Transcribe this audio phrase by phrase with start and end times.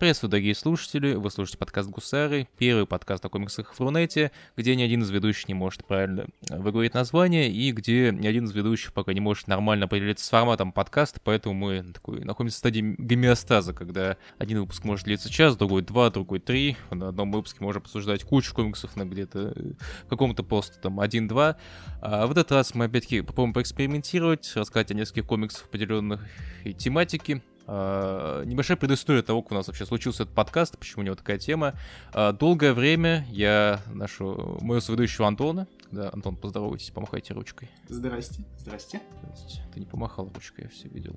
[0.00, 4.82] Приветствую, дорогие слушатели, вы слушаете подкаст Гусары, первый подкаст о комиксах в Рунете, где ни
[4.82, 9.12] один из ведущих не может правильно выговорить название, и где ни один из ведущих пока
[9.12, 14.16] не может нормально определиться с форматом подкаста, поэтому мы такой, находимся в стадии гомеостаза, когда
[14.38, 18.54] один выпуск может длиться час, другой два, другой три, на одном выпуске можно обсуждать кучу
[18.54, 19.72] комиксов на где-то э,
[20.08, 21.58] каком-то просто там один-два.
[22.00, 26.26] А в этот раз мы опять-таки попробуем поэкспериментировать, рассказать о нескольких комиксах определенных
[26.78, 31.14] тематики, Uh, небольшая предыстория того, как у нас вообще случился этот подкаст, почему у него
[31.14, 31.74] такая тема.
[32.12, 37.68] Uh, долгое время я нашу моего соведущего Антона, да, Антон, поздоровайтесь, помахайте ручкой.
[37.88, 39.00] Здрасте, здрасте.
[39.22, 39.62] Здрасте.
[39.74, 41.14] Ты не помахал ручкой, я все видел.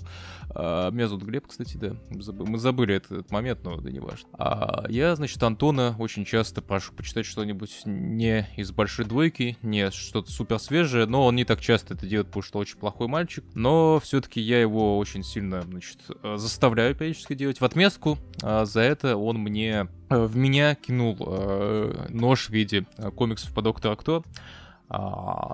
[0.49, 1.95] А, меня зовут Глеб, кстати, да.
[2.09, 4.29] Мы забыли этот, этот момент, но да не важно.
[4.33, 10.31] А, я, значит, Антона очень часто прошу почитать что-нибудь не из большой двойки, не что-то
[10.31, 13.43] супер свежее, но он не так часто это делает, потому что очень плохой мальчик.
[13.53, 15.99] Но все-таки я его очень сильно, значит,
[16.35, 17.61] заставляю периодически делать.
[17.61, 22.85] В отместку а, за это он мне э, в меня кинул э, нож в виде
[22.97, 24.23] э, комиксов по Доктору Кто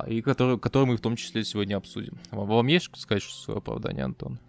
[0.08, 2.18] и который, который мы в том числе сегодня обсудим.
[2.32, 4.40] Вам, есть сказать свое оправдание, Антон?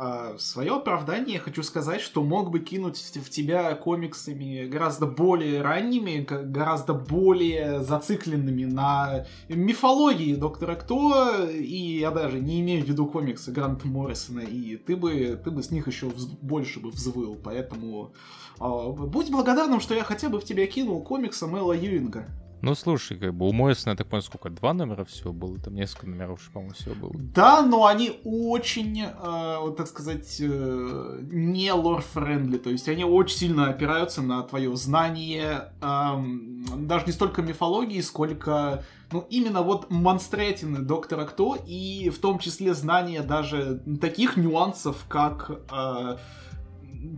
[0.00, 5.06] А, в свое оправдание я хочу сказать, что мог бы кинуть в тебя комиксами гораздо
[5.06, 12.88] более ранними, гораздо более зацикленными на мифологии Доктора Кто, и я даже не имею в
[12.88, 17.36] виду комиксы Гранта Моррисона, и ты бы, ты бы с них еще больше бы взвыл,
[17.42, 18.12] поэтому
[18.60, 22.28] э, будь благодарным, что я хотя бы в тебя кинул комикса Эла Юинга.
[22.60, 25.58] Ну, слушай, как бы у Мойсона, я так понял, сколько, два номера всего было?
[25.58, 27.12] Там несколько номеров, по-моему, всего было.
[27.14, 33.38] Да, но они очень, э, вот так сказать, э, не lore-friendly, то есть они очень
[33.38, 40.80] сильно опираются на твое знание, э, даже не столько мифологии, сколько, ну, именно вот монстретины
[40.80, 45.50] Доктора Кто, и в том числе знание даже таких нюансов, как...
[45.70, 46.16] Э,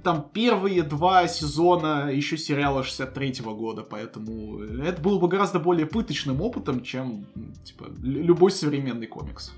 [0.03, 6.41] там первые два сезона еще сериала 63-го года, поэтому это было бы гораздо более пыточным
[6.43, 7.27] опытом, чем
[7.65, 9.53] типа, любой современный комикс.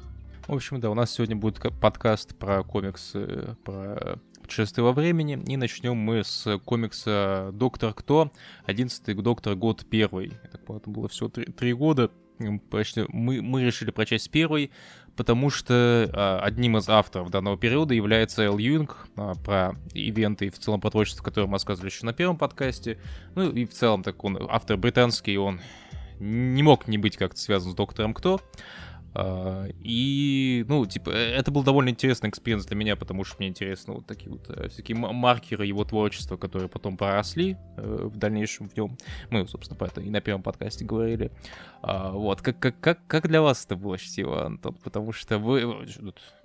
[0.47, 5.57] В общем, да, у нас сегодня будет подкаст про комиксы, про путешествие во времени, и
[5.57, 8.33] начнем мы с комикса «Доктор Кто»,
[8.67, 10.33] 11-й «Доктор Год первый».
[10.53, 14.73] Это было всего три, года, мы, мы решили прочесть первый,
[15.17, 20.51] потому что а, одним из авторов данного периода является Эл Юинг, а, про ивенты и
[20.51, 22.99] в целом про творчество, которое мы рассказывали еще на первом подкасте.
[23.35, 25.61] Ну и в целом так он автор британский, он
[26.19, 28.41] не мог не быть как-то связан с Доктором Кто.
[29.15, 33.49] Uh, и, ну, типа, э, это был довольно интересный experience для меня, потому что мне
[33.49, 38.71] интересно вот такие вот uh, всякие маркеры его творчества, которые потом проросли uh, в дальнейшем
[38.71, 38.97] в нем.
[39.31, 41.31] Мы, собственно, про это и на первом подкасте говорили.
[41.83, 44.75] Вот, как, как, как, как для вас это было чтиво, Антон?
[44.85, 45.85] Потому что вы,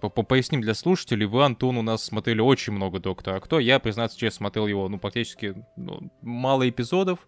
[0.02, 3.60] по поясним для слушателей, вы, Антон, у нас смотрели очень много Доктора Кто.
[3.60, 7.28] Я, признаться честно, смотрел его, ну, практически ну, мало эпизодов.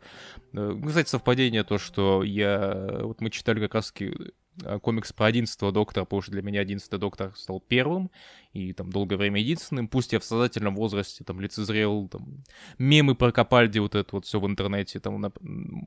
[0.52, 3.00] Кстати, совпадение то, что я...
[3.04, 4.32] Вот мы читали как Э,
[4.81, 8.12] комикс про 11 доктора, потому что для меня 11 доктор стал первым,
[8.53, 9.88] и там долгое время единственным.
[9.88, 12.44] Пусть я в сознательном возрасте там лицезрел там
[12.78, 15.31] мемы про Капальди, вот это вот все в интернете, там на,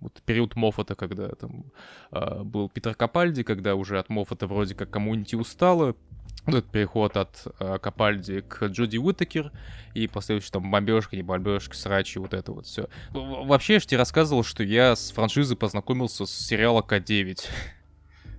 [0.00, 1.64] вот период Моффата, когда там
[2.12, 5.96] э, был Питер Капальди, когда уже от Моффата вроде как коммунити устало,
[6.44, 9.52] вот этот переход от э, Капальди к Джоди Уитакер
[9.94, 12.88] и последующий там бомбежка, не бомбежка, срачи, вот это вот все.
[13.10, 17.38] Вообще, я же тебе рассказывал, что я с франшизой познакомился с сериала К9.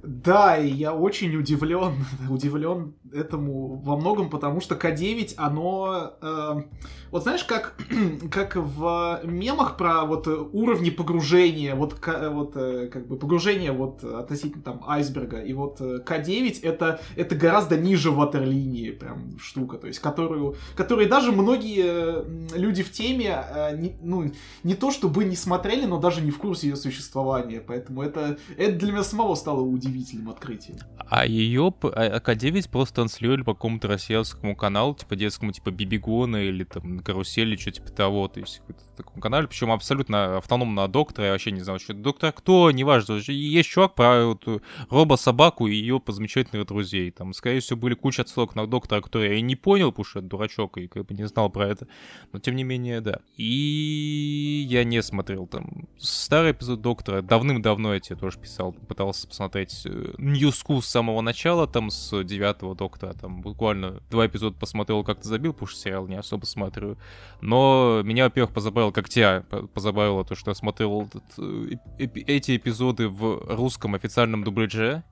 [0.04, 6.14] Да, и я очень удивлен, удивлен этому во многом, потому что К9, оно...
[6.22, 6.64] Э,
[7.10, 7.76] вот знаешь, как,
[8.32, 14.62] как в мемах про вот уровни погружения, вот, вот э, как бы погружение вот относительно
[14.62, 20.00] там айсберга, и вот э, К9 это, это гораздо ниже ватерлинии прям штука, то есть
[20.00, 22.26] которую, которую даже многие
[22.58, 24.32] люди в теме, э, не, ну,
[24.64, 28.76] не то чтобы не смотрели, но даже не в курсе ее существования, поэтому это, это
[28.78, 30.78] для меня самого стало удивительно удивительным открытием.
[30.98, 36.64] А ее а АК-9 просто транслировали по какому-то российскому каналу, типа детскому, типа Бибигона или
[36.64, 41.32] там Карусели, что типа того, то есть в таком канале, причем абсолютно автономно доктора, я
[41.32, 42.32] вообще не знал, что доктор.
[42.32, 47.94] Кто, неважно, есть чувак про вот, робо-собаку и ее замечательных друзей, там, скорее всего, были
[47.96, 51.14] куча отсылок на доктора, который я не понял, потому что это дурачок и как бы
[51.14, 51.88] не знал про это,
[52.32, 53.20] но тем не менее, да.
[53.38, 59.83] И я не смотрел там старый эпизод доктора, давным-давно я тебе тоже писал, пытался посмотреть
[60.18, 65.54] Ньюску с самого начала, там, с девятого доктора, там, буквально два эпизода посмотрел, как-то забил,
[65.54, 66.98] потому что сериал не особо смотрю.
[67.42, 69.44] Но меня, во-первых, позабавило, как тебя
[69.74, 75.04] позабавило то, что я смотрел этот, э, эти эпизоды в русском официальном дубляже,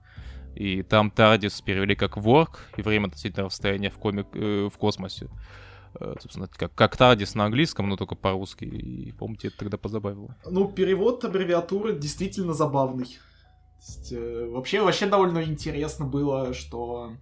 [0.56, 5.30] и там Тардис перевели как Work, и время относительного расстояния в, комик, э, в космосе.
[6.00, 8.66] э, собственно, как, как Тардис на английском, но только по-русски.
[8.66, 10.36] И, помните, это тогда позабавило.
[10.46, 13.18] Ну, перевод аббревиатуры действительно забавный.
[13.82, 17.14] Есть, э, вообще, вообще довольно интересно было, что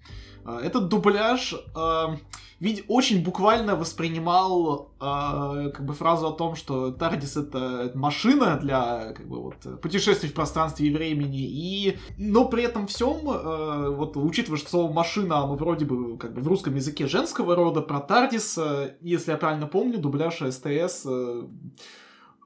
[0.45, 2.17] э, этот дубляж э,
[2.59, 9.13] ведь очень буквально воспринимал э, как бы фразу о том, что Тардис это машина для
[9.13, 14.17] как бы вот путешествий в пространстве и времени, и но при этом всем э, вот
[14.17, 18.01] учитывая, что слово машина оно вроде бы как бы в русском языке женского рода про
[18.01, 21.44] Тардис, э, если я правильно помню, дубляж СТС э,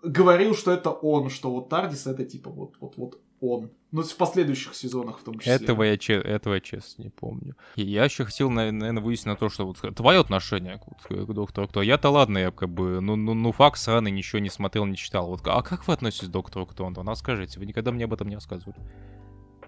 [0.04, 3.72] говорил, что это он, что вот Тардис это типа вот вот вот он.
[3.92, 5.54] Ну, в последующих сезонах в том числе.
[5.54, 7.56] Этого я, этого я честно не помню.
[7.75, 11.68] И я еще хотел, наверное, выяснить на то, что вот твое отношение к, к доктору
[11.68, 11.81] Кто.
[11.81, 15.28] Я-то ладно, я как бы, ну, ну, ну факт сраный, ничего не смотрел, не читал.
[15.28, 16.90] Вот, а как вы относитесь к доктору Кто?
[16.90, 18.78] Ну, расскажите, вы никогда мне об этом не рассказывали.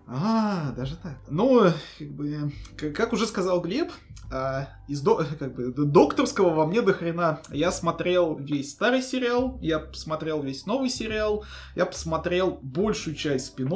[0.07, 1.17] А, даже так.
[1.29, 3.91] Ну, как бы, как уже сказал Глеб,
[4.31, 7.39] а, из до, как бы, докторского во мне до хрена.
[7.49, 11.43] Я смотрел весь старый сериал, я посмотрел весь новый сериал,
[11.75, 13.73] я посмотрел большую часть спин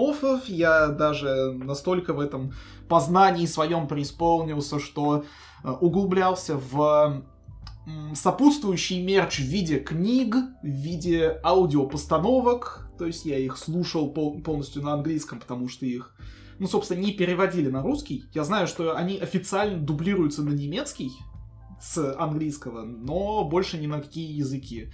[0.47, 2.53] я даже настолько в этом
[2.87, 5.25] познании своем преисполнился, что
[5.63, 7.23] а, углублялся в
[8.13, 14.83] сопутствующий мерч в виде книг, в виде аудиопостановок, то есть я их слушал пол- полностью
[14.83, 16.15] на английском, потому что их,
[16.59, 18.25] ну, собственно, не переводили на русский.
[18.33, 21.11] Я знаю, что они официально дублируются на немецкий
[21.81, 24.91] с английского, но больше ни на какие языки.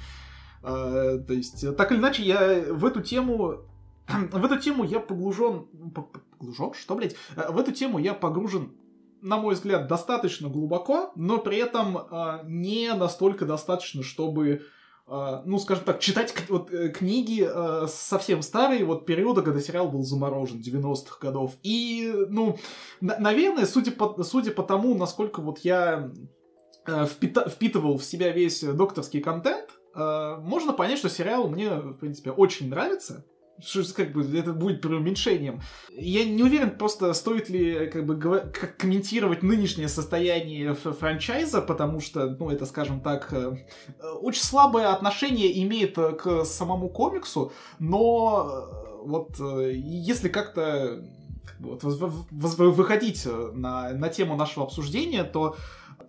[0.62, 3.66] Uh, то есть, так или иначе, я в эту тему
[4.07, 5.68] в эту тему я поглужен...
[6.40, 6.74] Поглужен?
[6.74, 7.16] Что, блядь?
[7.36, 8.72] Э, в эту тему я погружен
[9.22, 14.62] на мой взгляд, достаточно глубоко, но при этом э, не настолько достаточно, чтобы
[15.07, 20.04] ну, скажем так, читать вот, э, книги uh, совсем старые, вот периода, когда сериал был
[20.04, 21.54] заморожен, 90-х годов.
[21.62, 22.57] И, ну,
[23.02, 26.12] на- наверное, судя по, судя по тому, насколько вот я
[26.86, 32.69] впита- впитывал в себя весь докторский контент, можно понять, что сериал мне, в принципе, очень
[32.69, 33.25] нравится.
[33.63, 35.62] Что как бы это будет преуменьшением.
[35.90, 42.28] Я не уверен, просто стоит ли как бы как комментировать нынешнее состояние франчайза, потому что,
[42.28, 43.56] ну, это, скажем так, э,
[44.22, 48.68] очень слабое отношение имеет э, к самому комиксу, но
[49.04, 51.02] э, вот если как-то
[51.60, 55.56] вот, выходить на, на тему нашего обсуждения, то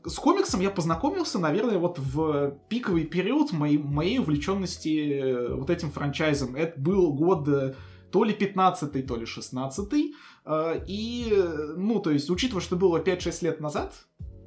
[0.06, 5.91] с комиксом я познакомился, наверное, вот в пиковый период моей, моей увлеченности э, вот этим
[5.91, 6.55] франчайзом.
[6.55, 7.75] Это был год э,
[8.12, 10.14] то ли 15-й, то ли 16-й.
[10.44, 11.35] Э, и,
[11.76, 13.94] ну, то есть, учитывая, что было 5-6 лет назад,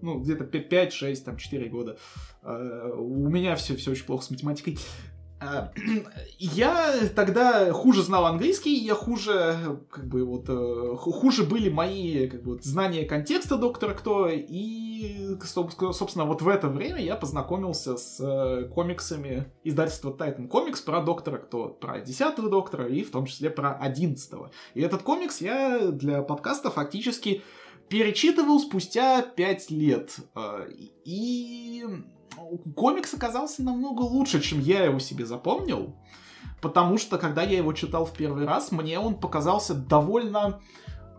[0.01, 1.97] ну, где-то 5-6, там, 4 года,
[2.41, 4.79] у меня все, все очень плохо с математикой,
[6.39, 12.43] я тогда хуже знал английский, я хуже, как бы вот, э, хуже были мои, как
[12.43, 18.67] бы, знания контекста Доктора Кто, и, собственно, вот в это время я познакомился с э,
[18.67, 23.73] комиксами издательства Titan Comics про Доктора Кто, про 10 Доктора и в том числе про
[23.73, 24.49] 11 -го.
[24.73, 27.43] И этот комикс я для подкаста фактически
[27.87, 30.17] перечитывал спустя 5 лет.
[30.35, 30.69] Э,
[31.05, 31.85] и
[32.75, 35.95] комикс оказался намного лучше, чем я его себе запомнил.
[36.61, 40.59] Потому что, когда я его читал в первый раз, мне он показался довольно,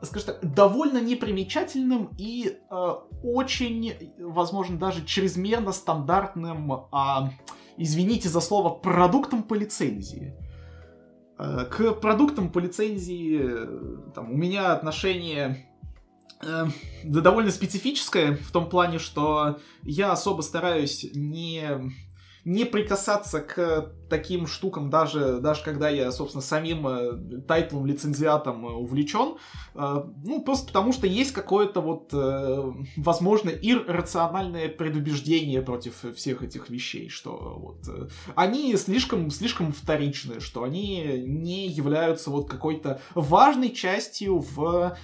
[0.02, 6.76] скажем так, довольно непримечательным и э, очень, возможно, даже чрезмерно стандартным, э,
[7.78, 10.34] извините за слово, продуктом по лицензии.
[11.38, 15.69] Э, к продуктам по лицензии э, там, у меня отношение
[16.42, 16.66] э,
[17.04, 21.92] довольно специфическое в том плане, что я особо стараюсь не
[22.44, 28.70] не прикасаться к таким штукам, даже, даже когда я, собственно, самим э, тайтлом, лицензиатом э,
[28.70, 29.36] увлечен.
[29.74, 32.12] Э, ну, просто потому что есть какое-то вот,
[32.96, 41.22] возможно, иррациональное предубеждение против всех этих вещей, что вот они слишком, слишком вторичны, что они
[41.26, 44.96] не являются вот какой-то важной частью в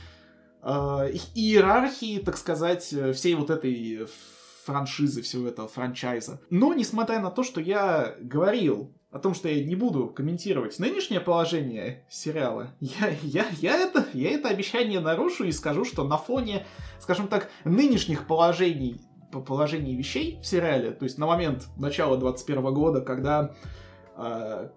[0.67, 2.83] иерархии, так сказать,
[3.15, 4.07] всей вот этой
[4.67, 6.41] франшизы, всего этого франчайза.
[6.51, 11.21] Но, несмотря на то, что я говорил о том, что я не буду комментировать нынешнее
[11.21, 16.67] положение сериала, я, я, я, это, я это обещание нарушу и скажу, что на фоне,
[16.99, 23.01] скажем так, нынешних положений, положений вещей в сериале, то есть на момент начала 21 года,
[23.01, 23.55] когда
[24.17, 24.71] э,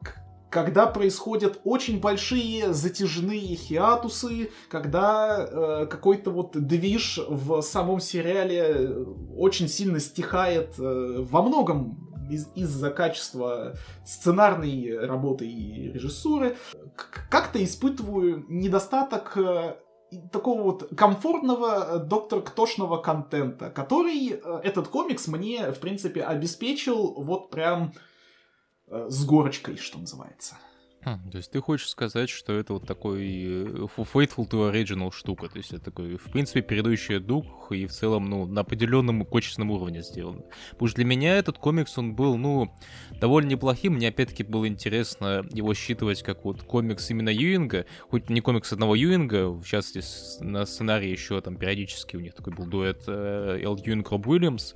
[0.49, 9.67] когда происходят очень большие затяжные хиатусы, когда э, какой-то вот движ в самом сериале очень
[9.67, 13.75] сильно стихает э, во многом из- из-за качества
[14.05, 16.57] сценарной работы и режиссуры,
[17.29, 19.75] как-то испытываю недостаток э,
[20.31, 27.13] такого вот комфортного э, доктор Ктошного контента, который э, этот комикс мне, в принципе, обеспечил
[27.17, 28.08] вот прям э,
[28.89, 30.57] с горочкой, что называется.
[31.05, 35.57] Хм, то есть ты хочешь сказать, что это вот такой Faithful to Original штука, то
[35.57, 40.01] есть это такой, в принципе, передающий дух и в целом, ну, на определенном качественном уровне
[40.01, 40.41] сделано.
[40.71, 42.73] Потому что для меня этот комикс, он был, ну,
[43.11, 48.41] довольно неплохим, мне опять-таки было интересно его считывать как вот комикс именно Юинга, хоть не
[48.41, 53.03] комикс одного Юинга, в частности, на сценарии еще там периодически у них такой был дуэт
[53.07, 54.73] э, Эл Юинг Роб Уильямс,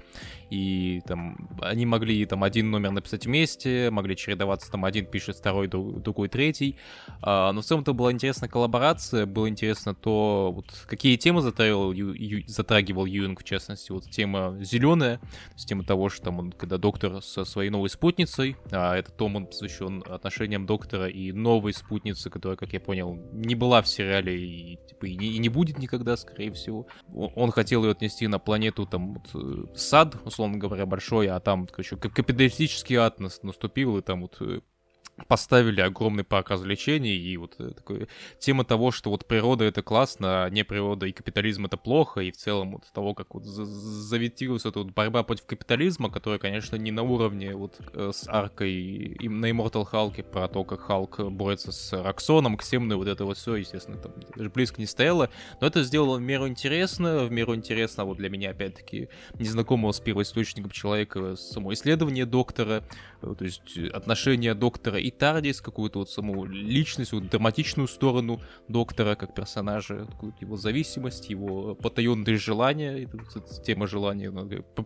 [0.54, 5.68] и там они могли там один номер написать вместе, могли чередоваться, там один пишет второй,
[5.68, 6.78] другой третий.
[7.24, 11.92] А, но в целом это была интересная коллаборация, было интересно то, вот, какие темы затрагивал,
[11.92, 16.52] ю, затрагивал Юинг, в частности, вот тема зеленая, то есть тема того, что там он,
[16.52, 21.74] когда доктор со своей новой спутницей, а этот том он посвящен отношениям доктора и новой
[21.74, 25.50] спутницы, которая, как я понял, не была в сериале и, типа, и, не, и не
[25.50, 26.86] будет никогда, скорее всего.
[27.12, 31.40] Он хотел ее отнести на планету, там, вот, э, сад, условно условно говоря, большой, а
[31.40, 34.60] там, короче, капиталистический ад наступил, и там вот э,
[35.28, 38.08] поставили огромный парк развлечений, и вот э, такой,
[38.40, 42.32] тема того, что вот природа это классно, а не природа и капитализм это плохо, и
[42.32, 46.92] в целом вот того, как вот заветилась эта вот борьба против капитализма, которая, конечно, не
[46.92, 51.72] на уровне вот э, с аркой и на Immortal Hulk про то, как Халк борется
[51.72, 55.30] с Роксоном, Ксемной, вот это вот все, естественно, там даже близко не стояло,
[55.62, 60.00] но это сделало в меру интересно, в меру интересно вот для меня, опять-таки, незнакомого с
[60.00, 62.84] первоисточником человека само исследование доктора,
[63.38, 69.34] то есть отношения доктора и Тардис, какую-то вот саму личность, вот драматичную сторону доктора как
[69.34, 70.08] персонажа,
[70.40, 73.10] его зависимость, его потаенные желания,
[73.66, 74.32] тема желания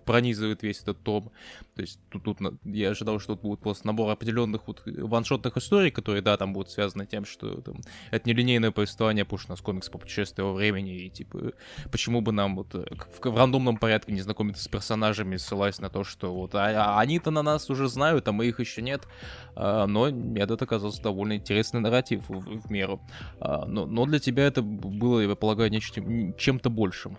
[0.06, 1.32] пронизывает весь этот том.
[1.76, 5.92] То есть тут, тут я ожидал, что тут будет просто набор определенных вот ваншотных историй,
[5.92, 9.62] которые, да, там будут связаны тем, что там, это нелинейное повествование, потому что у нас
[9.62, 11.54] комикс по путешествию во времени, и типа,
[11.92, 16.04] почему бы нам вот в, в рандомном порядке не знакомиться с персонажами, ссылаясь на то,
[16.04, 19.08] что вот а, а они-то на нас уже знают, мы их еще нет.
[19.56, 23.02] А, но этот оказался довольно интересный нарратив в, в меру.
[23.40, 26.02] А, но, но для тебя это было, я полагаю, нечто,
[26.38, 27.18] чем-то большим.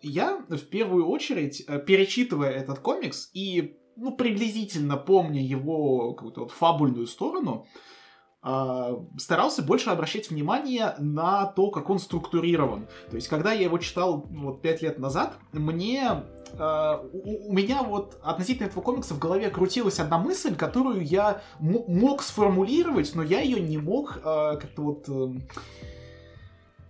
[0.00, 6.52] Я в первую очередь, э, перечитывая этот комикс и ну, приблизительно помня его какую-то вот
[6.52, 7.66] фабульную сторону,
[8.40, 12.86] а, старался больше обращать внимание на то, как он структурирован.
[13.10, 16.24] То есть, когда я его читал вот пять лет назад, мне
[16.54, 22.22] у, у меня вот относительно этого комикса в голове крутилась одна мысль, которую я мог
[22.22, 25.40] сформулировать, но я ее не мог uh, как-то вот uh,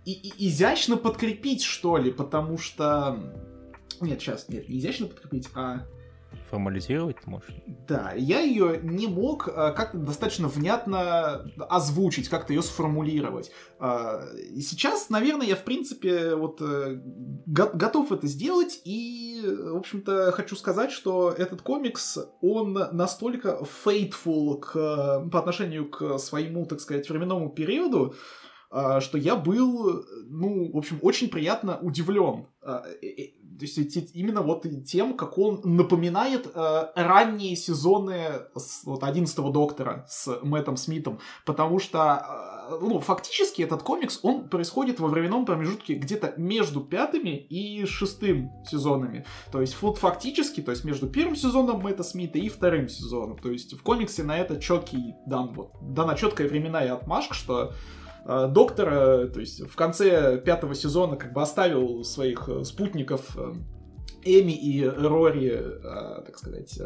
[0.04, 3.18] и, и, изящно подкрепить, что ли, потому что...
[4.00, 5.82] Нет, сейчас, нет, не изящно подкрепить, а
[6.48, 7.54] формализировать можешь?
[7.86, 13.50] Да, я ее не мог а, как-то достаточно внятно озвучить, как-то ее сформулировать.
[14.50, 17.00] И сейчас, наверное, я, в принципе, вот э,
[17.46, 24.72] готов это сделать, и, в общем-то, хочу сказать, что этот комикс, он настолько faithful к,
[25.30, 28.14] по отношению к своему, так сказать, временному периоду,
[28.70, 32.48] что я был, ну, в общем, очень приятно удивлен.
[33.58, 40.06] То есть именно вот тем, как он напоминает э, ранние сезоны с, вот, 11 Доктора
[40.08, 45.94] с Мэттом Смитом, потому что, э, ну, фактически этот комикс, он происходит во временном промежутке
[45.94, 49.26] где-то между пятыми и шестым сезонами.
[49.50, 53.38] То есть вот фактически, то есть между первым сезоном Мэтта Смита и вторым сезоном.
[53.38, 57.72] То есть в комиксе на это четкий дан, вот, дана четкая временная отмашка, что
[58.28, 63.54] доктора, то есть в конце пятого сезона как бы оставил своих э, спутников э,
[64.28, 66.78] Эми и Рори, э, так сказать,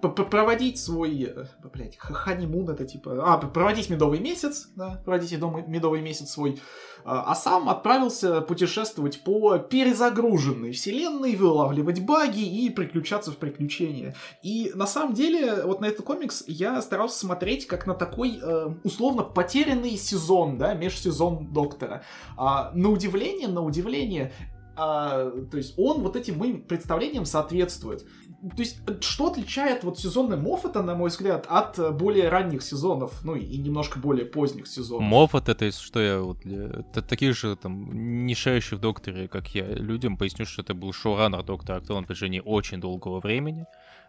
[0.00, 1.34] проводить свой,
[1.72, 6.60] блядь, ханимун это типа, а, проводить медовый месяц, да, проводить медовый месяц свой
[7.08, 14.16] а, а сам отправился путешествовать по перезагруженной вселенной, вылавливать баги и приключаться в приключения.
[14.42, 18.74] И на самом деле, вот на этот комикс я старался смотреть как на такой э,
[18.82, 22.02] условно потерянный сезон, да, межсезон Доктора.
[22.36, 24.32] А, на удивление, на удивление,
[24.76, 28.06] а, то есть он вот этим моим представлениям соответствует.
[28.54, 33.24] То есть, что отличает вот сезоны Моффата, на мой взгляд, от э, более ранних сезонов,
[33.24, 35.08] ну и немножко более поздних сезонов?
[35.08, 39.64] Моффат это, что я вот, это таких же там не шающих в Докторе, как я,
[39.64, 43.66] людям поясню, что это был шоураннер Доктора Кто на протяжении очень долгого времени.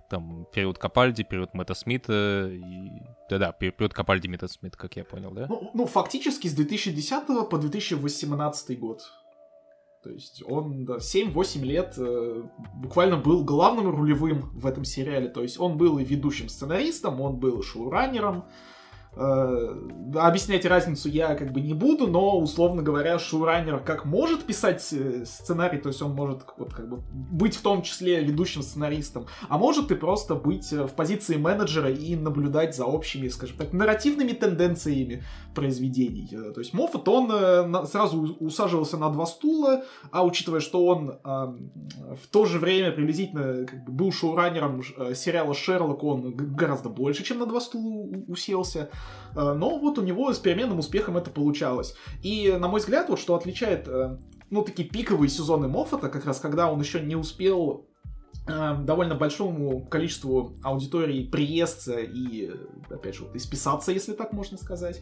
[0.09, 2.59] Там период Капальди, период Мэтта Смита, и...
[3.29, 5.47] да-да, период Капальди, Мэтта Смит, как я понял, да?
[5.49, 9.01] Ну, ну, фактически с 2010 по 2018 год.
[10.03, 12.43] То есть он да, 7-8 лет э,
[12.75, 15.27] буквально был главным рулевым в этом сериале.
[15.27, 18.45] То есть он был и ведущим сценаристом, он был шоураннером.
[19.19, 19.75] Э,
[20.15, 25.25] объяснять разницу я как бы не буду, но, условно говоря, шоураннер как может писать э,
[25.25, 29.57] сценарий, то есть он может вот, как бы быть в том числе ведущим сценаристом, а
[29.57, 34.33] может и просто быть э, в позиции менеджера и наблюдать за общими, скажем так, нарративными
[34.33, 35.23] тенденциями
[35.55, 36.27] произведений.
[36.53, 42.45] То есть Моффат, он сразу усаживался на два стула, а учитывая, что он в то
[42.45, 44.83] же время приблизительно как бы, был шоураннером
[45.15, 48.91] сериала «Шерлок», он гораздо больше, чем на два стула уселся.
[49.37, 51.95] Э, но вот у него с переменным успехом это получалось.
[52.23, 54.17] И, на мой взгляд, вот что отличает, э,
[54.49, 57.85] ну, такие пиковые сезоны Моффата, как раз когда он еще не успел
[58.47, 62.51] э, довольно большому количеству аудитории приесться и,
[62.89, 65.01] опять же, вот, исписаться, если так можно сказать,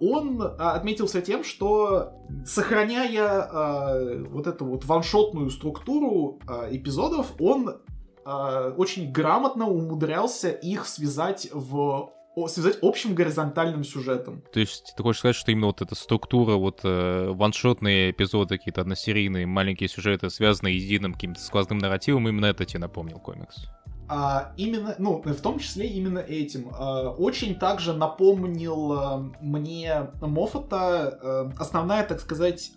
[0.00, 2.12] он отметился тем, что
[2.44, 7.80] сохраняя вот эту вот ваншотную структуру эпизодов, он
[8.22, 12.12] очень грамотно умудрялся их связать в
[12.48, 14.42] связать общим горизонтальным сюжетом.
[14.52, 18.80] То есть ты хочешь сказать, что именно вот эта структура, вот э, ваншотные эпизоды, какие-то
[18.80, 23.68] односерийные маленькие сюжеты, связанные единым каким-то сквозным нарративом, именно это тебе напомнил комикс?
[24.08, 26.70] А, именно, ну, в том числе именно этим.
[26.72, 32.72] А, очень также напомнил а, мне Моффата а, основная, так сказать,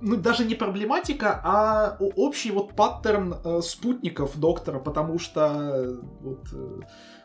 [0.00, 6.46] ну, даже не проблематика, а общий вот паттерн э, спутников доктора, потому что э, вот,
[6.52, 6.80] э,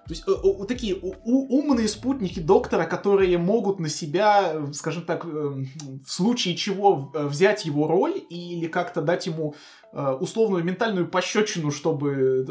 [0.09, 6.11] то есть э, такие умные спутники доктора, которые могут на себя, скажем так, э, в
[6.11, 9.53] случае чего э, взять его роль или как-то дать ему
[9.91, 12.45] условную ментальную пощечину, чтобы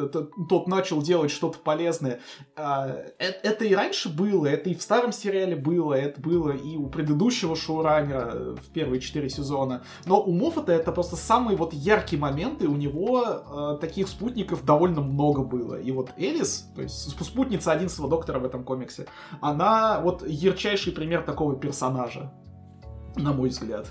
[0.48, 2.20] тот начал делать что-то полезное.
[2.56, 6.88] А, это и раньше было, это и в старом сериале было, это было и у
[6.88, 9.84] предыдущего шоураннера в первые четыре сезона.
[10.04, 15.00] Но у Моффата это просто самый вот яркий момент, и у него таких спутников довольно
[15.00, 15.80] много было.
[15.80, 19.06] И вот Элис, то есть спутница 11 доктора в этом комиксе,
[19.40, 22.32] она вот ярчайший пример такого персонажа,
[23.16, 23.86] на мой взгляд.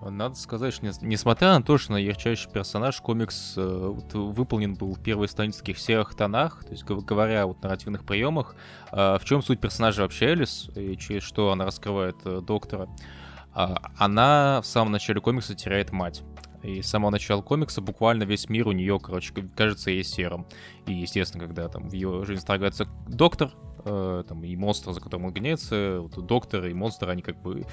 [0.00, 4.94] Надо сказать, что несмотря на то, что на ярчайший персонаж, комикс э, вот, выполнен был
[4.94, 8.54] в первой странице в серых тонах, то есть говоря о вот, нарративных приемах,
[8.92, 12.88] э, в чем суть персонажа вообще Элис, и через что она раскрывает э, доктора,
[13.54, 16.22] э, она в самом начале комикса теряет мать.
[16.62, 20.46] И с самого начала комикса буквально весь мир у нее, короче, кажется ей серым.
[20.86, 23.50] И, естественно, когда там в ее жизнь вторгается доктор,
[23.88, 27.64] э, там, и монстр, за которым он гоняется, вот, доктор и монстр, они как бы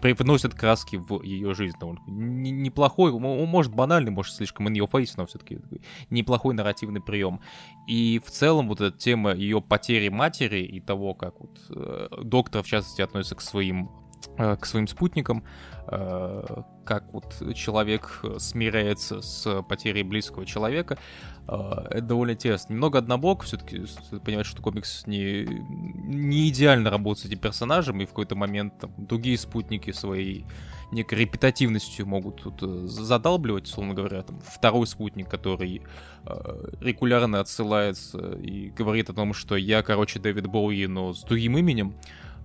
[0.00, 1.76] приносят краски в ее жизнь.
[1.80, 5.60] Он неплохой, он может банальный, может слишком in your face, но все-таки
[6.10, 7.40] неплохой нарративный прием.
[7.86, 12.62] И в целом вот эта тема ее потери матери и того, как вот э, доктор,
[12.62, 13.90] в частности, относится к своим
[14.36, 15.44] Э, к своим спутникам,
[15.88, 20.98] как вот человек смиряется с потерей близкого человека.
[21.48, 22.72] Э, это довольно интересно.
[22.72, 23.84] Немного однобок, все-таки
[24.24, 28.92] понимать, что комикс не, не идеально работает с этим персонажем, и в какой-то момент там,
[28.96, 30.44] другие спутники своей
[30.92, 35.82] некой репетативностью могут тут задалбливать, условно говоря, там второй спутник, который
[36.24, 41.58] э, регулярно отсылается и говорит о том, что я, короче, Дэвид Боуи, но с другим
[41.58, 41.94] именем,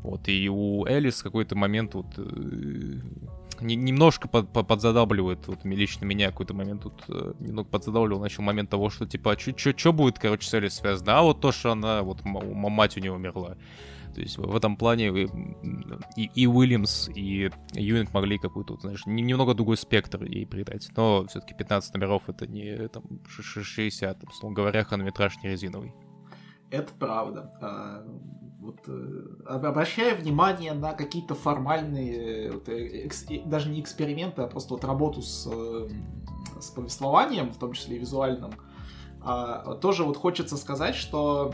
[0.03, 2.99] вот, и у Элис какой-то момент вот э,
[3.61, 8.69] немножко под, под, подзадавливает, вот лично меня какой-то момент тут э, немного подзадавливал, начал момент
[8.69, 11.19] того, что типа, а что будет, короче, с Элис связано?
[11.19, 13.55] А вот то, что она, вот мать у нее умерла.
[14.13, 15.07] То есть в этом плане
[16.17, 20.87] и, и Уильямс, и Юинг могли какую-то, знаешь, немного другой спектр ей придать.
[20.95, 25.93] Но все-таки 15 номеров это не там, 60, там, условно говоря, хронометраж не резиновый.
[26.73, 27.51] Это правда.
[27.61, 28.03] А,
[28.59, 34.73] вот, э, обращая внимание на какие-то формальные, вот, э, экс, даже не эксперименты, а просто
[34.73, 35.87] вот работу с, э,
[36.59, 38.53] с повествованием, в том числе и визуальным,
[39.21, 41.53] а, тоже вот хочется сказать, что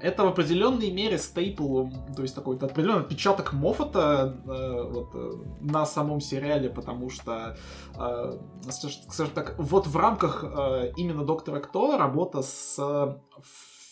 [0.00, 5.86] это в определенной мере стейпл, то есть такой определенный отпечаток Моффата э, вот, э, на
[5.86, 7.56] самом сериале, потому что,
[7.96, 8.38] э,
[8.70, 12.78] скажем так, вот в рамках э, именно Доктора Кто работа с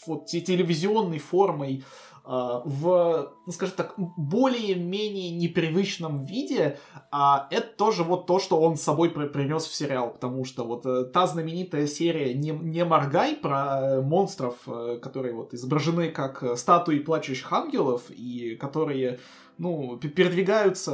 [0.07, 6.79] вот телевизионной формой а, в, ну, скажем так, более-менее непривычном виде,
[7.11, 10.85] а это тоже вот то, что он с собой принес в сериал, потому что вот
[10.85, 16.99] э, та знаменитая серия «Не, не моргай» про монстров, э, которые вот изображены как статуи
[16.99, 19.21] плачущих ангелов и которые
[19.59, 20.93] ну, передвигаются,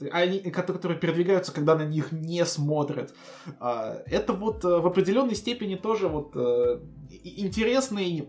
[0.00, 3.14] э, они, которые передвигаются, когда на них не смотрят.
[3.60, 6.80] А, это вот э, в определенной степени тоже вот э,
[7.22, 8.28] интересный,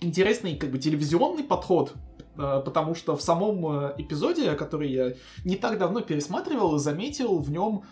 [0.00, 1.94] интересный как бы телевизионный подход,
[2.36, 7.82] потому что в самом эпизоде, который я не так давно пересматривал, заметил в нем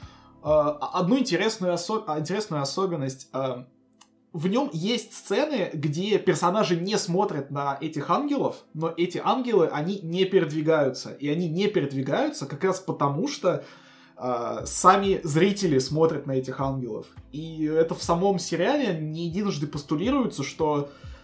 [0.42, 3.28] одну интересную, осо- интересную особенность
[4.36, 9.98] в нем есть сцены, где персонажи не смотрят на этих ангелов, но эти ангелы, они
[10.02, 11.12] не передвигаются.
[11.12, 13.64] И они не передвигаются как раз потому, что
[14.18, 17.06] э, сами зрители смотрят на этих ангелов.
[17.32, 21.15] И это в самом сериале не единожды постулируется, что э,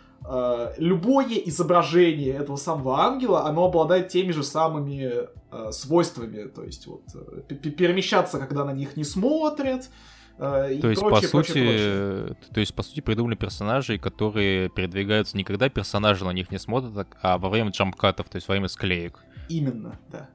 [0.79, 6.49] любое изображение этого самого ангела, оно обладает теми же самыми э, свойствами.
[6.49, 9.91] То есть вот э, перемещаться, когда на них не смотрят,
[10.39, 12.37] э, то есть, прочее, по сути, прочее.
[12.55, 17.07] то есть, по сути, придумали персонажей, которые передвигаются не когда персонажи на них не смотрят,
[17.21, 19.25] а во время джампкатов, то есть во время склеек.
[19.49, 20.31] Именно, да.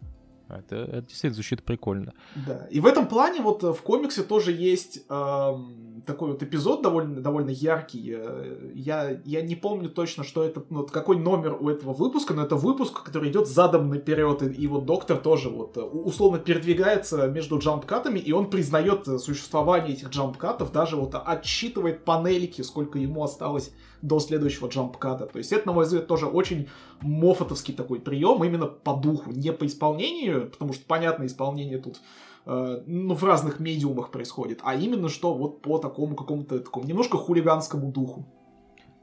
[0.50, 2.14] Это, это действительно звучит прикольно.
[2.36, 2.68] Да.
[2.72, 7.20] И в этом плане вот э, в комиксе тоже есть эм, такой вот эпизод довольно,
[7.20, 8.16] довольно яркий.
[8.18, 12.44] Э, я, я не помню точно, что это, ну, какой номер у этого выпуска, но
[12.44, 14.42] это выпуск, который идет задом наперед.
[14.42, 19.94] И, и вот доктор тоже вот э, условно передвигается между джампкатами, и он признает существование
[19.94, 25.26] этих джампкатов, даже вот отсчитывает панельки, сколько ему осталось до следующего джампката.
[25.26, 26.68] То есть это, на мой взгляд, тоже очень
[27.02, 32.02] мофотовский такой прием, именно по духу, не по исполнению, потому что, понятно, исполнение тут
[32.46, 37.18] э, ну, в разных медиумах происходит, а именно что вот по такому какому-то такому немножко
[37.18, 38.26] хулиганскому духу.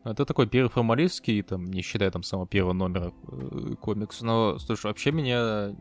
[0.04, 4.20] Это такой первый формалистский, там, не считая там самого первого номера э, комикс.
[4.20, 5.74] Но, слушай, вообще меня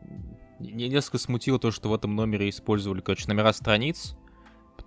[0.58, 4.16] несколько смутило то, что в этом номере использовали, короче, номера страниц,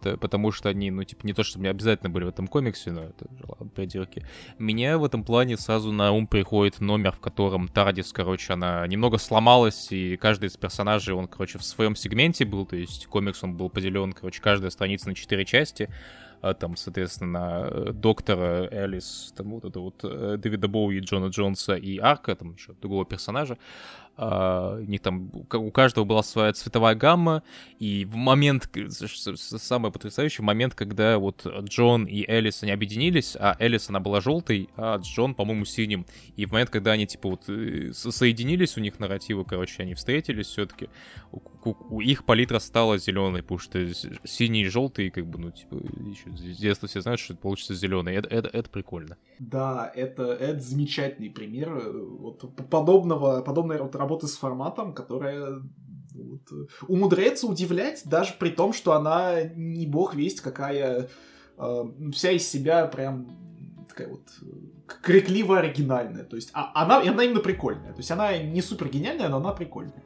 [0.01, 3.03] потому что они, ну, типа, не то, что мне обязательно были в этом комиксе, но
[3.03, 3.27] это
[3.75, 4.25] придирки.
[4.57, 9.17] Меня в этом плане сразу на ум приходит номер, в котором Тардис, короче, она немного
[9.17, 13.55] сломалась, и каждый из персонажей, он, короче, в своем сегменте был, то есть комикс, он
[13.55, 15.89] был поделен, короче, каждая страница на четыре части,
[16.41, 21.75] а там, соответственно, э, доктора Элис, там вот это вот э, Дэвида Боуи, Джона Джонса
[21.75, 23.57] и Арка, там еще другого персонажа.
[24.17, 27.43] Uh, у них там у каждого была своя цветовая гамма,
[27.77, 33.89] и в момент, самый потрясающий момент, когда вот Джон и Элис, они объединились, а Элис,
[33.89, 36.07] она была желтой, а Джон, по-моему, синим.
[36.35, 40.47] И в момент, когда они, типа, вот э, соединились, у них нарративы, короче, они встретились
[40.47, 40.89] все-таки,
[41.67, 43.79] у, их палитра стала зеленой, потому что
[44.23, 47.73] синий и желтый, как бы, ну, типа, еще с детства все знают, что это получится
[47.73, 48.15] зеленый.
[48.15, 49.17] Это, это, это прикольно.
[49.39, 51.69] Да, это, это замечательный пример
[52.19, 55.61] вот подобного, подобной вот работы с форматом, которая
[56.13, 61.09] вот, умудряется удивлять, даже при том, что она не бог весть какая
[61.57, 63.27] э, вся из себя прям
[63.87, 64.23] такая вот
[65.01, 66.23] крикливо оригинальная.
[66.23, 67.91] То есть а, она, она именно прикольная.
[67.91, 70.03] То есть она не супер гениальная, но она прикольная.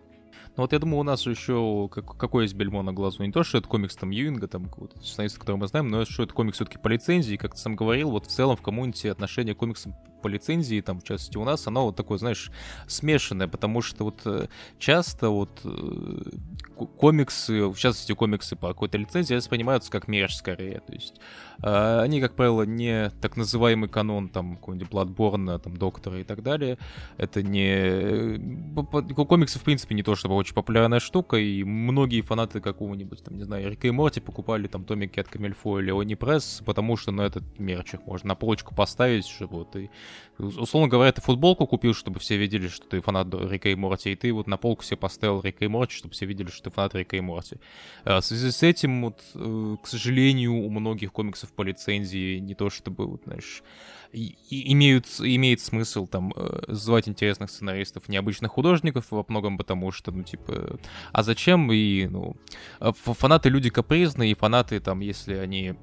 [0.58, 3.24] Ну вот я думаю, у нас еще как, какой есть бельмо на глазу.
[3.24, 6.24] Не то, что это комикс там Юинга, там какого-то сценариста, который мы знаем, но что
[6.24, 7.38] это комикс все-таки по лицензии.
[7.38, 11.00] Как ты сам говорил, вот в целом в коммунити отношение к комиксам по лицензии, там,
[11.00, 12.52] в частности, у нас, оно вот такое, знаешь,
[12.88, 14.48] смешанное, потому что вот э,
[14.80, 16.22] часто вот э,
[16.98, 21.20] комиксы, в частности, комиксы по какой-то лицензии воспринимаются как мерч скорее, то есть
[21.64, 26.44] э, они, как правило, не так называемый канон, там, какой-нибудь Bloodborne, там, Доктора и так
[26.44, 26.78] далее,
[27.18, 28.40] это не...
[29.14, 33.44] Комиксы, в принципе, не то чтобы очень популярная штука, и многие фанаты какого-нибудь, там, не
[33.44, 37.24] знаю, Рика и Морти покупали там томики от Камильфо или Они Пресс, потому что, ну,
[37.24, 39.90] этот мерч их можно на полочку поставить, чтобы вот и
[40.38, 44.16] условно говоря, ты футболку купил, чтобы все видели, что ты фанат Рика и Морти, и
[44.16, 46.96] ты вот на полку себе поставил Рика и Морти, чтобы все видели, что ты фанат
[46.96, 47.58] Рика и Морти.
[48.04, 52.56] А в связи с этим, вот, э, к сожалению, у многих комиксов по лицензии не
[52.56, 53.64] то чтобы, вот, знаешь,
[54.14, 60.24] имеют, имеет смысл там э, звать интересных сценаристов, необычных художников во многом потому, что, ну,
[60.24, 60.80] типа,
[61.12, 61.72] а зачем?
[61.72, 62.36] И, ну,
[62.80, 65.76] фанаты люди капризные, и фанаты там, если они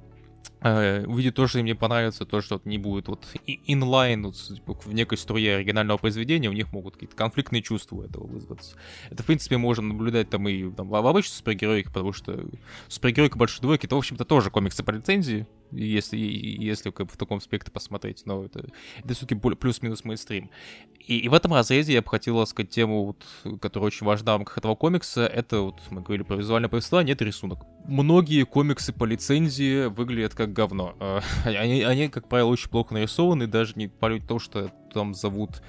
[0.61, 5.19] увидит то, что им не понравится, то, что не будет вот инлайн вот, в некой
[5.19, 8.77] струе оригинального произведения, у них могут какие-то конфликтные чувства этого вызваться.
[9.11, 12.45] Это, в принципе, можно наблюдать там и там, в обычной супергероике, потому что
[12.89, 17.17] супергеройка большой двойки, это, в общем-то, тоже комиксы по лицензии, если, если как бы, в
[17.17, 18.67] таком аспекте посмотреть, но это,
[18.99, 20.51] это все-таки плюс-минус мейнстрим.
[20.99, 23.05] И, и в этом разрезе я бы хотел сказать тему,
[23.45, 27.15] вот, которая очень важна в рамках этого комикса, это, вот мы говорили про визуальное повествование,
[27.15, 27.61] это рисунок.
[27.87, 30.95] Многие комиксы по лицензии выглядят как говно.
[31.01, 35.63] А, они, они как правило, очень плохо нарисованы, даже не по то, что там зовут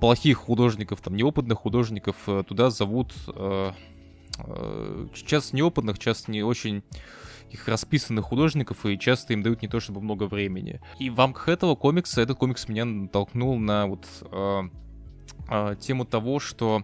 [0.00, 3.72] плохих художников, там неопытных художников, э, туда зовут э,
[4.38, 6.82] э, часто неопытных, часто не очень
[7.54, 10.80] таких расписанных художников, и часто им дают не то чтобы много времени.
[10.98, 14.62] И в рамках этого комикса, этот комикс меня натолкнул на вот э,
[15.48, 16.82] э, тему того, что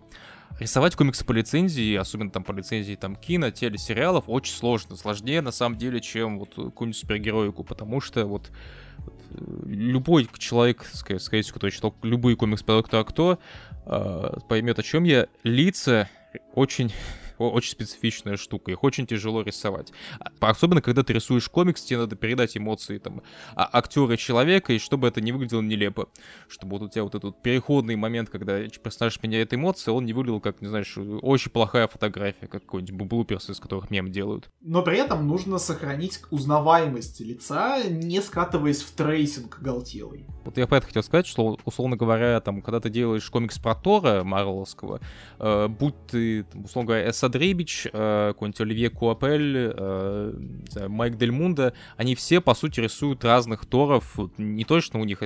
[0.61, 4.95] рисовать комиксы по лицензии, особенно там по лицензии там кино, телесериалов, очень сложно.
[4.95, 8.53] Сложнее на самом деле, чем вот какую-нибудь супергероику, потому что вот
[9.65, 13.39] любой человек, скорее всего, кто читал любые комиксы по Доктора Кто,
[13.87, 15.27] э, поймет, о чем я.
[15.43, 16.09] Лица
[16.55, 16.93] очень
[17.49, 19.93] очень специфичная штука, их очень тяжело рисовать.
[20.19, 23.23] А, особенно, когда ты рисуешь комикс, тебе надо передать эмоции там
[23.55, 26.09] а, актера человека, и чтобы это не выглядело нелепо.
[26.49, 30.41] Чтобы вот у тебя вот этот переходный момент, когда персонаж меняет эмоции, он не выглядел
[30.41, 34.51] как, не знаешь, очень плохая фотография, как какой-нибудь блуперс, из которых мем делают.
[34.61, 40.27] Но при этом нужно сохранить узнаваемость лица, не скатываясь в трейсинг галтелый.
[40.45, 43.75] Вот я про это хотел сказать, что, условно говоря, там, когда ты делаешь комикс про
[43.75, 45.01] Тора Марвеловского,
[45.39, 51.73] э, будь ты, там, условно говоря, Дрейбич, э, какой-нибудь Оливье Куапель, э, Майк Дель Мунда,
[51.97, 55.23] они все, по сути, рисуют разных Торов, не точно у них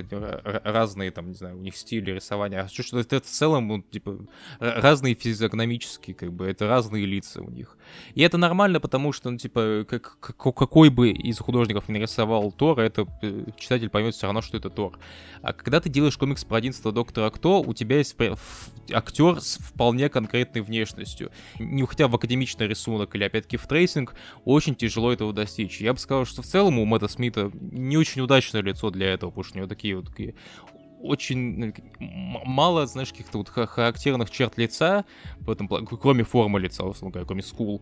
[0.65, 4.19] разные, там, не знаю, у них стили рисования, а что это в целом, ну, типа,
[4.59, 7.77] разные физиогномические, как бы, это разные лица у них.
[8.15, 12.83] И это нормально, потому что, ну, типа, как, какой бы из художников не нарисовал Тора,
[12.83, 14.99] это э, читатель поймет все равно, что это Тор.
[15.43, 18.17] А когда ты делаешь комикс про 11 доктора Кто, у тебя есть
[18.93, 21.31] актер с вполне конкретной внешностью.
[21.59, 25.81] Не хотя в академичный рисунок или опять-таки в трейсинг, очень тяжело этого достичь.
[25.81, 29.31] Я бы сказал, что в целом у Мэтта Смита не очень удачное лицо для этого,
[29.31, 30.35] потому что у него такие вот такие
[31.01, 35.05] очень ну, мало, знаешь, каких-то вот характерных черт лица,
[35.39, 37.81] в этом, кроме формы лица, условно говоря, кроме скул.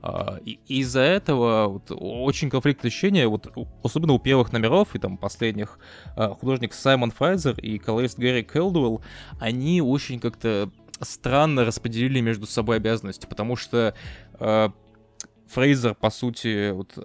[0.00, 3.52] А, из-за этого вот, очень конфликт ощущения, вот,
[3.84, 5.78] особенно у первых номеров и там последних,
[6.16, 9.02] а, художник Саймон Фрайзер и колорист Гэри Келдуэлл,
[9.38, 10.70] они очень как-то
[11.02, 13.94] странно распределили между собой обязанности, потому что
[14.38, 14.68] э,
[15.48, 16.98] Фрейзер, по сути, вот,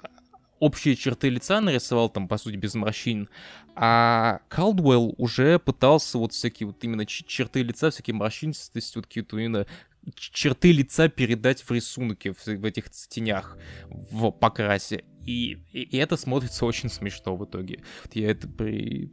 [0.59, 3.29] общие черты лица нарисовал там, по сути, без морщин,
[3.75, 9.67] а Калдуэлл уже пытался вот всякие вот именно черты лица, всякие морщинистости, вот какие-то именно
[10.15, 13.57] черты лица передать в рисунке, в, в этих тенях,
[13.89, 15.03] в покрасе.
[15.27, 17.81] И, и, и это смотрится очень смешно в итоге.
[18.13, 19.09] Я это при,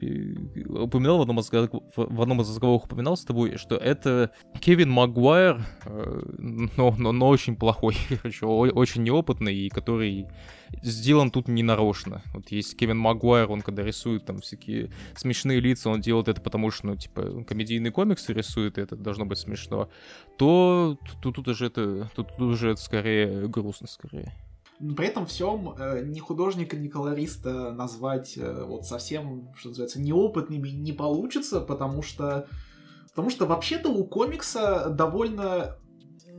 [0.69, 5.67] упоминал в одном, из, в одном из разговоров, упоминал с тобой, что это Кевин Магуайр,
[5.85, 7.97] э, но, но, но очень плохой,
[8.43, 10.29] очень неопытный, и который
[10.83, 12.23] сделан тут не нарочно.
[12.33, 16.71] Вот есть Кевин Магуайр, он когда рисует там всякие смешные лица, он делает это потому,
[16.71, 19.89] что, ну, типа, комедийные комиксы рисует, и это должно быть смешно,
[20.39, 24.33] то тут, тут уже это, тут, тут уже это скорее грустно, скорее.
[24.97, 30.69] При этом всем э, ни художника, ни колориста назвать э, вот совсем, что называется, неопытными
[30.69, 32.47] не получится, потому что
[33.15, 35.77] Потому что вообще-то у комикса довольно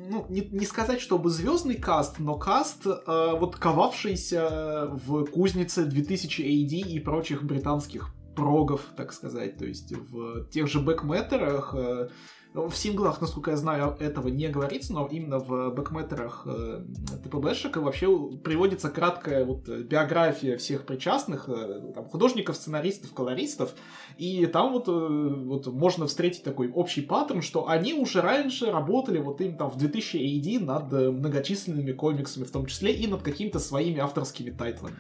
[0.10, 6.42] ну, не, не сказать, чтобы звездный каст, но каст, э, вот ковавшийся в кузнице 2000
[6.42, 9.58] AD и прочих британских прогов, так сказать.
[9.58, 12.10] То есть в тех же back matter ах э,
[12.56, 16.86] в синглах, насколько я знаю, этого не говорится, но именно в back matter ах э,
[17.24, 23.76] TPB шек вообще приводится краткая вот биография всех причастных, э, там, художников, сценаристов, колористов,
[24.18, 29.20] и там вот, э, вот можно встретить такой общий паттерн, что они уже раньше работали
[29.20, 33.60] вот им там в 2000 AD над многочисленными комиксами, в том числе и над какими-то
[33.60, 34.96] своими авторскими тайтлами.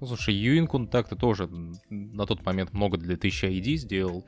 [0.00, 1.48] Ну, слушай, Юин Контакта тоже
[1.90, 4.24] на тот момент много для 1000 ID сделал.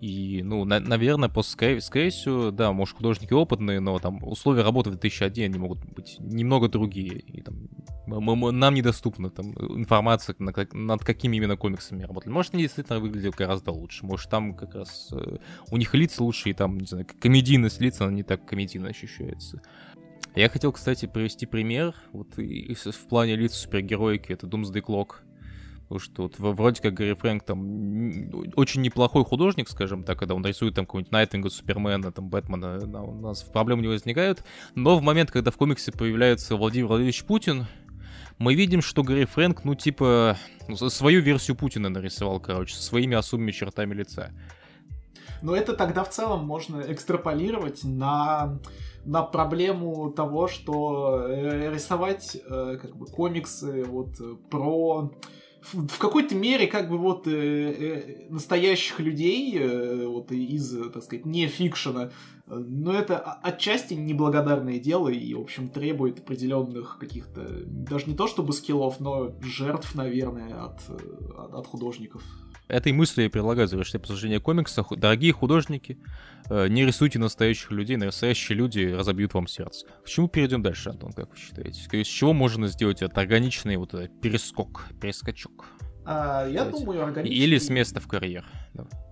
[0.00, 4.92] И, ну, на, наверное, по Скейсу, да, может, художники опытные, но там условия работы в
[4.94, 7.18] 2001 они могут быть немного другие.
[7.18, 7.68] И там
[8.06, 12.32] мы, мы, нам недоступна там информация, на, над какими именно комиксами работали.
[12.32, 14.06] Может, они действительно выглядели гораздо лучше.
[14.06, 15.36] Может, там как раз э,
[15.70, 19.60] у них лица лучше, и там, не знаю, комедийность лица, она не так комедийно ощущается.
[20.34, 21.94] Я хотел, кстати, привести пример.
[22.12, 25.16] Вот и, и в плане лиц супергероики это Doomsday Clock
[25.90, 30.46] Потому что вот вроде как Гарри Фрэнк там очень неплохой художник, скажем так, когда он
[30.46, 34.44] рисует там какого-нибудь Найтвинга, Супермена, там Бэтмена, у нас проблемы не возникают.
[34.76, 37.66] Но в момент, когда в комиксе появляется Владимир Владимирович Путин,
[38.38, 40.36] мы видим, что Гарри Фрэнк, ну, типа,
[40.68, 44.30] ну, свою версию Путина нарисовал, короче, со своими особыми чертами лица.
[45.42, 48.60] Но это тогда в целом можно экстраполировать на,
[49.04, 54.10] на проблему того, что э, рисовать э, как бы комиксы вот
[54.50, 55.10] про
[55.62, 61.26] в какой-то мере как бы вот э, э, настоящих людей э, вот из, так сказать,
[61.26, 62.10] не фикшена,
[62.46, 68.52] но это отчасти неблагодарное дело и, в общем, требует определенных каких-то, даже не то чтобы
[68.52, 70.80] скиллов, но жертв, наверное, от,
[71.38, 72.22] от, от художников.
[72.70, 74.84] Этой мысли я предлагаю завершить обсуждение комикса.
[74.90, 75.98] Дорогие художники,
[76.48, 79.86] э, не рисуйте настоящих людей, настоящие люди разобьют вам сердце.
[80.04, 82.04] К чему перейдем дальше, Антон, как вы считаете?
[82.04, 85.66] С чего можно сделать этот органичный вот этот перескок, перескочок?
[86.04, 87.42] А, я думаю, органически...
[87.42, 88.44] Или с места в карьер.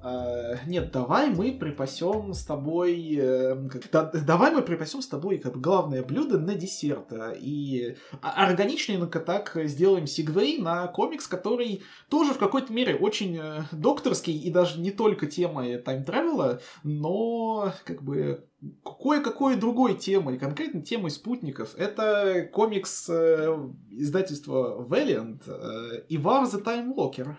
[0.03, 3.17] А, нет, давай мы припасем с тобой...
[3.21, 3.57] Э,
[3.93, 7.13] да, давай мы припасем с тобой как главное блюдо на десерт.
[7.39, 14.37] И органичненько так сделаем сигвей на комикс, который тоже в какой-то мере очень э, докторский
[14.39, 18.48] и даже не только темой тайм-тревела, но как бы
[18.83, 21.75] кое-какой другой темой, конкретно темой спутников.
[21.77, 27.37] Это комикс э, издательства Valiant э, Ивар the Time Walker.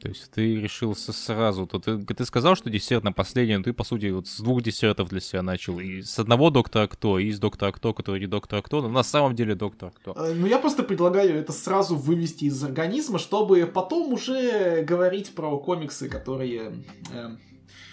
[0.00, 1.66] То есть ты решился сразу.
[1.66, 4.62] То ты, ты сказал, что десерт на последний, но ты, по сути, вот с двух
[4.62, 5.80] десертов для себя начал.
[5.80, 9.02] И с одного доктора Кто, и из доктора Кто, который не доктора Кто, но на
[9.02, 10.12] самом деле доктор Кто.
[10.12, 15.58] Э, ну, я просто предлагаю это сразу вывести из организма, чтобы потом уже говорить про
[15.58, 16.74] комиксы, которые...
[17.12, 17.36] Э,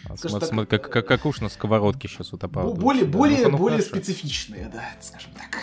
[0.08, 2.82] а, скажем так, как, как, как уж на сковородке сейчас вот оправдывается.
[2.82, 3.12] Более, да.
[3.12, 5.62] более, ну, более специфичные, да, скажем так.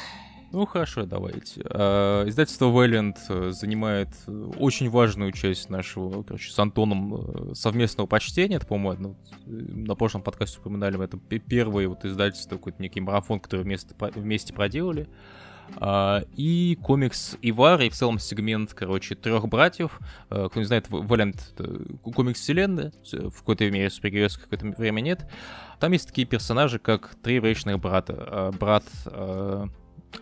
[0.52, 1.62] Ну хорошо, давайте.
[1.64, 8.06] А, издательство Valiant э, занимает э, очень важную часть нашего, короче, с Антоном э, совместного
[8.06, 8.56] почтения.
[8.56, 13.94] Это, по-моему, на прошлом подкасте упоминали, это первое вот издательство, какой-то некий марафон, который вместе,
[14.14, 15.04] вместе проделали.
[15.04, 15.41] Uh,
[16.36, 19.98] и комикс Ивар, и в целом сегмент, короче, трех братьев.
[20.30, 21.40] Uh, кто не знает, Valiant—
[22.14, 25.28] комикс вселенной, в какой-то мере супергеройской, в какое-то время нет.
[25.80, 28.12] Там есть такие персонажи, как три вечных брата.
[28.12, 28.84] Uh, брат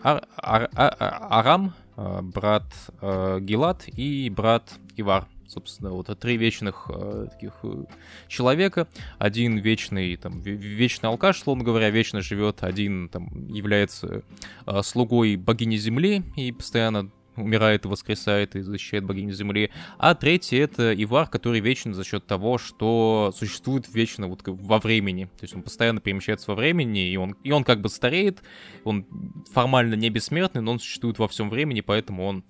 [0.03, 2.65] Ар Ар Ар Арам, брат
[3.01, 5.27] Гилат и брат Ивар.
[5.51, 7.83] Собственно, вот три вечных э, таких э,
[8.29, 8.87] человека.
[9.17, 12.63] Один вечный, там, вечный алкаш, словно говоря, вечно живет.
[12.63, 14.23] Один там является
[14.65, 19.71] э, слугой богини Земли и постоянно умирает и воскресает и защищает богиню Земли.
[19.97, 25.25] А третий— это Ивар, который вечен за счет того, что существует вечно вот во времени.
[25.25, 28.41] То есть он постоянно перемещается во времени, и он, и он как бы стареет,
[28.85, 29.05] он
[29.51, 32.45] формально не бессмертный, но он существует во всем времени, поэтому он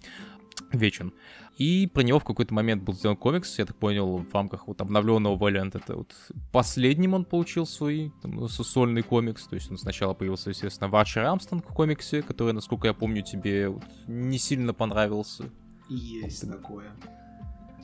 [0.72, 1.14] вечен.
[1.58, 4.82] И про него в какой-то момент был сделан комикс, я так понял, в рамках вот
[4.82, 5.80] обновленного варианта.
[5.80, 6.14] Это вот
[6.52, 9.48] последним он получил свой там, сольный комикс.
[9.48, 13.70] То есть он сначала появился, естественно, в Арчер Армстронг комиксе, который, насколько я помню, тебе
[13.70, 15.50] вот не сильно понравился.
[15.90, 16.92] Есть такое.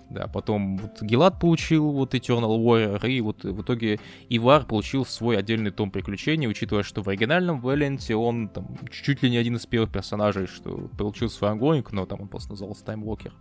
[0.09, 5.37] Да, потом вот Гелат получил вот Eternal Warrior, и вот в итоге Ивар получил свой
[5.37, 9.57] отдельный том приключений, учитывая, что в оригинальном Valiant е он там чуть ли не один
[9.57, 13.33] из первых персонажей, что получил свой ongoing, но там он просто назывался Timewalker.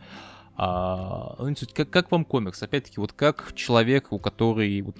[0.56, 2.62] А, ну, как, как вам комикс?
[2.62, 4.96] Опять-таки, вот как человек, у который вот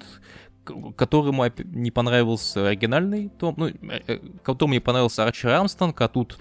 [0.97, 6.39] которому не понравился оригинальный том, ну, э, э, которому не понравился Арчер Армстронг, а тут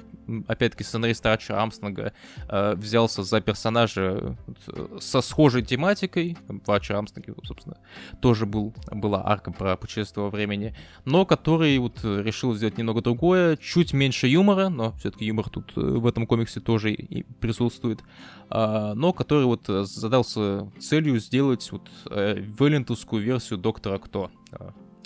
[0.48, 2.14] опять-таки, сценарист Арча Армстронга
[2.50, 4.36] э, взялся за персонажа
[4.68, 6.38] э, со схожей тематикой.
[6.48, 7.78] В Арче Армстронге, собственно,
[8.22, 13.58] тоже был, была арка про путешествие во времени, но который вот решил сделать немного другое,
[13.58, 18.02] чуть меньше юмора, но все-таки юмор тут э, в этом комиксе тоже и присутствует,
[18.50, 24.32] э, но который вот задался целью сделать вот э, версию Доктора Кто.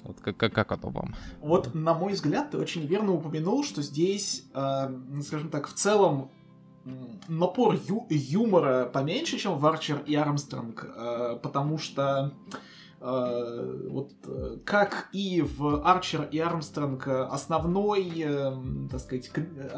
[0.04, 1.16] Вот как, как, как оно вам?
[1.42, 6.32] Вот, на мой взгляд, ты очень верно упомянул, что здесь, э, скажем так, в целом
[7.28, 12.34] напор ю- юмора поменьше, чем в Арчер и Армстронг, э, потому что
[13.02, 18.54] э, вот э, как и в Арчер и Армстронг основной, э,
[18.90, 19.32] так сказать,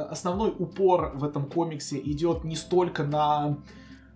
[0.10, 3.58] основной упор в этом комиксе идет не столько на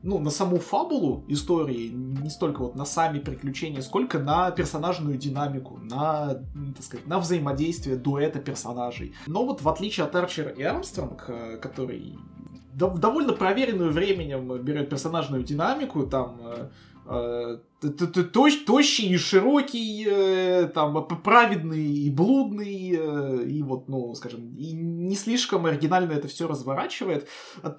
[0.06, 5.78] ну, на саму фабулу истории, не столько вот на сами приключения, сколько на персонажную динамику,
[5.78, 6.36] на,
[6.76, 9.16] так сказать, на взаимодействие дуэта персонажей.
[9.26, 12.20] Но вот в отличие от Арчер и Армстронг, э, который
[12.76, 16.70] довольно проверенную временем берет персонажную динамику, там э,
[18.66, 25.16] тощий и широкий, э, там, праведный и блудный, э, и вот, ну, скажем, и не
[25.16, 27.28] слишком оригинально это все разворачивает,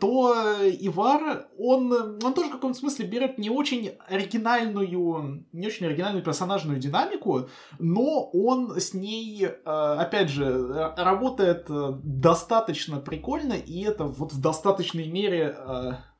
[0.01, 0.35] то
[0.81, 6.79] Ивар, он, он тоже в каком-то смысле берет не очень оригинальную, не очень оригинальную персонажную
[6.79, 14.41] динамику, но он с ней, э, опять же, работает достаточно прикольно, и это вот в
[14.41, 15.57] достаточной мере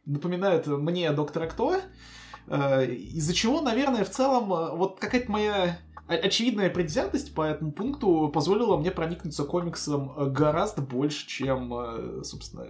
[0.05, 2.16] напоминает мне Доктора Кто, Э,
[2.49, 8.77] из-за чего, наверное, в целом, э, вот какая-то моя очевидная предвзятость по этому пункту позволила
[8.77, 12.67] мне проникнуться комиксом э, гораздо больше, чем, собственно,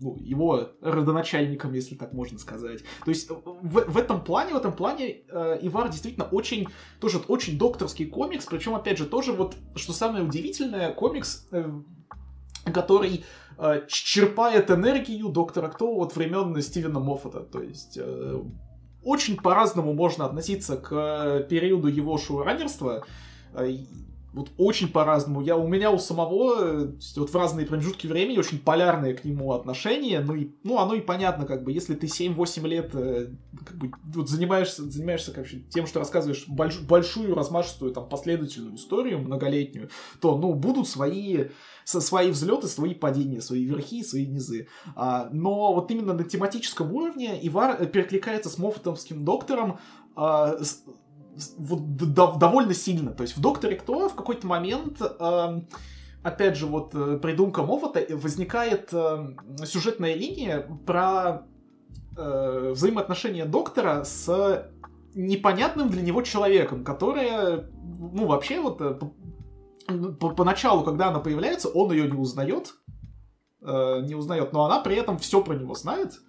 [0.00, 2.82] ну, его родоначальником, если так можно сказать.
[3.04, 6.68] То есть в, в этом плане, в этом плане э, Ивар действительно очень,
[7.00, 11.70] тоже очень докторский комикс, причем, опять же, тоже вот, что самое удивительное, комикс, э,
[12.72, 13.24] который
[13.62, 17.40] Э, черпает энергию доктора Кто от времен Стивена Моффата.
[17.40, 18.42] То есть э,
[19.04, 23.04] очень по-разному можно относиться к периоду его шоураннерства.
[24.32, 25.40] Э, вот очень по-разному.
[25.40, 30.20] Я, у меня у самого вот в разные промежутки времени очень полярные к нему отношения.
[30.20, 34.28] Ну, и, ну оно и понятно, как бы, если ты 7-8 лет как бы, вот
[34.28, 40.54] занимаешься, занимаешься как, тем, что рассказываешь больш, большую, размашистую, там, последовательную историю многолетнюю, то, ну,
[40.54, 41.46] будут свои
[41.84, 44.68] со свои взлеты, свои падения, свои верхи, свои низы.
[44.94, 49.80] А, но вот именно на тематическом уровне Ивар э, перекликается с Моффатовским доктором
[50.14, 50.58] а,
[51.58, 53.12] вот довольно сильно.
[53.12, 55.60] То есть в Докторе Кто в какой-то момент э,
[56.22, 61.46] опять же, вот э, придумка Моффата, возникает э, сюжетная линия про
[62.16, 64.70] э, взаимоотношения доктора с
[65.14, 68.98] непонятным для него человеком, которая, ну, вообще вот э,
[70.20, 72.74] по поначалу, когда она появляется, он ее не узнает,
[73.62, 76.20] э, не узнает, но она при этом все про него знает,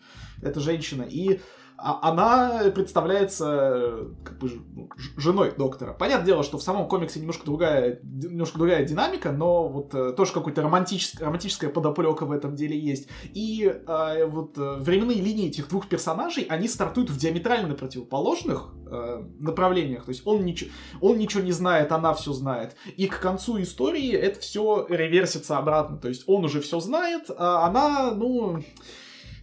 [0.41, 1.39] эта женщина, и а
[1.83, 5.93] она представляется как бы ну, женой доктора.
[5.93, 10.33] Понятное дело, что в самом комиксе немножко другая, немножко другая динамика, но вот э, тоже
[10.33, 13.09] какая-то романтическая, романтическая подоплека в этом деле есть.
[13.33, 19.23] И э, вот э, временные линии этих двух персонажей, они стартуют в диаметрально противоположных э,
[19.39, 20.05] направлениях.
[20.05, 20.69] То есть он, ничего,
[20.99, 22.75] он ничего не знает, она все знает.
[22.97, 25.97] И к концу истории это все реверсится обратно.
[25.97, 28.61] То есть он уже все знает, а она, ну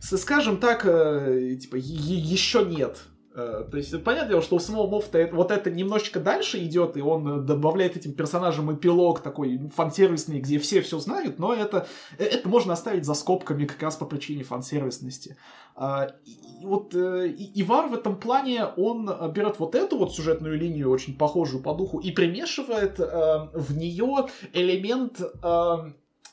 [0.01, 2.99] скажем так, э, типа, еще нет.
[3.34, 7.01] Э, то есть, понятное дело, что у самого Мофта вот это немножечко дальше идет, и
[7.01, 11.86] он добавляет этим персонажам эпилог такой фан-сервисный, где все все знают, но это,
[12.18, 15.36] э, это можно оставить за скобками как раз по причине фан-сервисности.
[15.76, 21.16] А, и вот Ивар в этом плане, он берет вот эту вот сюжетную линию, очень
[21.16, 25.20] похожую по духу, и примешивает в нее элемент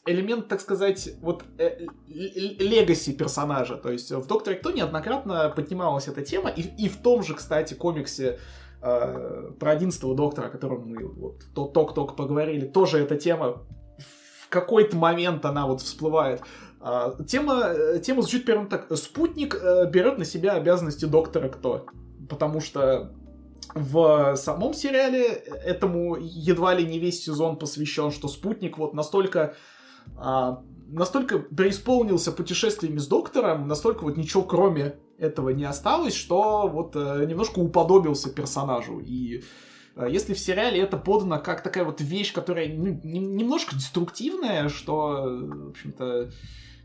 [0.06, 3.76] элемент, так сказать, вот э, легаси персонажа.
[3.76, 7.74] То есть в Докторе Кто неоднократно поднималась эта тема, и, и в том же, кстати,
[7.74, 8.40] комиксе
[8.82, 13.64] э, про 11 Доктора, о котором мы вот ток-ток поговорили, тоже эта тема
[14.46, 16.42] в какой-то момент она вот всплывает.
[16.80, 18.96] А, тема, э, тема звучит примерно так.
[18.96, 21.88] Спутник э, берет на себя обязанности Доктора Кто.
[22.30, 23.12] Потому что
[23.74, 29.56] в самом сериале этому едва ли не весь сезон посвящен, что спутник вот настолько
[30.18, 36.96] а, настолько преисполнился путешествиями с доктором, настолько вот ничего кроме этого не осталось, что вот
[36.96, 39.00] э, немножко уподобился персонажу.
[39.00, 39.44] И
[39.96, 45.24] э, если в сериале это подано как такая вот вещь, которая ну, немножко деструктивная, что,
[45.26, 46.32] в общем-то,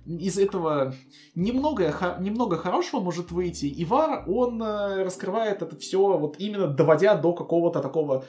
[0.06, 0.94] из этого
[1.34, 3.72] немного, немного хорошего может выйти.
[3.82, 8.24] Ивар, он э, раскрывает это все вот именно доводя до какого-то такого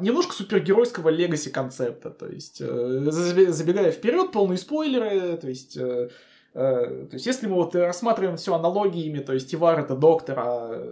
[0.00, 2.10] немножко супергеройского легаси концепта.
[2.10, 6.08] То есть, э, забегая вперед, полные спойлеры, то есть Э,
[6.54, 10.82] то есть, если мы вот рассматриваем все аналогиями, то есть Ивар это доктор, а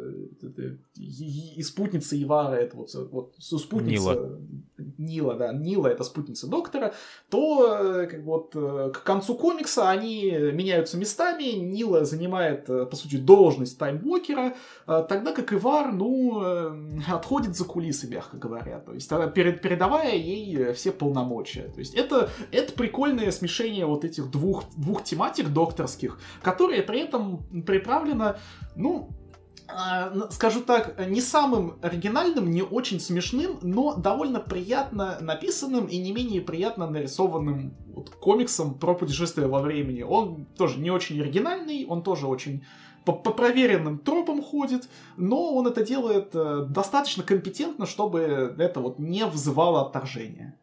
[0.96, 4.40] и спутница Ивара это вот, вот спутница Нила.
[4.98, 6.94] Нила, да, Нила это спутница доктора,
[7.30, 13.16] то э, как вот э, к концу комикса они меняются местами, Нила занимает, по сути,
[13.16, 14.54] должность таймвокера,
[14.86, 16.42] тогда как Ивар, ну,
[17.08, 21.68] отходит за кулисы, мягко говоря, то есть перед, передавая ей все полномочия.
[21.68, 27.44] То есть это, это прикольное смешение вот этих двух, двух тематик, докторских, которые при этом
[27.64, 28.38] приправлено,
[28.76, 29.10] ну,
[29.68, 36.12] а, скажу так, не самым оригинальным, не очень смешным, но довольно приятно написанным и не
[36.12, 40.02] менее приятно нарисованным вот, комиксом про путешествие во времени.
[40.02, 42.64] Он тоже не очень оригинальный, он тоже очень
[43.04, 48.98] по, по проверенным тропам ходит, но он это делает э, достаточно компетентно, чтобы это вот
[48.98, 50.56] не вызывало отторжения.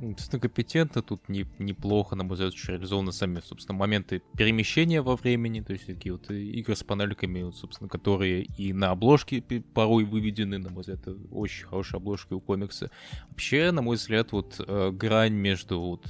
[0.00, 5.60] Достаточно компетентно, тут не, неплохо, на мой взгляд, реализованы сами, собственно, моменты перемещения во времени,
[5.60, 9.42] то есть такие вот игры с панельками, вот, собственно, которые и на обложке
[9.74, 12.90] порой выведены, на мой взгляд, очень хорошая обложка у комикса.
[13.28, 16.06] Вообще, на мой взгляд, вот э, грань между вот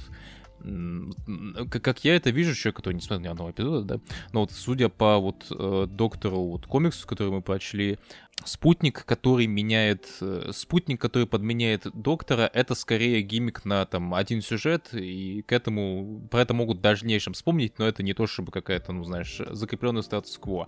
[1.69, 4.01] как я это вижу, человек, который не смотрел ни одного эпизода, да,
[4.33, 7.97] но вот судя по вот э, доктору вот комиксу, который мы прочли,
[8.45, 14.93] спутник, который меняет, э, спутник, который подменяет доктора, это скорее гиммик на там один сюжет,
[14.93, 18.93] и к этому, про это могут в дальнейшем вспомнить, но это не то, чтобы какая-то,
[18.93, 20.67] ну, знаешь, закрепленный статус-кво.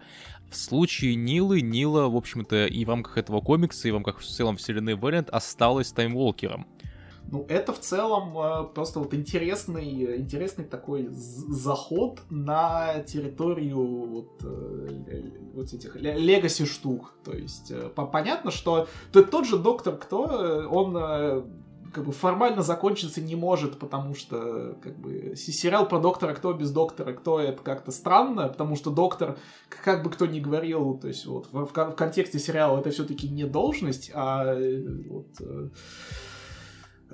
[0.49, 4.25] В случае Нилы, Нила, в общем-то, и в рамках этого комикса, и в рамках в
[4.25, 6.67] целом вселенной Вариант осталась Таймволкером.
[7.33, 15.31] Ну, это в целом э, просто вот интересный, интересный такой заход на территорию вот, э,
[15.55, 17.15] вот этих легаси штук.
[17.25, 20.93] То есть, э, понятно, что тот же Доктор Кто, он
[21.91, 26.69] как бы формально закончиться не может, потому что как бы сериал про доктора кто без
[26.69, 29.37] доктора кто это как-то странно, потому что доктор,
[29.69, 33.45] как бы кто ни говорил, то есть вот в, в контексте сериала это все-таки не
[33.45, 34.55] должность, а
[35.09, 35.29] вот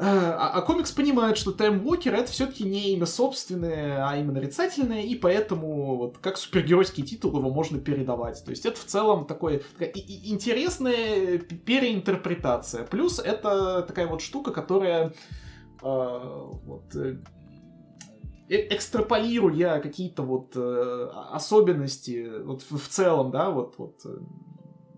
[0.02, 5.14] а, а комикс понимает, что Таймвокер это все-таки не имя собственное, а именно нарицательное, и
[5.16, 8.42] поэтому вот как супергеройский титул его можно передавать.
[8.46, 12.86] То есть это в целом такой, такая интересная переинтерпретация.
[12.86, 15.12] Плюс это такая вот штука, которая э,
[15.82, 17.18] вот, э,
[18.48, 24.02] экстраполируя какие-то вот э, особенности вот в, в целом, да, вот, вот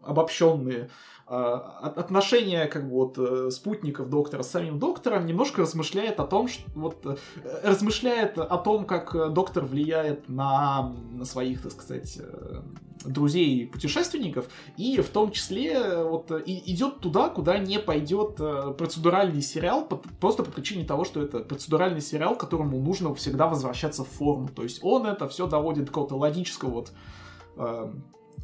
[0.04, 0.90] обобщенные а,
[1.32, 6.64] отношение как бы вот э, спутников доктора с самим доктором немножко размышляет о том, что
[6.76, 7.16] вот э,
[7.64, 12.62] размышляет о том, как доктор влияет на, на своих, так сказать, э,
[13.06, 18.36] друзей и путешественников, и в том числе вот и, идет туда, куда не пойдет
[18.78, 19.88] процедуральный сериал,
[20.20, 24.50] просто по причине того, что это процедуральный сериал, которому нужно всегда возвращаться в форму.
[24.50, 26.92] То есть он это все доводит до какого-то логического вот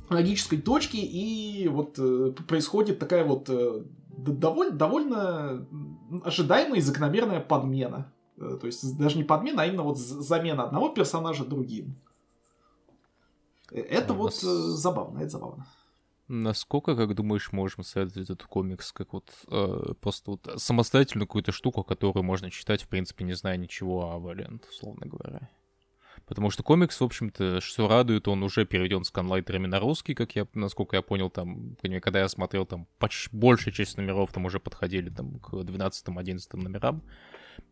[0.09, 5.67] логической точки, и вот э, происходит такая вот э, довольно, довольно
[6.23, 8.11] ожидаемая и закономерная подмена.
[8.37, 11.95] Э, то есть даже не подмена, а именно вот замена одного персонажа другим.
[13.71, 14.43] Э, это вот нас...
[14.43, 15.67] э, забавно, это забавно.
[16.29, 21.83] Насколько, как думаешь, можем советовать этот комикс как вот э, просто вот самостоятельную какую-то штуку,
[21.83, 25.49] которую можно читать, в принципе, не зная ничего о Валент, условно говоря?
[26.27, 30.35] Потому что комикс, в общем-то, что радует, он уже переведен с канлайтерами на русский, как
[30.35, 34.59] я, насколько я понял, там, когда я смотрел, там, почти большая часть номеров там уже
[34.59, 37.01] подходили там к 12-11 номерам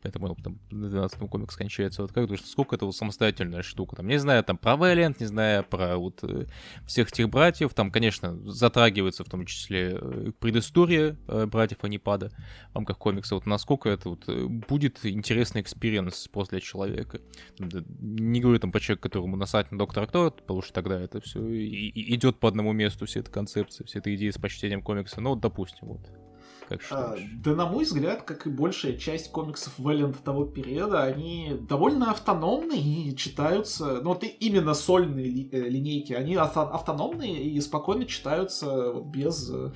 [0.02, 2.02] поэтому ну, там на 12 комикс кончается.
[2.02, 3.96] Вот как думаешь, сколько это вот самостоятельная штука?
[3.96, 6.46] Там, не знаю, там про Вэлент, не знаю, про вот э,
[6.86, 12.32] всех этих братьев, там, конечно, затрагивается в том числе э, предыстория э, братьев Анипада
[12.72, 13.36] в рамках комикса.
[13.36, 14.28] Вот насколько это вот
[14.68, 17.20] будет интересный experience после человека.
[17.60, 21.40] Не говорю там про человека, которому насать на доктора кто, потому что тогда это все
[21.40, 25.22] идет по одному месту, вся эта концепция, вся эта идея с почтением комикса.
[25.22, 26.25] Ну, вот, допустим, вот.
[26.68, 31.04] Как а, да, на мой взгляд, как и большая часть комиксов Valiant а того периода,
[31.04, 37.62] они довольно автономны и читаются, ну вот именно сольные ли, э, линейки, они автономные и
[37.62, 39.74] спокойно читаются вот, без э,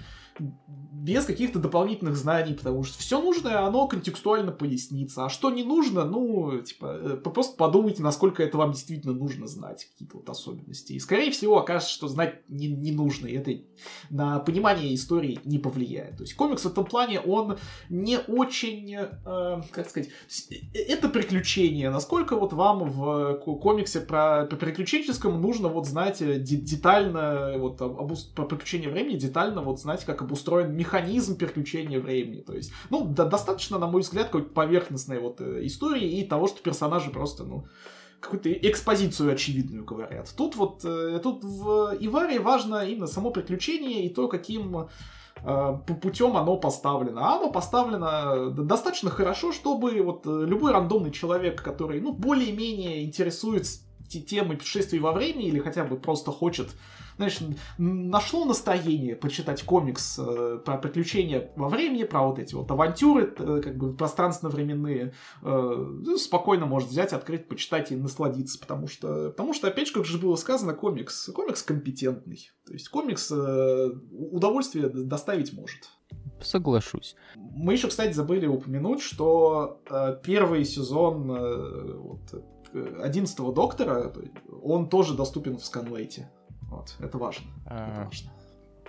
[0.99, 5.25] без каких-то дополнительных знаний, потому что все нужное, оно контекстуально пояснится.
[5.25, 9.85] А что не нужно, ну, типа, э, просто подумайте, насколько это вам действительно нужно знать,
[9.85, 10.93] какие-то вот особенности.
[10.93, 13.51] И, скорее всего, окажется, что знать не, не нужно, и это
[14.09, 16.17] на понимание истории не повлияет.
[16.17, 17.57] То есть комикс в этом плане, он
[17.89, 20.09] не очень, э, как сказать,
[20.51, 21.89] э, это приключение.
[21.91, 28.13] Насколько вот вам в комиксе про, про приключенческом нужно вот знать э, детально, вот, об,
[28.35, 32.41] про приключение времени, детально вот знать, как обустроен механизм переключения времени.
[32.41, 36.47] То есть, ну, да, достаточно, на мой взгляд, какой-то поверхностной вот э, истории и того,
[36.47, 37.65] что персонажи просто, ну,
[38.19, 40.31] какую-то экспозицию очевидную говорят.
[40.37, 44.87] Тут вот, э, тут в Иваре важно именно само приключение и то, каким
[45.43, 47.21] э, путем оно поставлено.
[47.21, 53.81] А оно поставлено достаточно хорошо, чтобы вот э, любой рандомный человек, который, ну, более-менее интересуется
[54.27, 56.69] темой путешествий во времени или хотя бы просто хочет
[57.19, 57.39] знаешь,
[57.77, 63.61] нашло настроение почитать комикс э, про приключения во времени, про вот эти вот авантюры, э,
[63.61, 69.53] как бы пространственно-временные, э, ну, спокойно может взять, открыть, почитать и насладиться, потому что, потому
[69.53, 74.87] что, опять же, как же было сказано, комикс, комикс компетентный, то есть комикс э, удовольствие
[74.87, 75.89] доставить может.
[76.41, 77.17] Соглашусь.
[77.35, 82.21] Мы еще, кстати, забыли упомянуть, что э, первый сезон э, вот,
[82.73, 84.13] 11 доктора,
[84.63, 86.29] он тоже доступен в сканлейте.
[86.69, 87.45] Вот, это важно.
[87.65, 87.91] А...
[87.91, 88.31] Это важно.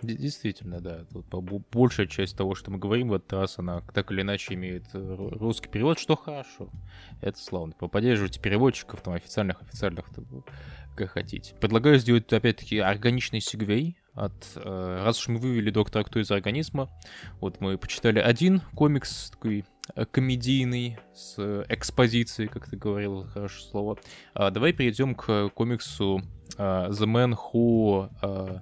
[0.03, 1.05] Действительно, да.
[1.13, 1.27] Тут
[1.71, 5.17] большая часть того, что мы говорим в этот раз, она так или иначе имеет э,
[5.39, 6.71] русский перевод, что хорошо.
[7.21, 7.75] Это славно.
[7.75, 10.07] Поддерживайте переводчиков, там, официальных, официальных,
[10.97, 11.55] как хотите.
[11.61, 14.33] Предлагаю сделать, опять-таки, органичный сегвей от...
[14.57, 16.89] Э, раз уж мы вывели доктора Кто из организма,
[17.41, 19.65] вот мы почитали один комикс, такой
[20.11, 23.99] комедийный, с экспозицией, как ты говорил, хорошее слово.
[24.35, 26.23] А давай перейдем к комиксу
[26.57, 28.61] uh, The Man Who uh,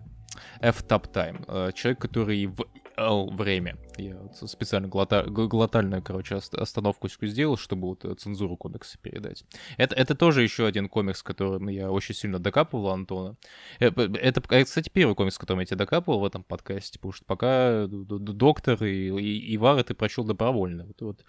[0.60, 1.72] F Top Time.
[1.72, 2.64] Человек, который в
[2.96, 3.76] L время.
[3.99, 5.24] Я специально глота...
[5.24, 9.44] глотальную, короче, остановку сделал, чтобы вот цензуру комикса передать.
[9.76, 13.36] Это, это тоже еще один комикс, которым я очень сильно докапывал Антона.
[13.78, 18.82] Это, кстати, первый комикс, который я тебе докапывал в этом подкасте, потому что пока доктор
[18.84, 20.86] и, и Ивара ты прочел добровольно.
[20.86, 21.24] Вот, вот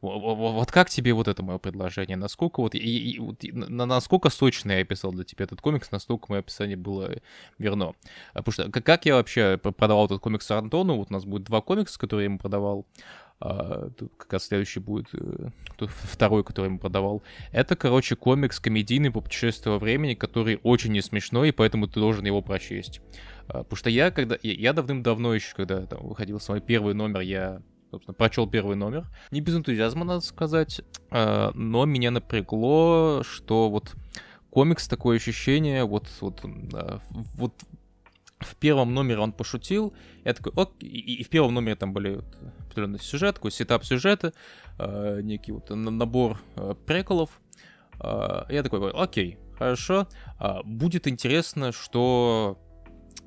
[0.00, 2.16] вот как тебе вот это мое предложение?
[2.16, 6.26] Насколько вот, и, и, вот, на, насколько сочно я описал для тебя этот комикс, настолько
[6.28, 7.16] мое описание было
[7.58, 7.94] верно.
[8.34, 11.60] А, потому что как я вообще продавал этот комикс Антону, вот у нас будет два
[11.60, 12.86] комикса, которые я ему продавал,
[13.38, 15.50] а, тут как раз следующий будет э,
[15.86, 17.22] второй, который ему продавал.
[17.52, 22.00] Это, короче, комикс комедийный по путешествию во времени, который очень не смешной, и поэтому ты
[22.00, 23.02] должен его прочесть.
[23.48, 27.20] А, потому что я, когда я, я давным-давно еще, когда там выходил свой первый номер,
[27.20, 29.06] я собственно, прочел первый номер.
[29.30, 30.80] Не без энтузиазма, надо сказать,
[31.10, 33.94] э, но меня напрягло, что вот
[34.48, 36.40] комикс такое ощущение, вот, вот,
[37.34, 37.52] вот
[38.40, 42.16] в первом номере он пошутил, я такой, ок, и, и в первом номере там были
[42.16, 42.26] вот
[42.60, 44.32] определенный сюжет, такой setup сюжета,
[44.78, 47.40] э, некий вот набор э, приколов,
[48.00, 50.06] э, я такой, окей, хорошо,
[50.38, 52.58] э, будет интересно, что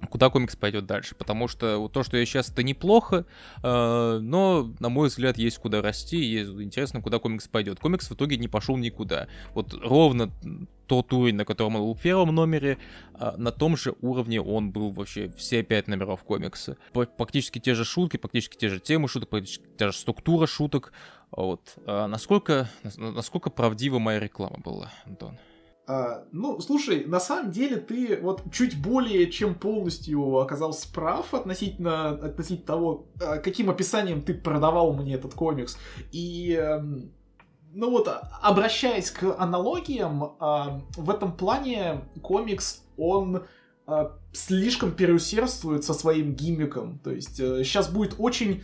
[0.10, 1.16] куда комикс пойдет дальше.
[1.16, 3.26] Потому что то, что я сейчас, это неплохо,
[3.64, 7.80] э, но, на мой взгляд, есть куда расти, и интересно, куда комикс пойдет.
[7.80, 9.28] Комикс в итоге не пошел никуда.
[9.54, 10.32] Вот ровно
[10.88, 12.78] тот уровень, на котором он был в первом номере,
[13.20, 16.78] э, на том же уровне он был вообще все пять номеров комикса.
[16.94, 20.94] Практически те же шутки, практически те же темы шуток, практически та же структура шуток.
[21.32, 21.76] Вот.
[21.86, 25.38] А насколько, насколько правдива моя реклама была, Антон?
[25.90, 32.10] А, ну, слушай, на самом деле ты вот чуть более чем полностью оказался прав относительно,
[32.10, 35.80] относительно того, а, каким описанием ты продавал мне этот комикс.
[36.12, 37.12] И, эм,
[37.74, 38.08] ну вот,
[38.40, 43.46] обращаясь к аналогиям, а, в этом плане комикс, он
[43.88, 47.00] а, слишком переусердствует со своим гиммиком.
[47.00, 48.64] То есть сейчас будет очень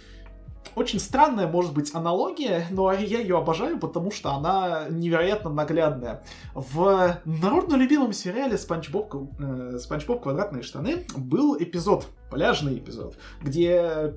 [0.75, 6.23] очень странная, может быть, аналогия, но я ее обожаю, потому что она невероятно наглядная.
[6.53, 13.17] В народно любимом сериале Спанч Боб, э, Спанч Боб Квадратные штаны был эпизод, пляжный эпизод,
[13.41, 14.15] где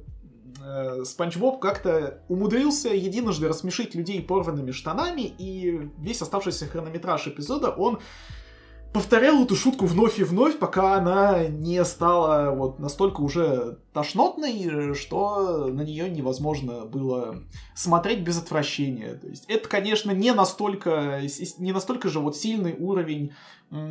[0.65, 7.71] э, Спанч Боб как-то умудрился единожды рассмешить людей порванными штанами, и весь оставшийся хронометраж эпизода
[7.71, 8.01] он
[8.93, 15.67] повторял эту шутку вновь и вновь, пока она не стала вот настолько уже тошнотной, что
[15.67, 17.43] на нее невозможно было
[17.75, 19.15] смотреть без отвращения.
[19.15, 21.21] То есть это, конечно, не настолько,
[21.59, 23.33] не настолько же вот сильный уровень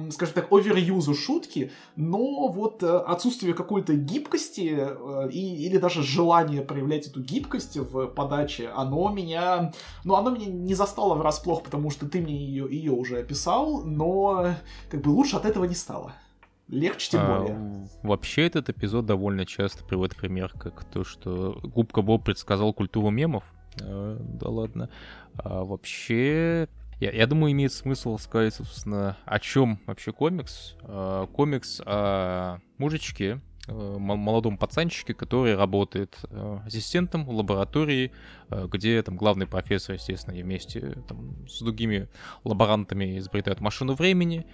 [0.09, 6.61] скажем так, оверюзу шутки, но вот э, отсутствие какой-то гибкости э, и, или даже желание
[6.61, 9.71] проявлять эту гибкость в подаче, оно меня,
[10.03, 14.55] ну, оно меня не застало врасплох, потому что ты мне ее, ее уже описал, но
[14.89, 16.13] как бы лучше от этого не стало.
[16.67, 17.87] Легче тем а, более.
[18.03, 23.43] Вообще этот эпизод довольно часто приводит пример, как то, что Губка Боб предсказал культуру мемов.
[23.79, 24.89] Э, да ладно.
[25.37, 26.67] А вообще
[26.99, 30.75] я, я думаю, имеет смысл сказать, собственно, о чем вообще комикс.
[30.81, 38.11] Э, комикс о мужичке, э, молодом пацанчике, который работает э, ассистентом в лаборатории,
[38.49, 42.07] где там главный профессор, естественно, и вместе там, с другими
[42.43, 44.47] лаборантами изобретают машину времени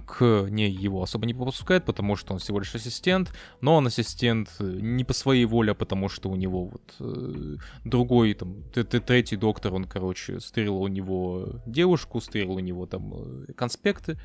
[0.00, 4.50] к ней его особо не попускает, потому что он всего лишь ассистент, но он ассистент
[4.58, 9.36] э, не по своей воле, а потому что у него вот э, другой, там, третий
[9.36, 14.18] доктор, он, короче, стырил у него девушку, стырил у него там э, конспекты,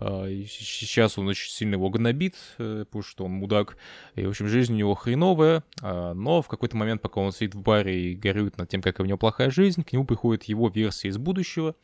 [0.00, 3.76] э, сейчас он очень сильно его гнобит, э, потому что он мудак,
[4.14, 7.54] и, в общем, жизнь у него хреновая, э, но в какой-то момент, пока он сидит
[7.54, 10.68] в баре и горюет над тем, какая у него плохая жизнь, к нему приходит его
[10.68, 11.74] версия из будущего,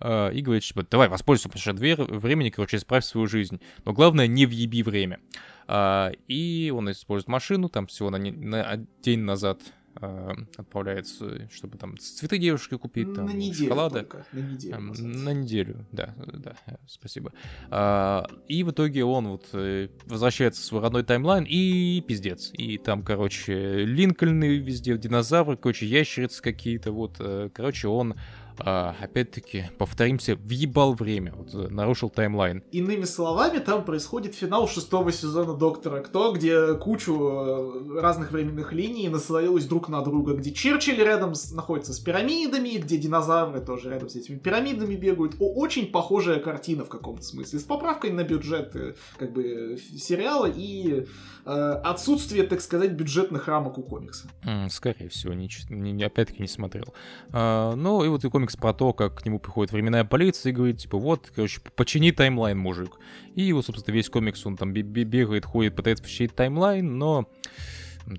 [0.00, 1.76] и говорит, типа, давай, воспользуйся прошедшим
[2.18, 3.60] времени, короче, исправь свою жизнь.
[3.84, 5.20] Но главное, не въеби время.
[5.68, 9.60] Э, и он использует машину, там всего на, не, на день назад
[10.00, 14.00] э, отправляется, чтобы там цветы девушки купить, там, на неделю шоколада.
[14.00, 14.78] Только, на неделю.
[14.78, 17.32] на неделю, да, да, спасибо.
[17.70, 22.50] А, и в итоге он вот э, возвращается в свой родной таймлайн и пиздец.
[22.52, 28.14] И там, короче, Линкольны везде, динозавры, короче, ящерицы какие-то, вот, э, короче, он
[28.58, 32.62] а, опять-таки, повторимся, въебал время, вот, э, нарушил таймлайн.
[32.72, 39.08] Иными словами, там происходит финал шестого сезона Доктора Кто, где кучу э, разных временных линий
[39.08, 44.08] наслоилась друг на друга, где Черчилль рядом с, находится с пирамидами, где динозавры тоже рядом
[44.08, 45.36] с этими пирамидами бегают.
[45.40, 50.46] О, очень похожая картина в каком-то смысле, с поправкой на бюджет э, как бы сериала
[50.46, 51.06] и
[51.44, 51.50] э,
[51.84, 54.28] отсутствие, так сказать, бюджетных рамок у комикса.
[54.44, 56.86] Mm, скорее всего, не, не, опять-таки не смотрел.
[57.32, 60.50] А, ну и вот и комикс комикс про то, как к нему приходит временная полиция
[60.50, 62.98] и говорит, типа, вот, короче, почини таймлайн, мужик.
[63.34, 67.28] И вот, собственно, весь комикс, он там бегает, ходит, пытается починить таймлайн, но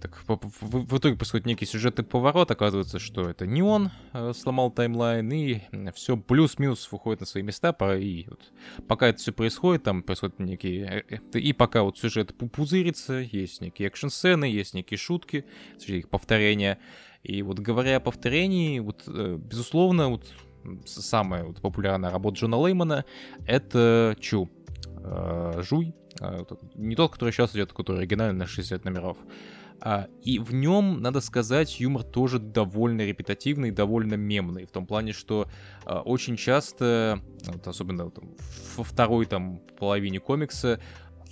[0.02, 5.32] так, в, итоге происходит некий сюжетный поворот, оказывается, что это не он э, сломал таймлайн,
[5.32, 5.62] и
[5.96, 8.42] все плюс-минус выходит на свои места, и вот,
[8.90, 11.06] пока это все происходит, там происходят некие...
[11.10, 15.46] Э, э, и пока вот сюжет пузырится, есть некие экшн-сцены, есть некие шутки,
[15.86, 16.80] их повторения,
[17.24, 20.26] и вот говоря о повторении, вот, э, безусловно, вот
[20.86, 23.06] самая вот популярная работа Джона Леймана—
[23.46, 24.50] это Чу.
[25.04, 25.94] Э, Жуй.
[26.22, 26.44] Э,
[26.76, 29.18] не тот, который сейчас идет, который оригинальный на 60 номеров.
[29.80, 35.14] А, и в нем, надо сказать, юмор тоже довольно репетативный, довольно мемный, в том плане,
[35.14, 35.48] что
[35.86, 38.12] очень часто, вот особенно
[38.76, 40.80] во второй там половине комикса,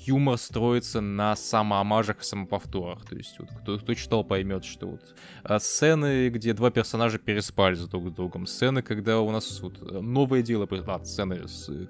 [0.08, 3.06] юмор строится на самоомажах и самоповторах.
[3.06, 7.76] То есть, вот, кто, кто читал, поймет, что вот а, сцены, где два персонажа переспали
[7.76, 11.41] с друг с другом, сцены, когда у нас вот новое дело, а, сцены,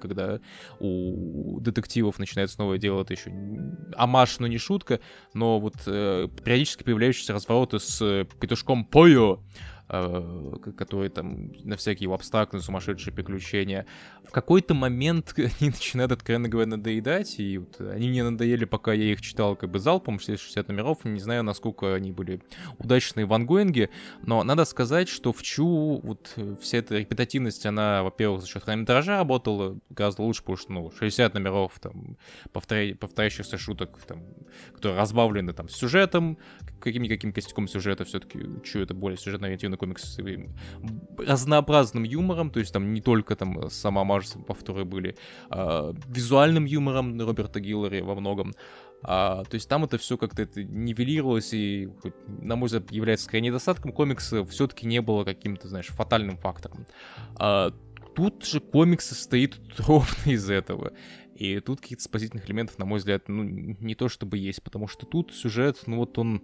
[0.01, 0.39] когда
[0.79, 3.31] у детективов начинается новое дело, это еще
[3.95, 4.99] амаш, но не шутка,
[5.33, 12.61] но вот э, периодически появляющиеся развороты с петушком Пойо, э, которые там на всякие абстрактные
[12.61, 13.85] сумасшедшие приключения.
[14.27, 19.11] В какой-то момент они начинают, откровенно говоря, надоедать, и вот они мне надоели, пока я
[19.11, 22.41] их читал как бы залпом, 60 номеров, не знаю, насколько они были
[22.79, 23.89] удачные в ангоинге,
[24.23, 29.17] но надо сказать, что в Чу вот вся эта репетативность, она, во-первых, за счет хронометража
[29.17, 32.17] работала гораздо лучше, потому что, ну, 60 номеров, там,
[32.51, 32.95] повторя...
[32.95, 34.23] повторяющихся шуток, там,
[34.73, 36.39] которые разбавлены, там, сюжетом,
[36.79, 39.17] каким-никаким костяком сюжета, все-таки Чу это более
[39.75, 40.17] сюжетно-ориентированный комикс,
[41.17, 45.15] разнообразным юмором, то есть там не только там сама Марс, повторы были,
[45.49, 48.53] а, визуальным юмором Роберта Гиллари во многом,
[49.03, 51.89] а, то есть там это все как-то это нивелировалось, и,
[52.27, 56.85] на мой взгляд, является скорее недостатком комикса, все-таки не было каким-то, знаешь, фатальным фактором.
[57.37, 57.71] А,
[58.15, 60.93] тут же комикс состоит ровно из этого.
[61.35, 65.05] И тут каких-то спасительных элементов, на мой взгляд, ну, не то чтобы есть, потому что
[65.05, 66.41] тут сюжет, ну вот он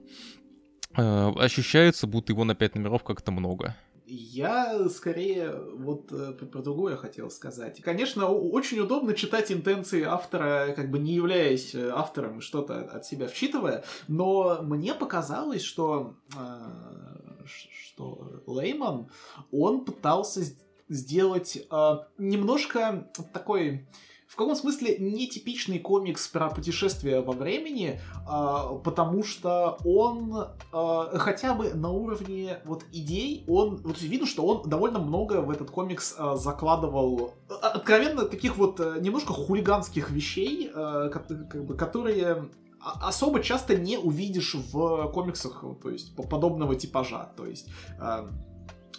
[0.95, 3.75] э, ощущается, будто его на 5 номеров как-то много.
[4.13, 7.81] Я скорее вот э, про другое хотел сказать.
[7.81, 13.27] Конечно, очень удобно читать интенции автора, как бы не являясь э, автором, что-то от себя
[13.27, 19.07] вчитывая, но мне показалось, что, э, что Лейман,
[19.49, 20.41] он пытался
[20.89, 23.87] сделать э, немножко такой
[24.31, 31.53] в каком смысле нетипичный комикс про путешествие во времени, э, потому что он э, хотя
[31.53, 36.15] бы на уровне вот идей, он вот видно, что он довольно много в этот комикс
[36.17, 41.27] э, закладывал откровенно таких вот немножко хулиганских вещей, э, как,
[41.65, 47.67] бы, которые особо часто не увидишь в комиксах, то есть подобного типажа, то есть,
[47.99, 48.27] э,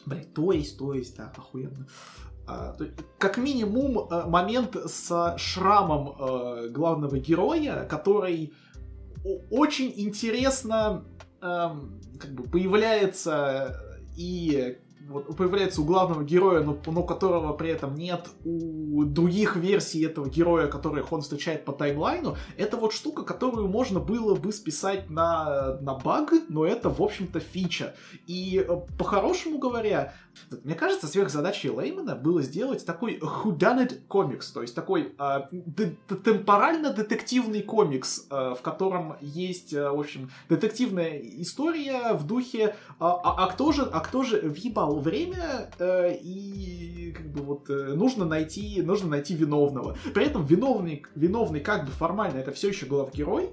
[0.05, 1.87] блядь, то есть, то есть, да, охуенно.
[2.47, 2.77] А,
[3.19, 8.53] как минимум э, момент с шрамом э, главного героя, который
[9.51, 11.05] очень интересно
[11.41, 13.81] эм, как бы появляется
[14.17, 14.79] и
[15.09, 20.29] вот появляется у главного героя, но, но которого при этом нет у других версий этого
[20.29, 25.79] героя, которых он встречает по таймлайну, это вот штука, которую можно было бы списать на,
[25.81, 27.95] на баг, но это, в общем-то, фича.
[28.27, 30.15] И э, по-хорошему говоря,
[30.65, 35.41] мне кажется, сверхзадачей Леймана было сделать такой whodunit комикс, то есть такой э,
[36.25, 43.45] темпорально-детективный комикс, э, в котором есть, э, в общем, детективная история в духе а, а,
[43.45, 48.25] а кто же, а кто же въебал время э, и как бы вот э, нужно
[48.25, 49.97] найти, нужно найти виновного.
[50.15, 53.51] При этом виновный, виновный как бы формально это все еще главгерой,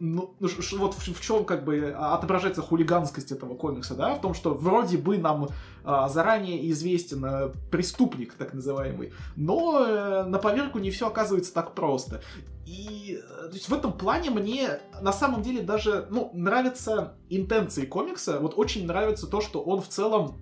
[0.00, 0.48] ну, ну
[0.78, 4.96] вот в, в чем как бы отображается хулиганскость этого комикса, да, в том, что вроде
[4.96, 5.48] бы нам
[5.84, 11.74] а, заранее известен а, преступник, так называемый, но а, на поверку не все оказывается так
[11.74, 12.22] просто.
[12.66, 18.38] И то есть в этом плане мне на самом деле даже, ну, нравятся интенции комикса,
[18.40, 20.38] вот очень нравится то, что он в целом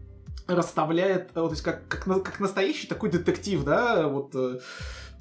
[0.49, 4.34] расставляет, вот, то есть как, как, как настоящий такой детектив, да, вот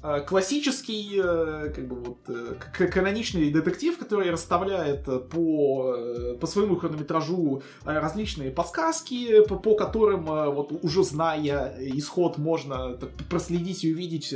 [0.00, 2.54] Э, классический, э, как бы вот, э,
[2.86, 11.02] каноничный детектив, который расставляет по, по своему хронометражу различные подсказки, по, по которым, вот уже
[11.02, 12.96] зная исход, можно
[13.28, 14.32] проследить и увидеть,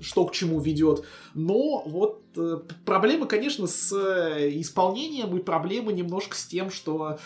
[0.00, 1.04] что к чему ведет.
[1.34, 2.24] Но вот
[2.84, 7.18] проблемы, конечно, с исполнением и проблемы немножко с тем, что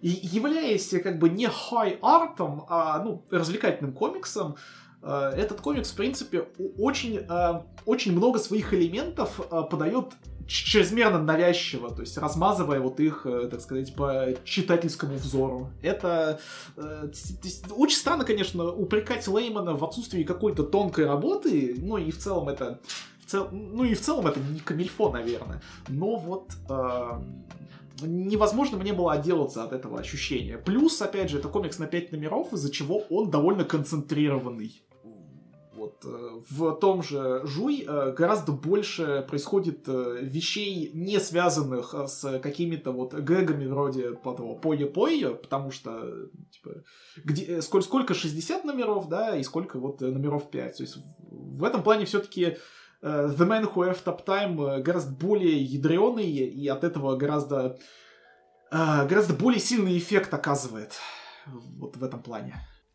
[0.00, 4.56] являясь как бы не хай-артом, а ну, развлекательным комиксом,
[5.02, 6.46] Э, этот комикс, в принципе,
[6.78, 10.12] очень, э, очень много своих элементов э, подает
[10.46, 15.70] чрезмерно навязчиво, то есть размазывая вот их, так сказать, по читательскому взору.
[15.82, 16.40] Это
[17.70, 22.80] очень странно, конечно, упрекать Леймана в отсутствии какой-то тонкой работы, ну и в целом это,
[23.24, 25.62] в цел, ну и в целом это не камильфо, наверное.
[25.88, 27.22] Но вот э,
[28.00, 30.58] невозможно мне было отделаться от этого ощущения.
[30.58, 34.82] Плюс, опять же, это комикс на 5 номеров, из-за чего он довольно концентрированный
[35.82, 42.38] вот э, в том же Жуй э, гораздо больше происходит э, вещей, не связанных с
[42.40, 46.84] какими-то вот гэгами вроде того пое-пое, потому что типа,
[47.24, 50.76] где, сколько, сколько 60 номеров, да, и сколько вот номеров 5.
[50.76, 50.98] То есть
[51.30, 52.58] в этом плане все-таки
[53.02, 57.76] The Man Who Have Top Time гораздо более ядреный и от этого гораздо,
[58.70, 60.92] гораздо более сильный эффект оказывает
[61.46, 62.54] вот в этом плане.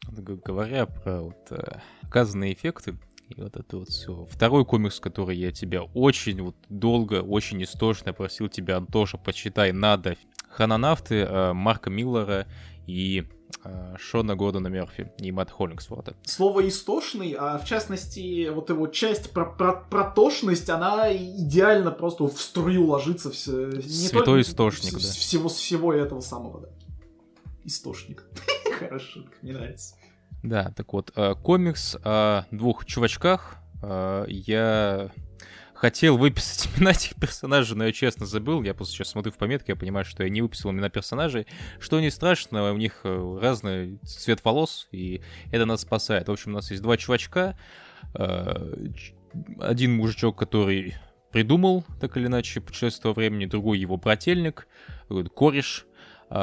[0.10, 2.97] Говоря про вот, э, оказанные эффекты,
[3.30, 4.26] и вот это вот все.
[4.26, 10.16] Второй комикс, который я тебя очень вот долго, очень истошно просил тебя, Антоша, почитай, надо.
[10.49, 12.47] Хананавты э, Марка Миллера
[12.86, 13.36] и э,
[13.97, 16.15] Шона Гордона Мерфи и Мэтт Холлингсворта.
[16.23, 22.25] Слово «истошный», а в частности, вот его часть про, про, про тошность, она идеально просто
[22.25, 23.31] в струю ложится.
[23.31, 24.99] Все, не Святой только, истошник, да.
[24.99, 26.69] Всего, всего этого самого, да.
[27.65, 28.23] истошник.
[28.79, 29.95] Хорошо, мне нравится.
[30.43, 33.57] Да, так вот, э, комикс о двух чувачках.
[33.81, 35.11] Э, я
[35.78, 38.63] хотел выписать имена этих персонажей, но я честно забыл.
[38.63, 41.47] Я просто сейчас смотрю в пометки, я понимаю, что я не выписал имена персонажей.
[41.80, 45.21] Что не страшно, у них э, разный цвет волос, и
[45.51, 46.28] это нас спасает.
[46.28, 47.57] В общем, у нас есть два чувачка.
[49.59, 50.95] Один мужичок, который
[51.32, 54.67] придумал, так или иначе, путешествие во времени, другой его брательник,
[55.36, 55.86] кореш.
[56.30, 56.34] У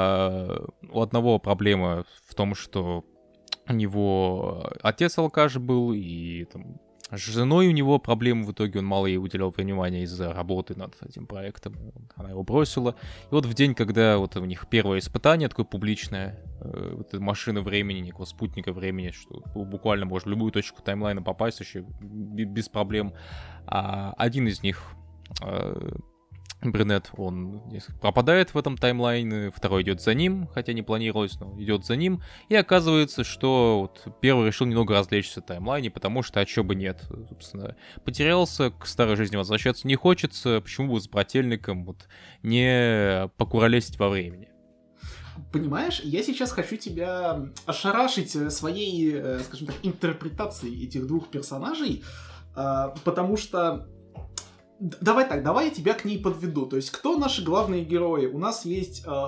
[1.00, 3.04] одного проблема в том, что
[3.66, 6.78] у него отец алкаш был, и там,
[7.10, 10.96] с женой у него проблемы, в итоге он мало ей уделял внимания из-за работы над
[11.02, 11.74] этим проектом,
[12.16, 12.96] она его бросила.
[13.30, 17.60] И вот в день, когда вот у них первое испытание, такое публичное, э, вот машина
[17.60, 23.12] времени, некого спутника времени, что буквально можно в любую точку таймлайна попасть вообще без проблем,
[23.66, 24.82] а один из них
[25.42, 25.96] э,
[26.62, 27.62] Брюнет, он
[28.00, 32.22] пропадает в этом таймлайне, второй идет за ним, хотя не планировалось, но идет за ним,
[32.48, 36.74] и оказывается, что вот первый решил немного развлечься в таймлайне, потому что, а чё бы
[36.74, 42.08] нет, собственно, потерялся, к старой жизни возвращаться не хочется, почему бы с брательником вот
[42.42, 44.48] не покуролесить во времени.
[45.52, 52.04] Понимаешь, я сейчас хочу тебя ошарашить э, своей, э, скажем так, интерпретацией этих двух персонажей,
[52.54, 53.88] а, потому что
[55.00, 56.66] Давай так, давай я тебя к ней подведу.
[56.66, 58.26] То есть, кто наши главные герои?
[58.26, 59.26] У нас есть э,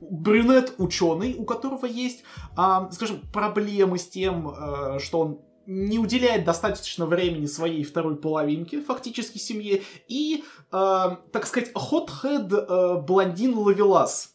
[0.00, 2.24] брюнет ученый, у которого есть,
[2.56, 8.80] э, скажем, проблемы с тем, э, что он не уделяет достаточно времени своей второй половинке,
[8.80, 10.42] фактически семье, и,
[10.72, 14.34] э, так сказать, hothead э, блондин Лавелас.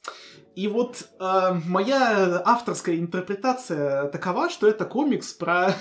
[0.56, 5.74] И вот э, моя авторская интерпретация такова, что это комикс про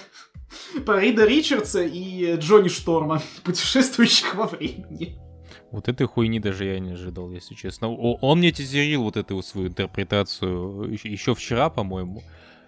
[0.86, 5.18] про Рида Ричардса и Джонни Шторма, путешествующих во времени.
[5.70, 7.88] Вот этой хуйни даже я не ожидал, если честно.
[7.88, 12.22] Он мне тизерил вот эту свою интерпретацию еще вчера, по-моему,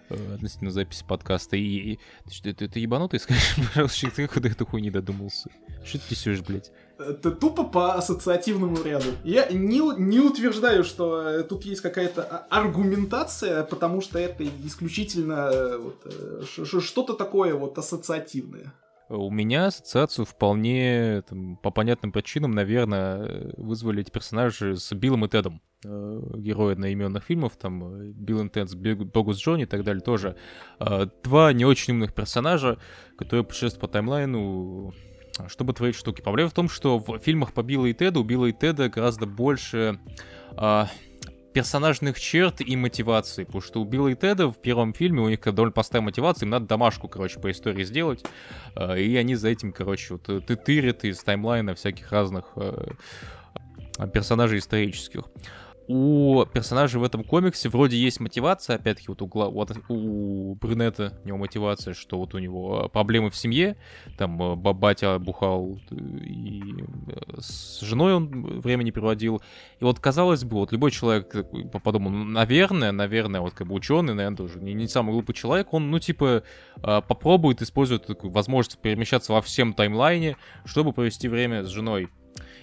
[0.09, 1.57] э, относительно записи подкаста.
[1.57, 1.99] И, и
[2.43, 3.41] ты, ты, ты ебанутый, скажи,
[3.73, 5.49] пожалуйста, ты куда эту хуйни додумался?
[5.83, 6.71] Что ты несешь, блядь?
[7.09, 9.07] Это тупо по ассоциативному ряду.
[9.23, 15.49] Я не, не утверждаю, что э, тут есть какая-то а, аргументация, потому что это исключительно
[15.51, 16.43] э, вот, э,
[16.79, 18.73] что-то такое вот ассоциативное.
[19.09, 25.27] У меня ассоциацию вполне там, по понятным причинам, наверное, вызвали эти персонажи с Биллом и
[25.27, 25.61] Тедом.
[25.83, 28.73] Герои одноименных фильмов, там Билл и Тед,
[29.11, 30.37] Богус Джонни и так далее, тоже.
[31.23, 32.77] Два не очень умных персонажа,
[33.17, 34.93] которые путешествуют по таймлайну,
[35.47, 36.21] чтобы творить штуки.
[36.21, 39.25] Проблема в том, что в фильмах по Биллу и Теду у Билла и Теда гораздо
[39.25, 39.99] больше
[40.57, 40.85] э,
[41.53, 45.41] персонажных черт и мотиваций, потому что у Билла и Теда в первом фильме у них
[45.41, 48.23] довольно простая мотивация, им надо домашку, короче, по истории сделать,
[48.75, 52.91] э, и они за этим, короче, вот ты тырят из таймлайна всяких разных э,
[54.13, 55.23] персонажей исторических
[55.91, 61.27] у персонажей в этом комиксе вроде есть мотивация, опять-таки, вот у, вот у брюнета у
[61.27, 63.75] него мотивация, что вот у него проблемы в семье,
[64.17, 66.61] там э, батя бухал э, и
[67.07, 69.41] э, с женой он время не проводил.
[69.81, 71.35] И вот, казалось бы, вот любой человек
[71.83, 75.73] подумал, ну, наверное, наверное, вот как бы ученый, наверное, тоже не, не самый глупый человек,
[75.73, 76.43] он, ну, типа,
[76.81, 82.09] попробует использовать такую возможность перемещаться во всем таймлайне, чтобы провести время с женой.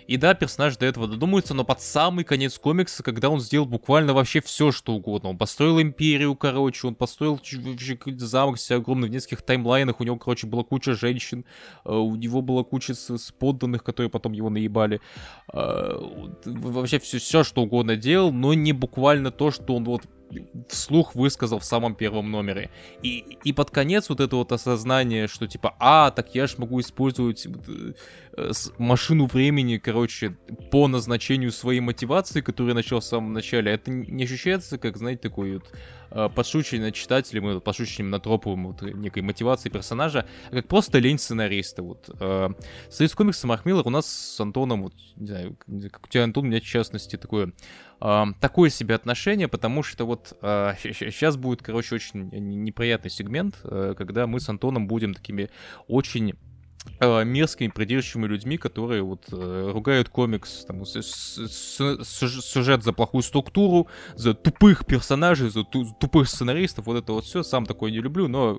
[0.08, 4.14] И да, персонаж до этого додумается, но под самый конец комикса, когда он сделал буквально
[4.14, 5.28] вообще все, что угодно.
[5.28, 7.38] Он построил империю, короче, он построил
[8.16, 11.44] замок себе огромный в нескольких таймлайнах, у него, короче, была куча женщин,
[11.84, 15.02] э, у него была куча с, подданных, которые потом его наебали.
[15.52, 16.00] Э,
[16.46, 20.04] вообще все, все, что угодно делал, но не буквально то, что он вот
[20.68, 22.70] вслух высказал в самом первом номере.
[23.02, 26.80] И, и под конец вот это вот осознание, что типа, а, так я ж могу
[26.80, 30.36] использовать э, машину времени, короче,
[30.70, 35.22] по назначению своей мотивации, которую я начал в самом начале, это не ощущается как, знаете,
[35.22, 35.72] такой вот
[36.10, 41.18] э, подшучивание читателем, и подшучиванием на троповым вот некой мотивации персонажа, а как просто лень
[41.18, 41.82] сценариста.
[41.82, 42.10] Вот.
[42.20, 42.50] Э,
[42.90, 45.56] Союз комикса Марк Миллер у нас с Антоном, вот, не знаю,
[45.90, 47.52] как у тебя, Антон, у меня в частности такое,
[48.00, 54.26] такое себе отношение, потому что вот э, сейчас будет, короче, очень неприятный сегмент, э, когда
[54.26, 55.50] мы с Антоном будем такими
[55.88, 56.34] очень
[57.00, 63.22] мерзкими, придирчивыми людьми, которые вот э, ругают комикс, там, с, с, с, сюжет за плохую
[63.22, 68.00] структуру, за тупых персонажей, за ту, тупых сценаристов, вот это вот все, сам такое не
[68.00, 68.58] люблю, но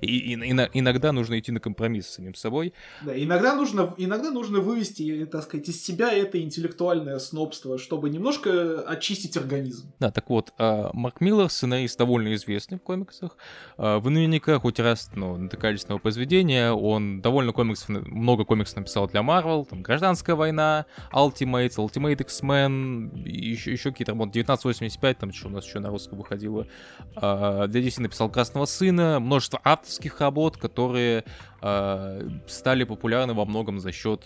[0.00, 2.72] и, и, и, иногда нужно идти на компромисс с самим собой.
[3.02, 8.82] Да, иногда нужно, иногда нужно вывести, так сказать, из себя это интеллектуальное снобство, чтобы немножко
[8.82, 9.92] очистить организм.
[9.98, 13.36] Да, так вот, э, Марк Миллер, сценарист довольно известный в комиксах,
[13.78, 18.44] э, вы наверняка хоть раз ну, натыкались на его произведения, он довольно довольно комиксов, много
[18.44, 25.18] комиксов написал для Marvel, там «Гражданская война», Ultimate, Ultimate X-Men, еще, еще какие-то работы, 1985,
[25.18, 26.66] там что у нас еще на русском выходило.
[27.14, 31.24] А, для DC написал «Красного сына», множество авторских работ, которые
[31.60, 34.24] а, стали популярны во многом за счет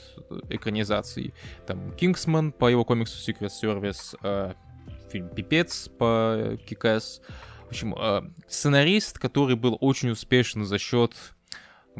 [0.49, 1.35] экранизаций.
[1.67, 4.55] Там Кингсман по его комиксу Secret Service, а,
[5.11, 7.21] фильм «Пипец» по Кикас,
[7.67, 7.97] в общем,
[8.47, 11.36] сценарист, который был очень успешен за счет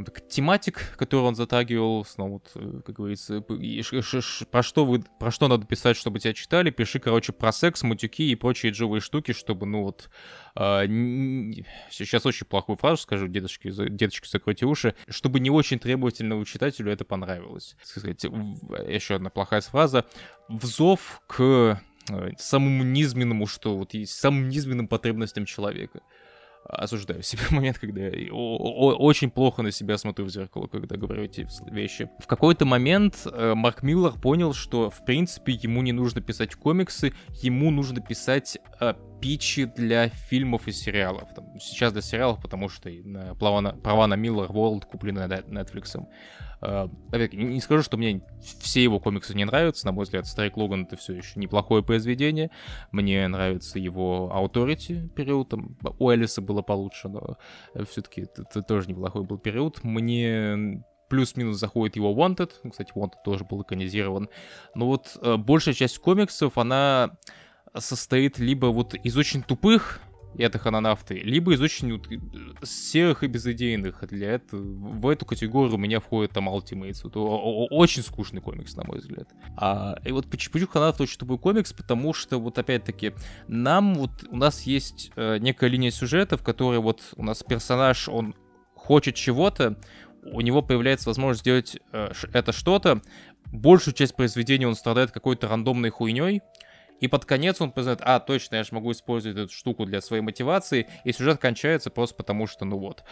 [0.05, 5.49] так, тематик, которые он затрагивал, снова, вот, э, как говорится, про что, вы, про что
[5.49, 9.67] надо писать, чтобы тебя читали, пиши, короче, про секс, мутюки и прочие джовые штуки, чтобы,
[9.67, 10.11] ну вот,
[10.57, 10.87] э,
[11.91, 17.05] сейчас очень плохую фразу скажу, дедушки, дедушки, закройте уши, чтобы не очень требовательному читателю это
[17.05, 17.77] понравилось.
[17.83, 20.05] Сказать, еще одна плохая фраза,
[20.49, 26.01] взов к Э, самому низменному, что вот есть самым низменным потребностям человека.
[26.69, 31.23] Осуждаю себя в момент, когда я очень плохо на себя смотрю в зеркало, когда говорю
[31.23, 32.09] эти вещи.
[32.19, 37.13] В какой-то момент э, Марк Миллер понял, что, в принципе, ему не нужно писать комиксы,
[37.43, 41.29] ему нужно писать э, питчи для фильмов и сериалов.
[41.61, 42.91] Сейчас для сериалов, потому что
[43.39, 45.97] права на, права на Miller World куплены Netflix.
[46.67, 48.23] Опять, не скажу, что мне
[48.61, 49.87] все его комиксы не нравятся.
[49.87, 52.51] На мой взгляд, Страйк Логан это все еще неплохое произведение.
[52.91, 55.51] Мне нравится его Authority период.
[55.51, 57.39] Там, у Элиса было получше, но
[57.89, 59.85] все-таки это, это тоже неплохой был период.
[59.85, 62.51] Мне плюс-минус заходит его Wanted.
[62.69, 64.29] Кстати, Wanted тоже был экранизирован.
[64.75, 67.17] Но вот uh, большая часть комиксов, она
[67.79, 70.01] состоит либо вот из очень тупых
[70.39, 72.09] это хананавты, либо из очень вот,
[72.63, 74.07] серых и безыдейных.
[74.09, 77.01] Для этого, в эту категорию у меня входит там Ultimates.
[77.05, 77.13] Вот,
[77.71, 79.29] очень скучный комикс, на мой взгляд.
[79.57, 81.73] А, и вот почему хананавты очень тупой комикс?
[81.73, 83.15] Потому что, вот опять-таки,
[83.49, 88.09] нам вот, у нас есть э, некая линия сюжета, в которой вот у нас персонаж,
[88.09, 88.35] он
[88.75, 89.79] хочет чего-то,
[90.23, 93.01] у него появляется возможность сделать э, это что-то,
[93.53, 96.43] большую часть произведения он страдает какой-то рандомной хуйней,
[97.01, 100.23] и под конец он признает, а, точно, я же могу использовать эту штуку для своей
[100.23, 103.05] мотивации, и сюжет кончается просто потому, что, ну вот.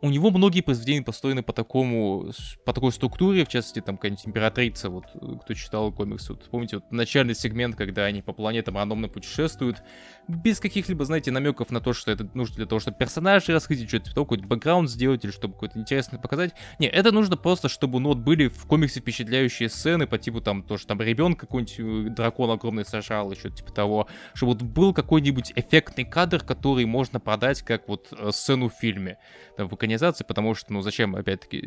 [0.00, 2.30] У него многие произведения построены по такому,
[2.64, 5.06] по такой структуре, в частности, там, какая-нибудь императрица, вот,
[5.42, 9.82] кто читал комиксы, вот, помните, вот, начальный сегмент, когда они по планетам рандомно путешествуют,
[10.28, 14.10] без каких-либо, знаете, намеков на то, что это нужно для того, чтобы персонажи раскрыть, что-то
[14.14, 16.54] какой-то бэкграунд сделать, или чтобы какой-то интересный показать.
[16.78, 20.62] Не, это нужно просто, чтобы, ну, вот, были в комиксе впечатляющие сцены по типу, там,
[20.62, 24.62] то, что там ребенка какой-нибудь э, дракон огромный сажал, или что-то типа того, чтобы вот
[24.62, 29.18] был какой-нибудь эффектный кадр, который можно продать как вот э, сцену в фильме,
[29.56, 31.60] там, в экранизации, потому что, ну, зачем, опять-таки,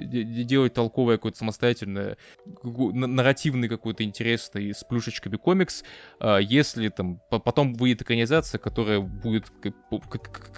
[0.44, 2.18] делать толковое какое-то самостоятельное,
[2.64, 5.84] нарративный какой-то интересный с плюшечками комикс,
[6.20, 9.52] а, если там потом выйдет экранизация, которая будет,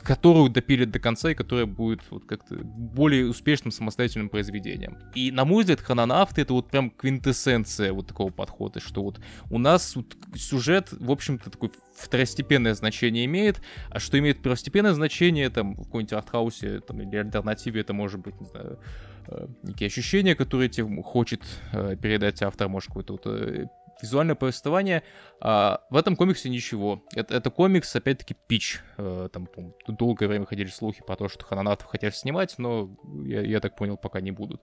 [0.03, 4.97] которую допилят до конца и которая будет вот как-то более успешным самостоятельным произведением.
[5.15, 9.19] И, на мой взгляд, Хрононавты это вот прям квинтэссенция вот такого подхода, что вот
[9.49, 15.49] у нас вот сюжет, в общем-то, такой второстепенное значение имеет, а что имеет первостепенное значение,
[15.49, 18.79] там, в какой-нибудь артхаусе, там, или альтернативе, это может быть, не знаю,
[19.27, 23.67] э, некие ощущения, которые тебе хочет э, передать автор, может, какой-то вот э,
[24.01, 25.03] визуальное повествование.
[25.41, 27.03] А в этом комиксе ничего.
[27.15, 28.81] Это, это комикс, опять-таки, пич.
[28.97, 29.47] Э, там
[29.87, 32.89] долгое время ходили слухи про то, что хананатов хотят снимать, но
[33.25, 34.61] я, я так понял, пока не будут.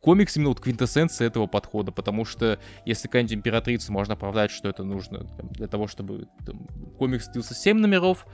[0.00, 4.84] Комикс именно вот квинтэссенция этого подхода, потому что если какая-нибудь императрица можно оправдать, что это
[4.84, 6.66] нужно там, для того, чтобы там,
[6.98, 8.26] комикс длился 7 номеров,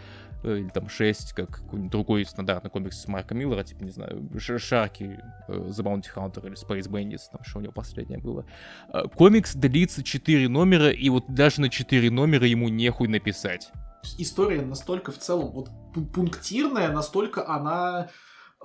[0.45, 5.21] или там 6, как какой-нибудь другой стандартный комикс с Марка Миллера, типа, не знаю, Шарки,
[5.49, 8.45] э, The Bounty Hunter или Space Bandits, там, что у него последнее было.
[8.93, 13.71] Э, комикс длится 4 номера, и вот даже на 4 номера ему нехуй написать.
[14.19, 15.71] История настолько в целом вот
[16.13, 18.11] пунктирная, настолько она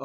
[0.00, 0.04] Э,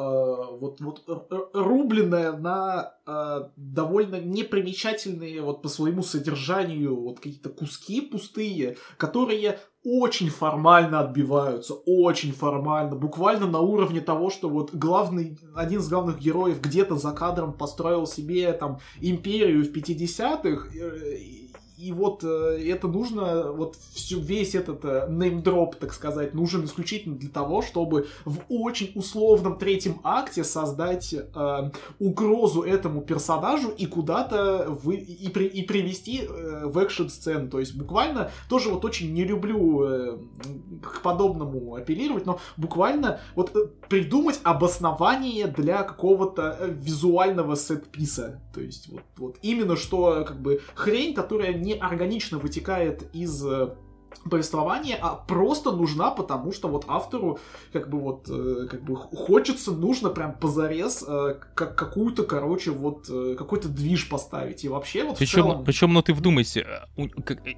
[0.60, 1.06] вот, вот
[1.54, 10.30] рубленная на э, довольно непримечательные вот по своему содержанию вот какие-то куски пустые, которые очень
[10.30, 16.60] формально отбиваются, очень формально, буквально на уровне того, что вот главный, один из главных героев
[16.60, 20.70] где-то за кадром построил себе там империю в 50-х,
[21.76, 27.16] и вот э, это нужно, вот всю, весь этот э, неймдроп, так сказать, нужен исключительно
[27.16, 34.66] для того, чтобы в очень условном третьем акте создать э, угрозу этому персонажу и куда-то
[34.82, 37.50] вы, и, при, и привести э, в экшн-сцену.
[37.50, 40.18] То есть буквально, тоже вот очень не люблю э,
[40.82, 48.40] к подобному апеллировать, но буквально вот э, придумать обоснование для какого-то э, визуального сет-писа.
[48.54, 53.44] То есть вот, вот именно что как бы хрень, которая не органично вытекает из
[54.24, 57.38] э, повествования, а просто нужна, потому что вот автору
[57.72, 63.06] как бы вот э, как бы хочется, нужно прям позарез э, как какую-то, короче, вот
[63.08, 64.64] э, какой-то движ поставить.
[64.64, 65.64] И вообще вот причем, целом...
[65.64, 66.88] Причем, ну ты вдумайся,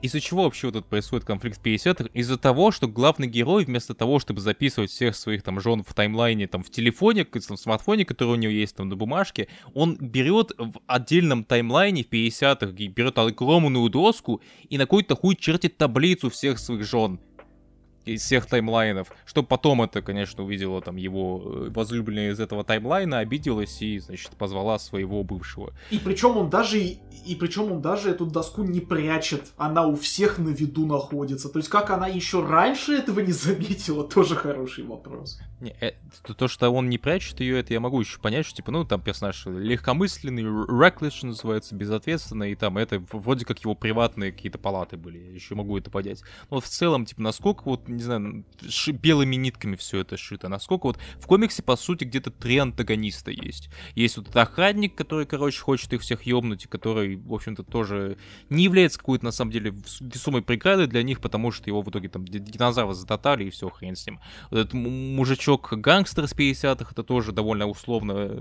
[0.03, 2.11] из-за чего вообще вот этот происходит конфликт 50-х?
[2.15, 6.47] Из-за того, что главный герой вместо того, чтобы записывать всех своих там жен в таймлайне,
[6.47, 10.81] там в телефоне, в смартфоне, который у него есть там на бумажке, он берет в
[10.87, 16.85] отдельном таймлайне в 50-х, берет огромную доску и на какой-то хуй чертит таблицу всех своих
[16.85, 17.21] жен
[18.09, 23.19] из всех таймлайнов, что потом это, конечно, увидела там его э, возлюбленная из этого таймлайна,
[23.19, 25.73] обиделась и, значит, позвала своего бывшего.
[25.91, 26.79] И причем он даже
[27.29, 31.49] и причем он даже эту доску не прячет, она у всех на виду находится.
[31.49, 35.39] То есть как она еще раньше этого не заметила, тоже хороший вопрос.
[35.61, 35.93] Не, э,
[36.23, 39.01] то, что он не прячет ее, это я могу еще понять, что типа, ну там
[39.01, 45.19] персонаж легкомысленный, reckless называется, безответственный, и там это вроде как его приватные какие-то палаты были,
[45.19, 46.23] я еще могу это понять.
[46.51, 48.45] Но в целом, типа, насколько вот не знаю,
[48.93, 50.49] белыми нитками все это шито.
[50.49, 53.71] Насколько вот в комиксе, по сути, где-то три антагониста есть.
[53.95, 58.17] Есть вот этот охранник, который, короче, хочет их всех ёбнуть, и который, в общем-то, тоже
[58.51, 62.09] не является какой-то, на самом деле, весомой преградой для них, потому что его в итоге
[62.09, 64.21] там динозавры затотали, и все, хрен с ним.
[64.51, 64.75] Вот этот
[65.99, 68.41] мужичок-гангстер с 50-х, это тоже довольно условная э,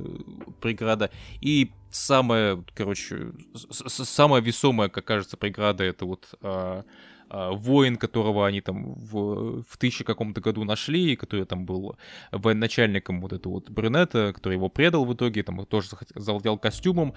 [0.62, 1.10] преграда.
[1.42, 6.84] И самая, короче, самая весомая, как кажется, преграда, это вот а,
[7.30, 11.98] воин, которого они там в, в тысячи каком-то году нашли, который там был
[12.32, 17.14] военачальником вот этого вот брюнета, который его предал в итоге, там тоже завладел костюмом,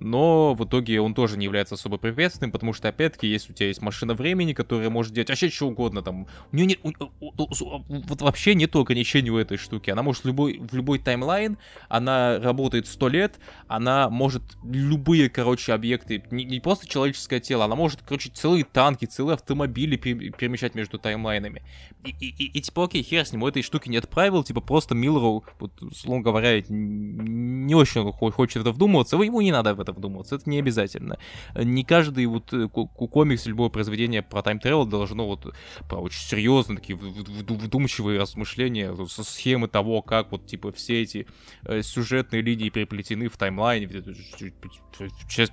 [0.00, 3.68] но в итоге он тоже не является особо приветственным, потому что, опять-таки, если у тебя
[3.68, 7.32] есть машина времени, которая может делать вообще что угодно, там, у нее нет, у, у,
[7.42, 12.38] у, вот вообще нет ограничений у этой штуки, она может любой, в любой таймлайн, она
[12.38, 18.00] работает сто лет, она может любые, короче, объекты, не, не просто человеческое тело, она может,
[18.02, 21.62] короче, целые танки, целые автомобили перемещать между таймлайнами.
[22.04, 24.60] И, и, и, и типа, окей, хер с ним, у этой штуки нет правил, типа,
[24.60, 29.92] просто Миллеру, вот, словно говоря, не очень хочет это вдумываться, ему не надо в это
[29.92, 31.18] вдумываться, это не обязательно.
[31.54, 35.54] Не каждый вот э, комикс, любое произведение про тайм travel должно вот
[35.88, 41.26] про очень серьезные такие вдумчивые размышления, схемы того, как вот типа все эти
[41.64, 43.88] э, сюжетные линии переплетены в таймлайне,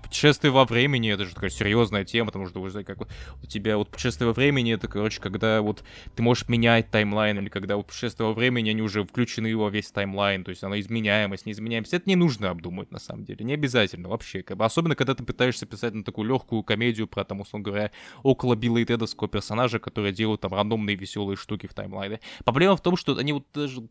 [0.03, 3.09] путешествие во времени, это же такая серьезная тема, потому что уже как вот
[3.43, 5.83] у тебя вот путешествие во времени, это, короче, когда вот
[6.15, 9.91] ты можешь менять таймлайн, или когда вот путешествие во времени, они уже включены во весь
[9.91, 14.09] таймлайн, то есть она изменяемость, неизменяемость, это не нужно обдумывать, на самом деле, не обязательно
[14.09, 14.43] вообще.
[14.43, 17.91] Как бы, особенно, когда ты пытаешься писать на такую легкую комедию про, там, условно говоря,
[18.23, 22.19] около Билла и Тедовского персонажа, которые делают там рандомные веселые штуки в таймлайне.
[22.43, 23.87] Проблема в том, что они вот даже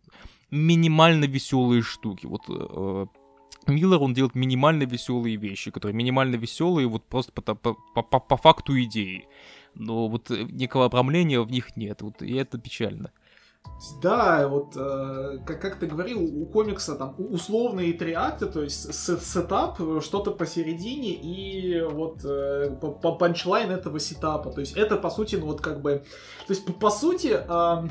[0.51, 2.27] минимально веселые штуки.
[2.27, 3.07] Вот э,
[3.67, 8.37] Миллер, он делает минимально веселые вещи, которые минимально веселые вот просто по, по, по, по
[8.37, 9.27] факту идеи.
[9.75, 13.11] Но вот э, некого обрамления в них нет, вот, и это печально.
[14.01, 18.95] Да, вот э, как, как ты говорил, у комикса там условные три акта, то есть
[18.95, 22.71] setup, что-то посередине и вот э,
[23.19, 24.51] punchline этого сетапа.
[24.51, 26.05] То есть это по сути, ну вот как бы,
[26.47, 27.89] то есть по, по сути э,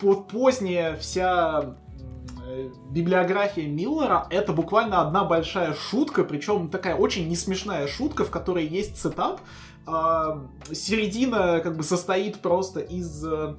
[0.00, 1.76] вот поздняя вся
[2.90, 8.96] библиография Миллера это буквально одна большая шутка, причем такая очень несмешная шутка, в которой есть
[8.96, 9.40] setup.
[9.86, 10.40] Э,
[10.72, 13.56] середина как бы состоит просто из э,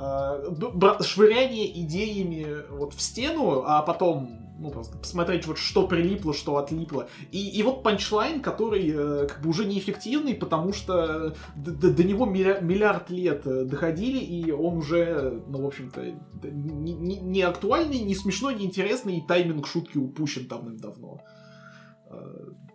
[0.00, 0.54] Э,
[1.02, 7.08] швыряние идеями вот в стену, а потом ну, просто посмотреть, вот что прилипло, что отлипло.
[7.32, 12.26] И, и вот панчлайн, который э, как бы уже неэффективный, потому что до, до него
[12.26, 16.12] миллиард лет э, доходили, и он уже, ну, в общем-то,
[16.44, 21.20] не, не, не актуальный, не смешной, не интересный, и тайминг шутки упущен давным-давно.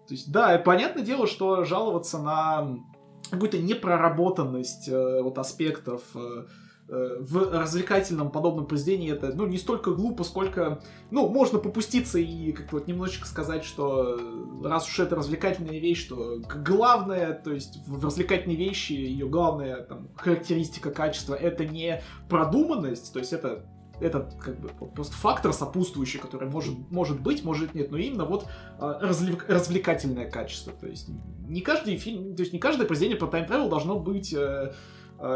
[0.08, 2.78] То есть, да, понятное дело, что жаловаться на
[3.32, 6.04] какую-то непроработанность вот аспектов
[6.90, 10.82] Э, в развлекательном подобном произведении это, ну, не столько глупо, сколько,
[11.12, 16.06] ну, можно попуститься и как-то вот немножечко сказать, что э, раз уж это развлекательная вещь,
[16.06, 23.14] что главное, то есть в развлекательной вещи ее главная там, характеристика качества это не продуманность,
[23.14, 23.66] то есть это
[24.04, 28.46] это как бы просто фактор сопутствующий, который может, может быть, может нет, но именно вот
[28.80, 30.74] э, развлек, развлекательное качество.
[30.74, 31.10] То есть
[31.48, 34.72] не каждый фильм, то есть не каждое произведение по тайм travel должно быть Э,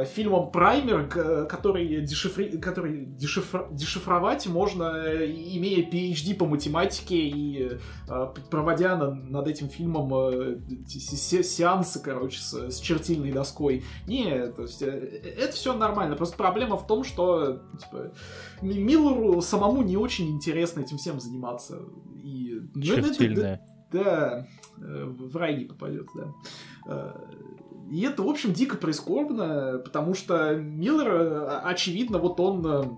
[0.05, 1.07] фильмом Праймер,
[1.47, 2.57] который, дешифри...
[2.57, 3.67] который дешифр...
[3.71, 7.77] дешифровать можно, э, имея PhD по математике и
[8.09, 13.83] э, проводя над этим фильмом сеансы, короче, с, чертильной доской.
[14.07, 16.15] Не, то есть это все нормально.
[16.15, 18.13] Просто проблема в том, что типа,
[18.61, 21.79] Миллеру самому не очень интересно этим всем заниматься.
[22.23, 23.61] И, Чертильная.
[23.93, 27.13] Ну, это, да, в рай не попадет, да
[27.89, 32.97] и это, в общем, дико прискорбно, потому что Миллер, очевидно, вот он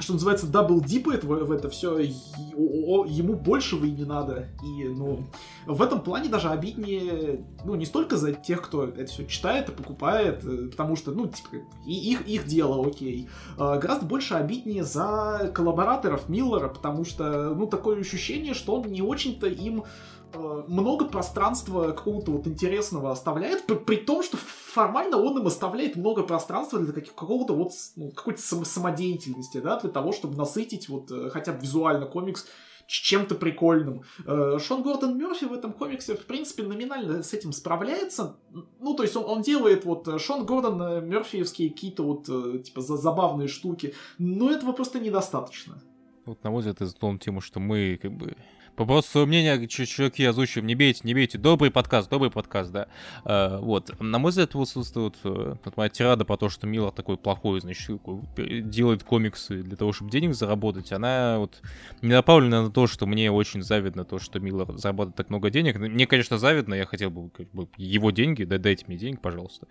[0.00, 4.48] что называется, double дипает в, в это все, ему большего и не надо.
[4.62, 5.24] И, ну,
[5.66, 9.72] в этом плане даже обиднее, ну, не столько за тех, кто это все читает и
[9.72, 13.28] покупает, э, потому что, ну, типа, их, их дело, окей.
[13.56, 19.02] А, гораздо больше обиднее за коллабораторов Миллера, потому что, ну, такое ощущение, что он не
[19.02, 25.38] очень-то им Э, много пространства какого-то вот интересного оставляет, при, при том, что формально он
[25.38, 30.36] им оставляет много пространства для какого-то вот ну, какой-то сам, самодеятельности, да, для того, чтобы
[30.36, 32.46] насытить вот э, хотя бы визуально комикс
[32.86, 34.02] чем-то прикольным.
[34.26, 38.36] Э, Шон Гордон Мерфи в этом комиксе, в принципе, номинально с этим справляется.
[38.80, 42.24] Ну, то есть он, он делает вот Шон Гордон Мерфиевские какие-то вот,
[42.64, 45.82] типа, забавные штуки, но этого просто недостаточно.
[46.24, 48.36] Вот, на мой взгляд, это тему, что мы, как бы,
[48.78, 51.36] по просто свое мнение, чуваки, озвучиваем, не бейте, не бейте.
[51.36, 52.86] Добрый подкаст, добрый подкаст, да.
[53.24, 53.90] А, вот.
[54.00, 58.00] На мой взгляд, вот, вот, вот моя тирада по то, что Миллер такой плохой, значит,
[58.36, 61.60] делает комиксы для того, чтобы денег заработать, она вот
[62.02, 65.76] не направлена на то, что мне очень завидно то, что Миллер зарабатывает так много денег.
[65.76, 69.66] Мне, конечно, завидно, я хотел бы, как бы его деньги, да, дайте мне денег, пожалуйста.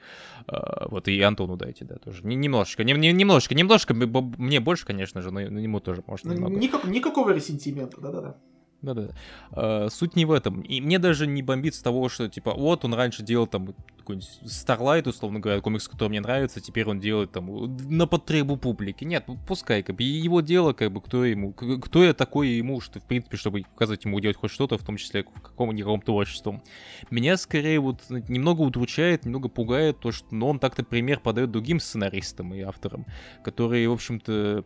[0.48, 2.26] А, вот, и Антону дайте, да, тоже.
[2.26, 6.60] Немножечко, не, не, немножечко, немножко, мне больше, конечно же, но ему тоже можно немного.
[6.60, 8.36] Никак, никакого ресентимента, да-да-да.
[8.82, 9.10] Да-да.
[9.52, 10.62] А, суть не в этом.
[10.62, 14.30] И мне даже не бомбит с того, что, типа, вот он раньше делал там какой-нибудь
[14.44, 19.04] Starlight, условно говоря, комикс, который мне нравится, теперь он делает там на потребу публики.
[19.04, 23.00] Нет, пускай, как бы, его дело, как бы, кто ему, кто я такой ему, что,
[23.00, 26.62] в принципе, чтобы показать ему делать хоть что-то, в том числе в каком-нибудь творчестве.
[27.10, 31.80] Меня скорее вот немного удручает, немного пугает то, что ну, он так-то пример подает другим
[31.80, 33.06] сценаристам и авторам,
[33.44, 34.64] которые, в общем-то,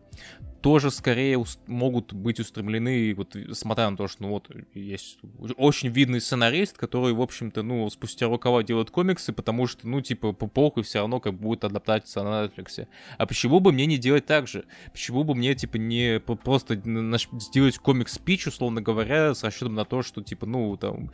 [0.61, 5.19] тоже скорее уст- могут быть устремлены, вот смотря на то, что ну вот есть
[5.57, 10.33] очень видный сценарист, который, в общем-то, ну, спустя рукава делает комиксы, потому что, ну, типа,
[10.33, 12.87] по похуй все равно как будет адаптация на Netflix.
[13.17, 14.65] А почему бы мне не делать так же?
[14.91, 16.81] Почему бы мне, типа, не просто
[17.39, 21.11] сделать комикс-пич, условно говоря, с расчетом на то, что, типа, ну, там,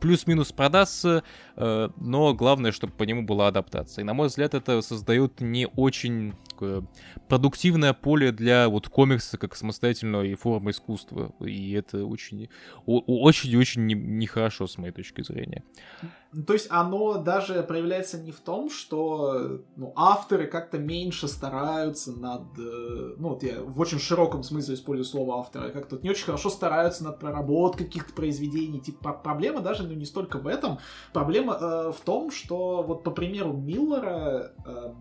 [0.00, 1.22] плюс-минус продастся,
[1.56, 4.02] э, но главное, чтобы по нему была адаптация.
[4.02, 6.84] И, на мой взгляд, это создает не очень такое
[7.28, 11.32] продуктивное поле для вот комикса как самостоятельной формы искусства.
[11.40, 12.48] И это очень,
[12.86, 15.62] очень-очень нехорошо с моей точки зрения.
[16.46, 22.42] То есть оно даже проявляется не в том, что ну, авторы как-то меньше стараются над...
[22.56, 26.48] Э, ну, вот я в очень широком смысле использую слово автора, как-то не очень хорошо
[26.48, 28.80] стараются над проработкой каких-то произведений.
[28.80, 30.78] Типа проблема даже ну, не столько в этом.
[31.12, 34.52] Проблема э, в том, что вот по примеру Миллера...
[34.64, 34.94] Э,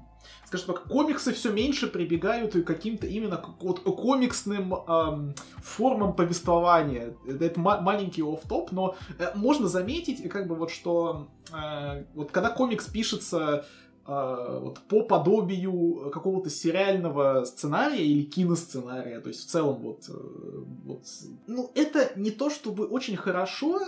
[0.50, 7.14] скажем так, комиксы все меньше прибегают к каким-то именно вот комиксным эм, формам повествования.
[7.28, 12.88] Это маленький оф-топ, но э, можно заметить, как бы вот что э, вот когда комикс
[12.88, 13.68] пишется
[14.08, 20.14] э, вот по подобию какого-то сериального сценария или киносценария, то есть в целом вот, э,
[20.86, 21.04] вот
[21.46, 23.80] ну это не то чтобы очень хорошо,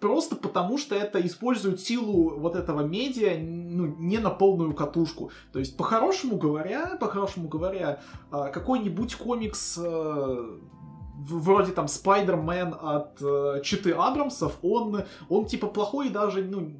[0.00, 5.30] просто потому, что это использует силу вот этого медиа ну, не на полную катушку.
[5.52, 8.00] То есть, по-хорошему говоря, по-хорошему говоря,
[8.30, 10.58] э, какой-нибудь комикс э,
[11.28, 16.72] вроде там Спайдермен от Читы Абрамсов, он, он типа плохой даже, ну,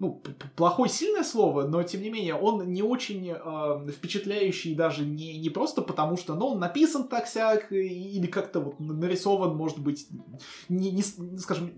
[0.00, 0.22] ну,
[0.56, 5.50] плохой сильное слово, но тем не менее он не очень э, впечатляющий даже не, не
[5.50, 10.08] просто потому, что ну, он написан так сяк или как-то вот нарисован, может быть,
[10.68, 11.02] не, не
[11.38, 11.72] скажем,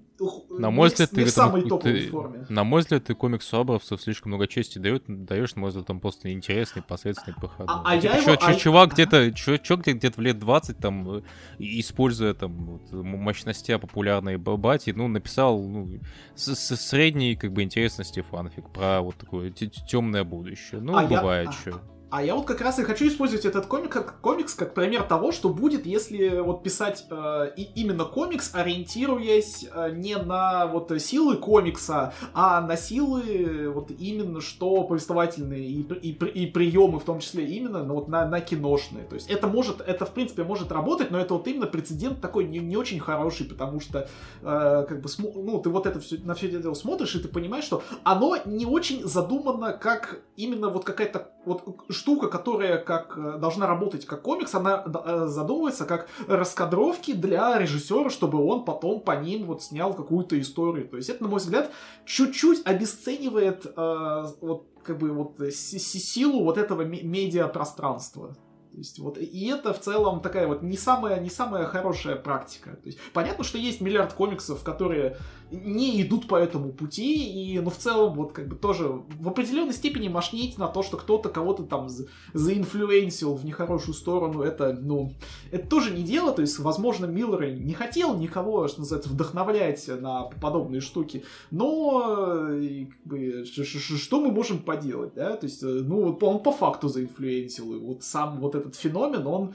[0.51, 2.47] на мой взгляд, ты, в самой топовой ты, форме.
[2.49, 6.01] На мой взгляд, ты комиксу Абрамсов слишком много чести дает, даешь, на мой взгляд, там
[6.01, 7.61] просто интересный, посредственный ПХ.
[7.67, 8.55] А, а типа, я чё, его, чё, а...
[8.55, 11.23] чувак где-то, чё, чё где-то в лет 20 там,
[11.59, 16.01] используя там вот, мощности популярной бати, ну, написал ну,
[16.35, 20.81] с, с средней, как бы, интересности фанфик про вот такое темное будущее.
[20.81, 21.53] Ну, а бывает я...
[21.53, 21.95] что.
[22.17, 25.33] А я вот как раз и хочу использовать этот комик, как, комикс как пример того,
[25.33, 31.37] что будет, если вот писать э, и, именно комикс, ориентируясь э, не на вот силы
[31.37, 37.45] комикса, а на силы вот именно что повествовательные и, и, и приемы в том числе
[37.45, 39.05] именно ну, вот на, на киношные.
[39.05, 42.47] То есть это может, это в принципе может работать, но это вот именно прецедент такой
[42.47, 44.09] не, не очень хороший, потому что
[44.41, 47.29] э, как бы ну ты вот это все, на все это дело смотришь и ты
[47.29, 51.63] понимаешь, что оно не очень задумано как именно вот какая-то вот
[52.07, 58.11] штука, которая как э, должна работать как комикс, она э, задумывается как раскадровки для режиссера,
[58.11, 60.87] чтобы он потом по ним вот снял какую-то историю.
[60.89, 61.73] То есть это, на мой взгляд,
[62.05, 68.37] чуть-чуть обесценивает э, вот как бы вот силу вот этого медиапространства.
[68.77, 72.73] То есть вот, и это в целом такая вот не самая, не самая хорошая практика.
[72.73, 75.16] То есть понятно, что есть миллиард комиксов, которые
[75.51, 79.73] не идут по этому пути, и, ну, в целом, вот, как бы, тоже в определенной
[79.73, 85.12] степени мошнить на то, что кто-то кого-то там за заинфлюенсил в нехорошую сторону, это, ну,
[85.53, 90.23] это тоже не дело, то есть, возможно, Миллер не хотел никого, что называется, вдохновлять на
[90.24, 96.40] подобные штуки, но, как бы, что мы можем поделать, да, то есть, ну, вот он
[96.40, 99.55] по факту заинфлюенсил, и вот сам вот этот феномен, он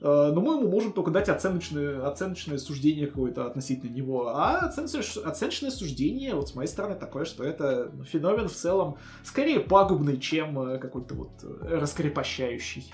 [0.00, 4.28] Э, но мы ему можем только дать оценочное, оценочное суждение какое-то относительно него.
[4.28, 9.60] А оценочное, оценочное суждение, вот с моей стороны, такое, что это феномен в целом скорее
[9.60, 12.92] пагубный, чем э, какой-то вот э, раскрепощающий.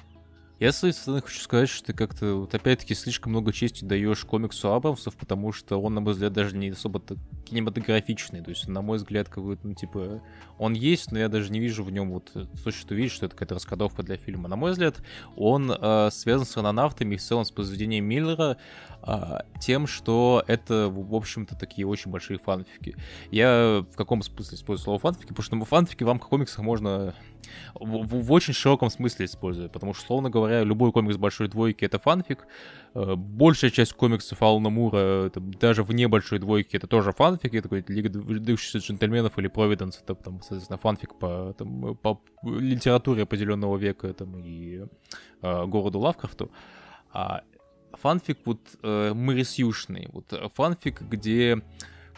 [0.62, 4.24] Я, с своей стороны, хочу сказать, что ты как-то, вот опять-таки, слишком много чести даешь
[4.24, 7.02] комиксу Абрамсов, потому что он, на мой взгляд, даже не особо
[7.44, 8.42] кинематографичный.
[8.42, 10.22] То есть, на мой взгляд, какой-то, ну, типа,
[10.58, 13.34] он есть, но я даже не вижу в нем вот то, что видишь, что это
[13.34, 14.48] какая-то раскадовка для фильма.
[14.48, 14.98] На мой взгляд,
[15.34, 18.56] он э, связан с рононавтами и в целом с произведением Миллера
[19.04, 22.94] э, тем, что это, в общем-то, такие очень большие фанфики.
[23.32, 25.32] Я в каком смысле использую слово фанфики?
[25.34, 27.16] Потому что фанфики в комиксов можно
[27.74, 31.84] в, в, в очень широком смысле использую, потому что, словно говоря, любой комикс большой двойки—
[31.86, 32.46] это фанфик,
[32.94, 37.62] э, большая часть комиксов Алана Мура, это, даже вне большой двойки, это тоже фанфик, это
[37.62, 43.76] какой-то Лига выдающихся джентльменов или Провиденс, это, там, соответственно, фанфик по, там, по литературе определенного
[43.76, 44.84] века там, и
[45.42, 46.50] э, городу Лавкрафту.
[47.12, 47.42] А
[47.92, 51.62] фанфик вот э, мэрисюшный, вот фанфик, где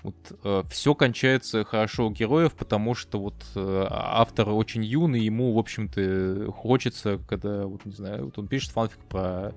[0.05, 5.55] вот э, все кончается хорошо у героев, потому что вот э, автор очень юный, ему,
[5.55, 9.55] в общем-то, хочется, когда, вот, не знаю, вот он пишет фанфик про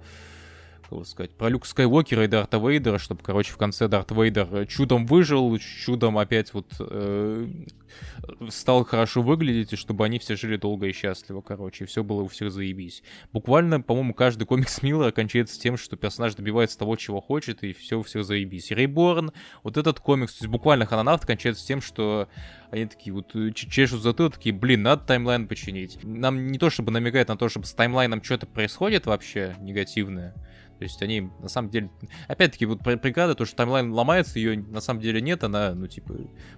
[0.90, 5.06] как сказать, про Люка Скайуокера и Дарта Вейдера, чтобы, короче, в конце Дарт Вейдер чудом
[5.06, 7.48] выжил, чудом опять вот э,
[8.50, 12.22] стал хорошо выглядеть, и чтобы они все жили долго и счастливо, короче, и все было
[12.22, 13.04] у всех заебись.
[13.34, 18.00] Буквально, по-моему, каждый комикс Миллера кончается тем, что персонаж добивается того, чего хочет, и все
[18.00, 18.72] у всех заебись.
[18.72, 19.32] Рейборн,
[19.64, 22.28] вот этот комикс, то есть буквально Хананавт кончается тем, что
[22.72, 26.00] они такие вот чешут затылок, такие, блин, надо таймлайн починить.
[26.04, 30.34] Нам не то чтобы намекает на то, чтобы с таймлайном что-то происходит вообще негативное,
[30.78, 31.90] то есть они, на самом деле,
[32.28, 36.16] опять-таки, вот преграда, то, что таймлайн ломается, ее на самом деле нет, она, ну, типа,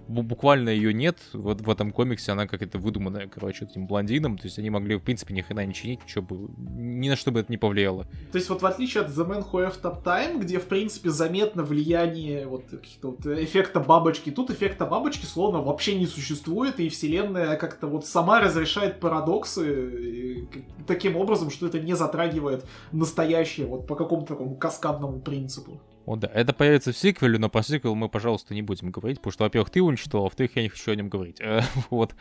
[0.08, 4.58] буквально ее нет вот в этом комиксе, она как-то выдуманная, короче, этим блондином, то есть
[4.58, 7.50] они могли, в принципе, ни хрена не чинить, ничего бы, ни на что бы это
[7.50, 8.06] не повлияло.
[8.32, 11.10] То есть вот в отличие от The Man Who Have Top Time, где, в принципе,
[11.10, 12.64] заметно влияние вот
[13.02, 18.40] вот эффекта бабочки, тут эффекта бабочки словно вообще не существует, и вселенная как-то вот сама
[18.40, 20.48] разрешает парадоксы
[20.86, 25.80] таким образом, что это не затрагивает настоящее, вот по какому-то такому каскадному принципу.
[26.06, 29.32] О, да, это появится в сиквеле, но про сиквел мы, пожалуйста, не будем говорить, потому
[29.32, 31.40] что, во-первых, ты уничтожил, а во-вторых, я не хочу о нем говорить.
[31.90, 32.16] вот.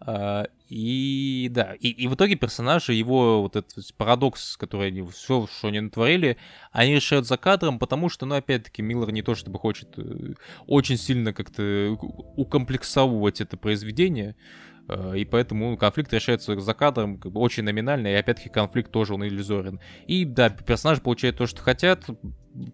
[0.00, 5.46] А, и да, и, и в итоге персонажи, его вот этот парадокс, который они, все,
[5.46, 6.38] что они натворили,
[6.72, 10.34] они решают за кадром, потому что, ну, опять-таки, Миллер не то чтобы хочет э,
[10.66, 11.98] очень сильно как-то
[12.36, 14.73] укомплексовывать это произведение, Э,
[15.14, 19.24] и поэтому конфликт решается за кадром как бы очень номинально, и опять-таки конфликт тоже он
[19.24, 19.80] иллюзорен.
[20.06, 22.04] И да, персонажи получают то, что хотят,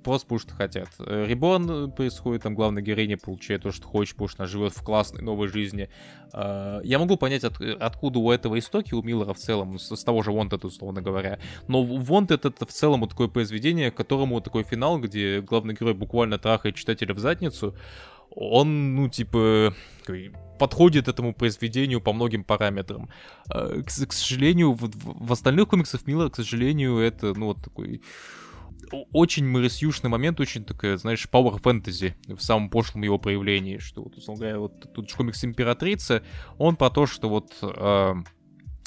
[0.02, 0.88] просто потому что хотят.
[0.98, 4.82] Э, Ребон происходит, там главная героиня получает то, что хочет, потому что она живет в
[4.82, 5.88] классной новой жизни.
[6.32, 10.04] Э, я могу понять, от, откуда у этого истоки, у Миллера в целом, с, с
[10.04, 11.38] того же Wanted, условно говоря.
[11.68, 16.38] Но Wanted это в целом вот такое произведение, которому такой финал, где главный герой буквально
[16.38, 17.74] трахает читателя в задницу,
[18.30, 19.74] он, ну, типа,
[20.58, 23.08] подходит этому произведению по многим параметрам.
[23.48, 28.02] А, к, к сожалению, в, в остальных комиксах Миллера, к сожалению, это, ну, вот такой
[29.12, 34.16] очень мэрисюшный момент, очень такая, знаешь, power fantasy в самом пошлом его проявлении, что вот,
[34.16, 36.22] условно говоря, вот тут комикс Императрица,
[36.58, 38.14] он про то, что вот э, Э,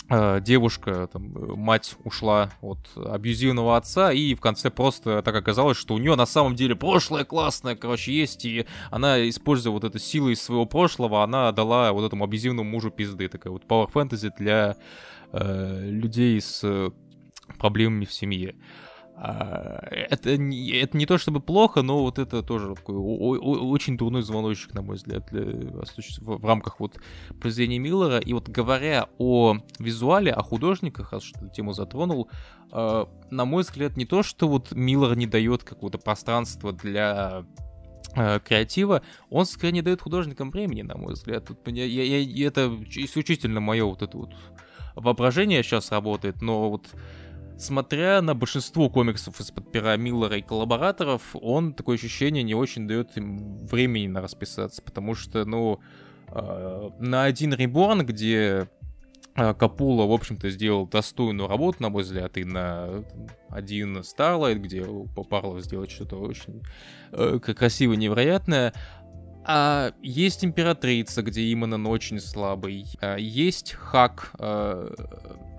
[0.09, 5.97] девушка, там, мать ушла от абьюзивного отца, и в конце просто так оказалось, что у
[5.97, 10.41] нее на самом деле прошлое классное, короче, есть, и она, используя вот эту силу из
[10.41, 13.27] своего прошлого, она дала вот этому абьюзивному мужу пизды.
[13.27, 14.75] Такая вот power fantasy для
[15.31, 16.91] э, людей с
[17.57, 18.55] проблемами в семье.
[18.55, 24.21] А, это, не, это не то чтобы плохо, но вот это тоже такой очень дурной
[24.23, 26.99] звоночек, на мой взгляд, для, в, в рамках вот
[27.39, 28.19] произведения Миллера.
[28.19, 32.29] И вот говоря о визуале, о художниках, раз что тему затронул,
[32.71, 37.45] э, на мой взгляд, не то, что вот Миллер не дает какого-то пространства для
[38.13, 41.47] креатива, он скорее не дает художникам времени, на мой взгляд.
[41.47, 44.35] Тут, я, я, я, это исключительно мое вот это вот
[44.95, 46.89] воображение сейчас работает, но вот
[47.63, 53.17] смотря на большинство комиксов из-под пера Миллера и коллабораторов, он такое ощущение не очень дает
[53.17, 55.79] им времени на расписаться, потому что, ну,
[56.27, 58.67] э, на один Реборн, где
[59.35, 63.03] Капула, в общем-то, сделал достойную работу, на мой взгляд, и на
[63.49, 64.85] один Starlight, где
[65.27, 66.61] Парлов сделать что-то очень
[67.11, 68.73] э, красивое, невероятное.
[69.45, 72.85] А есть императрица, где Иманон очень слабый.
[73.01, 74.93] А есть хак э,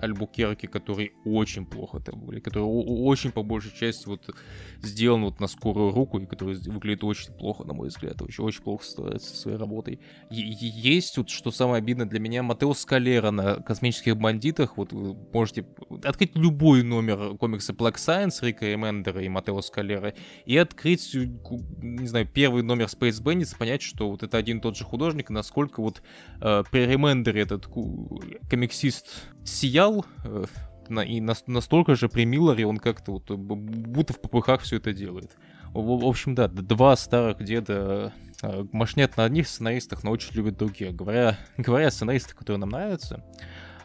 [0.05, 4.35] Альбукерки, который очень плохо это были, который очень по большей части вот
[4.83, 8.63] сделан вот на скорую руку и который выглядит очень плохо, на мой взгляд, очень, очень
[8.63, 10.01] плохо со своей работой.
[10.31, 15.15] Е- есть вот, что самое обидное для меня, Матео Скалера на «Космических бандитах», вот вы
[15.33, 15.67] можете
[16.05, 20.15] открыть любой номер комикса Black Science Рика Эмендера и Матео Скалера
[20.45, 24.77] и открыть, не знаю, первый номер Space Bandits, понять, что вот это один и тот
[24.77, 26.03] же художник, насколько вот
[26.41, 30.45] э, при Ремендере этот комиксист сиял, э,
[31.07, 35.37] и настолько же при Миллере он как-то вот будто в попыхах все это делает.
[35.73, 38.13] В, общем, да, два старых деда
[38.43, 40.95] э, мошнят на одних сценаристах, но очень любят других.
[40.95, 43.25] Говоря, говоря о сценаристах, которые нам нравятся,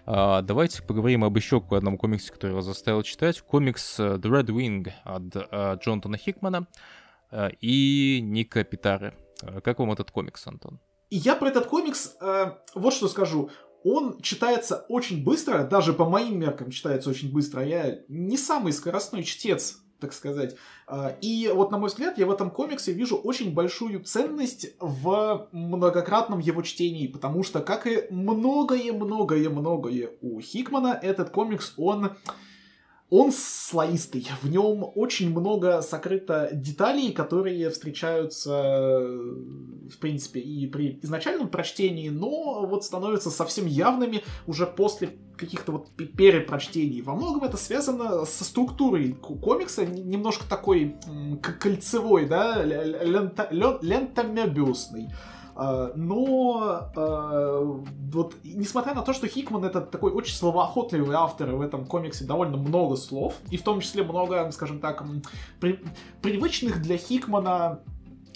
[0.05, 3.41] э, давайте поговорим об еще одном комиксе, который я заставил читать.
[3.41, 6.67] Комикс The Red Wing от Джонатана Хикмана
[7.61, 9.13] и Ника Питары.
[9.63, 10.79] Как вам этот комикс, Антон?
[11.09, 13.49] Я про этот комикс э, вот что скажу
[13.83, 17.65] он читается очень быстро, даже по моим меркам читается очень быстро.
[17.65, 20.55] Я не самый скоростной чтец, так сказать.
[20.87, 25.47] А, и вот, на мой взгляд, я в этом комиксе вижу очень большую ценность в
[25.51, 32.11] многократном его чтении, потому что, как и многое-многое-многое у Хикмана, этот комикс, он
[33.09, 41.49] он слоистый, в нем очень много сокрыто деталей, которые встречаются, в принципе, и при изначальном
[41.49, 47.01] прочтении, но вот становятся совсем явными уже после каких-то вот перепрочтений.
[47.01, 50.95] Во многом это связано со структурой комикса, немножко такой
[51.59, 53.47] кольцевой, да, лента,
[53.81, 55.07] лентомебиусный.
[55.07, 55.38] А,
[55.95, 57.59] но а,
[58.11, 62.23] вот несмотря на то, что Хикман это такой очень словоохотливый автор, и в этом комиксе
[62.23, 65.03] довольно много слов, и в том числе много, скажем так,
[65.59, 65.79] при,
[66.21, 67.81] привычных для Хикмана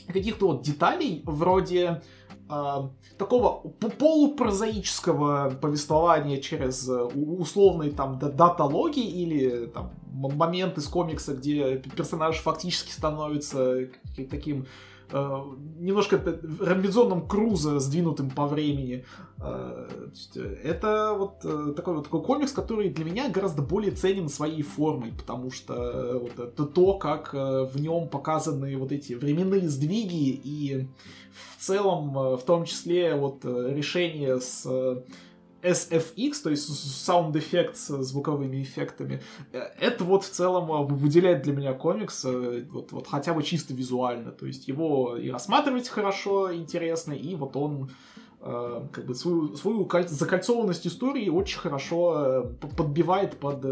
[0.07, 2.01] каких-то вот деталей, вроде
[2.49, 12.35] э, такого полупрозаического повествования через условные там даталоги или там моменты с комикса, где персонаж
[12.39, 13.87] фактически становится
[14.29, 16.21] таким Э, немножко
[16.59, 19.05] Робинзоном Круза, сдвинутым по времени.
[19.39, 19.87] Э,
[20.35, 25.11] э, это вот такой вот такой комикс, который для меня гораздо более ценен своей формой,
[25.11, 30.87] потому что вот это то, как в нем показаны вот эти временные сдвиги и
[31.31, 34.65] в целом, в том числе, вот решение с
[35.63, 39.21] SFX, то есть sound effects с звуковыми эффектами,
[39.51, 43.43] э, это вот в целом а, выделяет для меня комикс э, вот, вот хотя бы
[43.43, 44.31] чисто визуально.
[44.31, 47.91] То есть его и рассматривать хорошо, интересно, и вот он
[48.41, 53.65] э, как бы свою, свою закольцованность истории очень хорошо подбивает под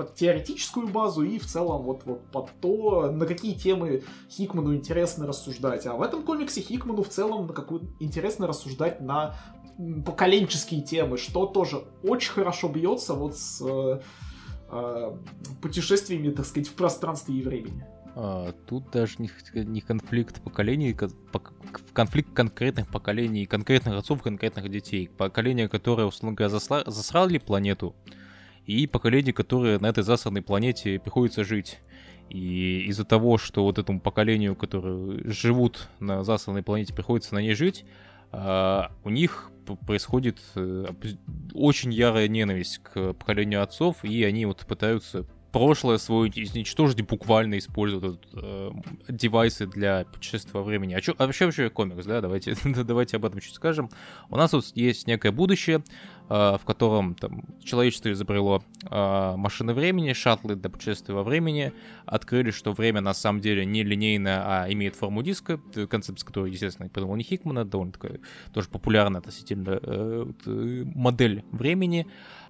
[0.00, 5.26] под теоретическую базу и в целом вот, вот под то, на какие темы Хикману интересно
[5.26, 5.84] рассуждать.
[5.84, 9.34] А в этом комиксе Хикману в целом на какую интересно рассуждать на
[10.04, 14.00] поколенческие темы, что тоже очень хорошо бьется вот с э,
[14.70, 15.16] э,
[15.62, 17.84] путешествиями, так сказать, в пространстве и времени.
[18.16, 20.96] А, тут даже не, не конфликт поколений,
[21.92, 25.08] конфликт конкретных поколений, конкретных отцов, конкретных детей.
[25.08, 27.94] Поколение, которое, условно говоря, засрали планету,
[28.66, 31.78] и поколение, которое на этой засранной планете приходится жить.
[32.28, 37.54] И из-за того, что вот этому поколению, которые живут на засранной планете, приходится на ней
[37.54, 37.84] жить,
[38.32, 39.50] у них
[39.86, 40.86] происходит э,
[41.54, 48.26] очень ярая ненависть к поколению отцов, и они вот пытаются прошлое свое изничтожить буквально используют
[48.34, 48.70] э,
[49.08, 50.94] девайсы для путешествия во времени.
[50.94, 52.20] А, чё, а вообще вообще комикс, да?
[52.20, 53.90] Давайте, давайте об этом чуть скажем.
[54.28, 55.82] У нас вот есть некое будущее,
[56.30, 61.72] в котором там, человечество изобрело э, машины времени, шаттлы для путешествия во времени,
[62.06, 65.58] открыли, что время на самом деле не линейное, а имеет форму диска,
[65.88, 68.20] концепция которой, естественно, придумал не Хикмана, довольно такая
[68.52, 72.06] тоже популярная относительно э, э, модель времени.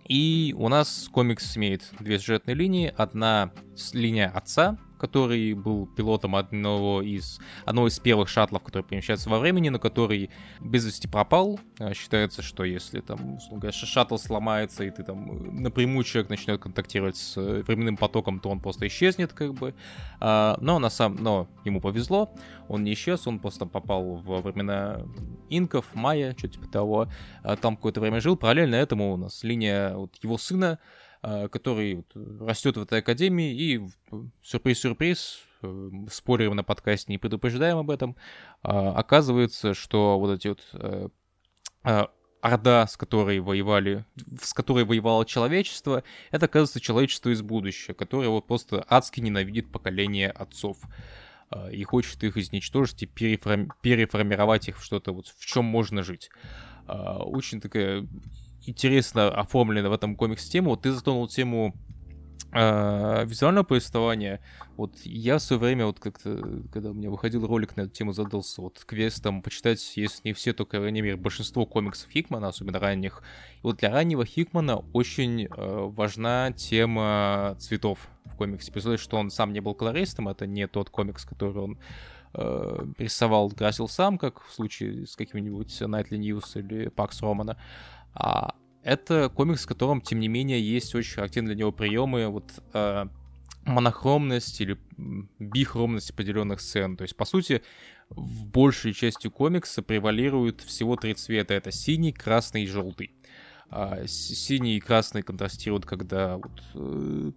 [0.06, 2.92] И у нас комикс имеет две сюжетные линии.
[2.96, 3.50] Одна
[3.94, 9.70] линия отца, который был пилотом одного из, одного из первых шаттлов, который перемещается во времени,
[9.70, 11.58] но который без вести пропал.
[11.78, 16.60] А, считается, что если там, условно говоря, шаттл сломается, и ты там напрямую человек начнет
[16.60, 19.74] контактировать с э, временным потоком, то он просто исчезнет, как бы.
[20.20, 22.32] А, но на самом, но ему повезло,
[22.68, 25.00] он не исчез, он просто попал в времена
[25.48, 27.08] инков, майя, что-то типа того.
[27.42, 28.36] А, там какое-то время жил.
[28.36, 32.04] Параллельно этому у нас линия вот его сына, Э, который
[32.40, 33.80] растет в этой академии, и
[34.42, 38.16] сюрприз-сюрприз, э, спорим на подкасте, не предупреждаем об этом,
[38.62, 41.08] а, оказывается, что вот эти вот э,
[42.40, 44.04] орда, с которой воевали,
[44.40, 50.30] с которой воевало человечество, это, оказывается, человечество из будущего, которое вот просто адски ненавидит поколение
[50.30, 50.78] отцов
[51.50, 56.02] э, и хочет их изничтожить и переформи- переформировать их в что-то вот в чем можно
[56.02, 56.30] жить.
[56.88, 58.06] Э, очень такая
[58.64, 60.70] интересно оформлена в этом комиксе тема.
[60.70, 61.74] Вот ты затронул тему
[62.52, 64.40] а, визуального повествования,
[64.76, 68.12] вот я в свое время, вот как-то, когда у меня выходил ролик на эту тему,
[68.12, 72.80] задался вот квестом почитать, если не все, то, по крайней мере, большинство комиксов Хикмана, особенно
[72.80, 73.22] ранних.
[73.56, 78.72] И вот для раннего Хикмана очень э, важна тема цветов в комиксе.
[78.72, 81.78] Представляешь, что он сам не был колористом, это не тот комикс, который он
[82.34, 87.56] э, рисовал, красил сам, как в случае с каким-нибудь Nightly News или Пакс Романа.
[88.14, 92.52] А это комикс, в котором, тем не менее, есть очень характерные для него приемы, вот
[92.72, 93.06] э,
[93.64, 94.78] монохромность или
[95.38, 96.96] бихромность определенных сцен.
[96.96, 97.62] То есть, по сути,
[98.08, 101.54] в большей части комикса превалируют всего три цвета.
[101.54, 103.12] Это синий, красный и желтый.
[103.68, 107.32] А, синий и красный контрастируют, когда вот, э,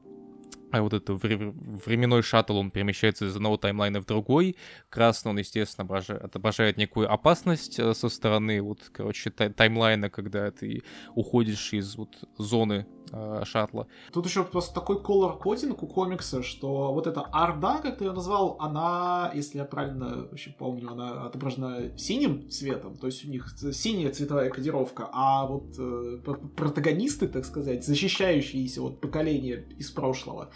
[0.73, 4.57] а вот это временной шаттл, он перемещается из одного таймлайна в другой.
[4.89, 10.81] Красный, он, естественно, отображает некую опасность э, со стороны, вот, короче, таймлайна, когда ты
[11.13, 13.88] уходишь из вот зоны э, шаттла.
[14.11, 18.11] Тут еще просто такой колор кодинг у комикса, что вот эта Орда, как ты ее
[18.11, 23.49] назвал, она, если я правильно вообще помню, она отображена синим цветом, то есть у них
[23.73, 26.18] синяя цветовая кодировка, а вот э,
[26.57, 30.49] протагонисты, так сказать, защищающиеся вот поколения из прошлого,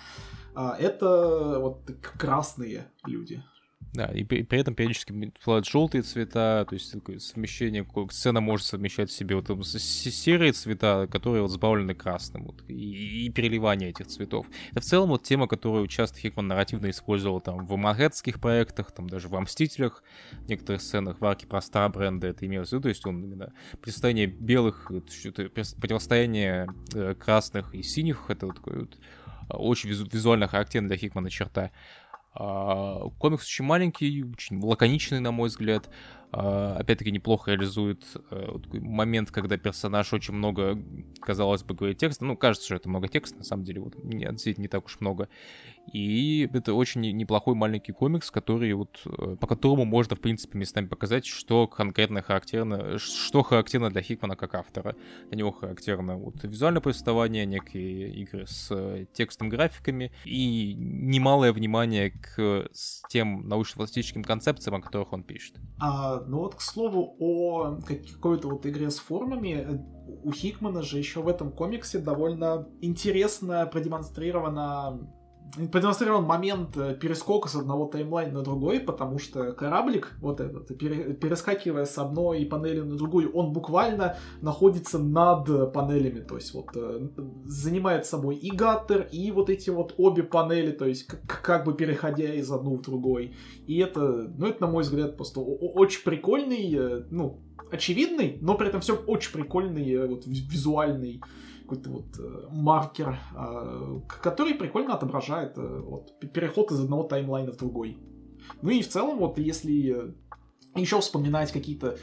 [0.55, 3.43] э, это вот красные люди.
[3.97, 5.11] Да, и при, при этом периодически
[5.43, 10.51] бывают желтые цвета, то есть такое совмещение, сцена может совмещать в себе вот там, серые
[10.51, 14.45] цвета, которые вот сбавлены красным, вот, и, и переливание этих цветов.
[14.69, 19.09] Это в целом вот тема, которую часто Хикман нарративно использовал там в Манхэттских проектах, там
[19.09, 22.89] даже в Мстителях, в некоторых сценах в арке про бренда это имелось в виду, то
[22.89, 23.51] есть он именно
[24.27, 24.91] белых,
[25.81, 28.95] противостояние э, красных и синих, это вот такой вот
[29.49, 31.71] очень визуально характерная для Хикмана черта.
[32.39, 35.89] А, комикс очень маленький, очень лаконичный, на мой взгляд.
[36.31, 40.77] А, опять-таки неплохо реализует э, момент, когда персонаж очень много,
[41.19, 42.25] казалось бы, говорит текста.
[42.25, 45.29] Ну, кажется, что это много текста, на самом деле, вот, действительно не так уж много.
[45.91, 50.87] И это очень неплохой маленький комикс, который вот, э, по которому можно, в принципе, местами
[50.87, 54.95] показать, что конкретно характерно, что характерно для Хикмана как автора.
[55.29, 62.11] Для него характерно вот визуальное повествование, некие игры с э, текстом, графиками и немалое внимание
[62.11, 62.69] к
[63.09, 65.55] тем научно-фантастическим концепциям, о которых он пишет.
[65.79, 69.77] А ну вот, к слову, о какой-то вот игре с формами, э,
[70.23, 75.09] у Хикмана же еще в этом комиксе довольно интересно продемонстрировано
[75.71, 81.85] продемонстрирован момент э, перескока с одного таймлайна на другой, потому что кораблик, вот этот, перескакивая
[81.85, 87.07] с одной панели на другую, он буквально находится над панелями, то есть вот э,
[87.45, 92.33] занимает собой и гаттер, и вот эти вот обе панели, то есть как бы переходя
[92.33, 93.35] из одной в другой.
[93.65, 97.41] И это, ну это, на мой взгляд, просто очень прикольный, э, ну,
[97.71, 101.21] очевидный, но при этом все очень прикольный, вот визуальный
[101.67, 107.57] какой-то вот э, маркер, э, который прикольно отображает э, вот, переход из одного таймлайна в
[107.57, 107.97] другой.
[108.61, 110.15] Ну и в целом, вот если
[110.75, 111.97] еще вспоминать какие-то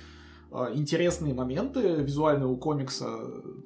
[0.73, 3.09] интересные моменты визуальные у комикса.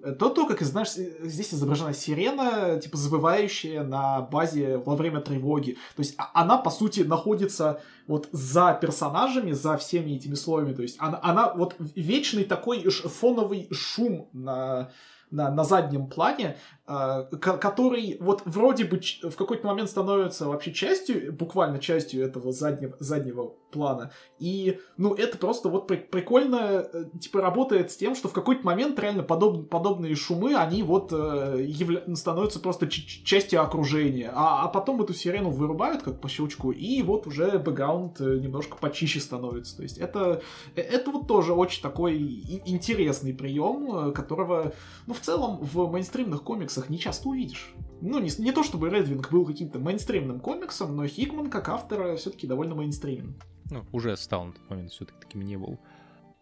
[0.02, 5.72] Это то, как, знаешь, здесь изображена сирена, типа, завывающая на базе во время тревоги.
[5.96, 10.72] То есть а, она, по сути, находится вот за персонажами, за всеми этими слоями.
[10.72, 14.90] То есть она, она вот вечный такой фоновый шум на
[15.30, 16.56] на, на заднем плане,
[16.88, 23.54] который вот вроде бы в какой-то момент становится вообще частью, буквально частью этого заднего, заднего
[23.70, 24.10] плана.
[24.38, 28.98] И, ну, это просто вот прикольно, э, типа, работает с тем, что в какой-то момент
[28.98, 32.02] реально подоб, подобные шумы, они вот э, явля...
[32.14, 34.30] становятся просто частью окружения.
[34.34, 38.76] А, а потом эту сирену вырубают, как по щелчку, и вот уже бэкграунд э, немножко
[38.78, 39.76] почище становится.
[39.76, 40.40] То есть это,
[40.74, 42.16] э, это вот тоже очень такой
[42.64, 44.72] интересный прием, которого,
[45.06, 47.74] ну, в целом, в мейнстримных комиксах не часто увидишь.
[48.00, 52.46] Ну, не, не то чтобы Редвинг был каким-то мейнстримным комиксом, но Хикман, как автор, все-таки
[52.46, 53.34] довольно мейнстримный.
[53.70, 55.78] Ну, уже стал на тот момент, все-таки таким не был.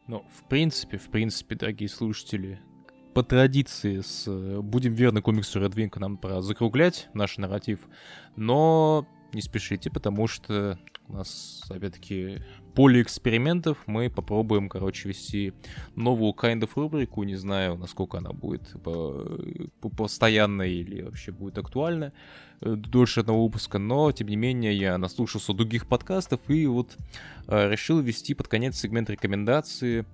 [0.06, 2.60] Но, в принципе, в принципе, дорогие слушатели,
[3.14, 4.28] по традиции с
[4.60, 7.80] будем верны комиксу Wing, нам пора закруглять наш нарратив,
[8.36, 12.42] но не спешите, потому что у нас, опять-таки,
[12.76, 13.78] поле экспериментов.
[13.86, 15.54] Мы попробуем, короче, вести
[15.96, 17.22] новую kind of рубрику.
[17.24, 18.74] Не знаю, насколько она будет
[19.96, 22.12] постоянной или вообще будет актуальна
[22.60, 26.96] э, дольше одного выпуска, но, тем не менее, я наслушался других подкастов и вот
[27.48, 30.04] э, решил ввести под конец сегмент рекомендации э,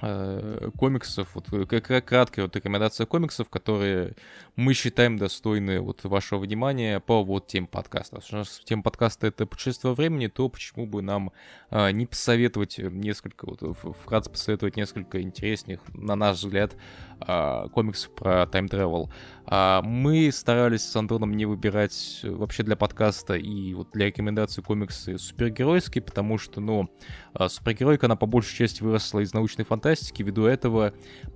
[0.00, 4.14] комиксов, вот как краткая вот рекомендация комиксов, которые
[4.54, 8.20] мы считаем достойны вот вашего внимания по вот тем подкастам.
[8.30, 11.32] Нас тем подкаста это путешествие времени, то почему бы нам
[11.70, 16.76] э, не посоветовать несколько, вот вкратце посоветовать несколько интересных, на наш взгляд,
[17.20, 19.10] э, комиксов про тайм-тревел.
[19.50, 25.16] А мы старались с Антоном не выбирать вообще для подкаста и вот для рекомендаций комиксы
[25.16, 26.90] супергеройские, потому что, ну,
[27.32, 30.92] а, супергеройка, она по большей части выросла из научной фантастики, ввиду этого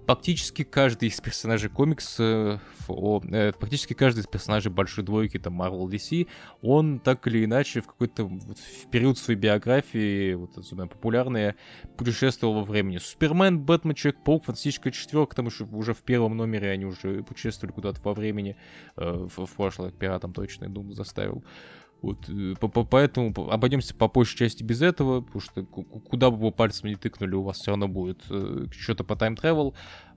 [0.06, 5.88] практически каждый из персонажей комикса, о, э, практически каждый из персонажей большой двойки, там, Marvel
[5.88, 6.26] DC,
[6.60, 11.56] он так или иначе в какой-то вот, в период своей биографии, вот особенно популярные,
[11.96, 12.98] путешествовал во времени.
[12.98, 18.01] Супермен, Бэтмен, Человек-паук, Фантастическая четверка, там еще уже в первом номере они уже путешествовали куда-то
[18.04, 18.56] во времени,
[18.96, 21.44] э, в, в прошлое, пиратом точно, я думаю, заставил.
[22.02, 22.54] Вот, э,
[22.90, 27.34] поэтому обойдемся по большей части без этого, потому что куда бы вы пальцем не тыкнули,
[27.34, 29.74] у вас все равно будет э, что-то по тайм-тревел.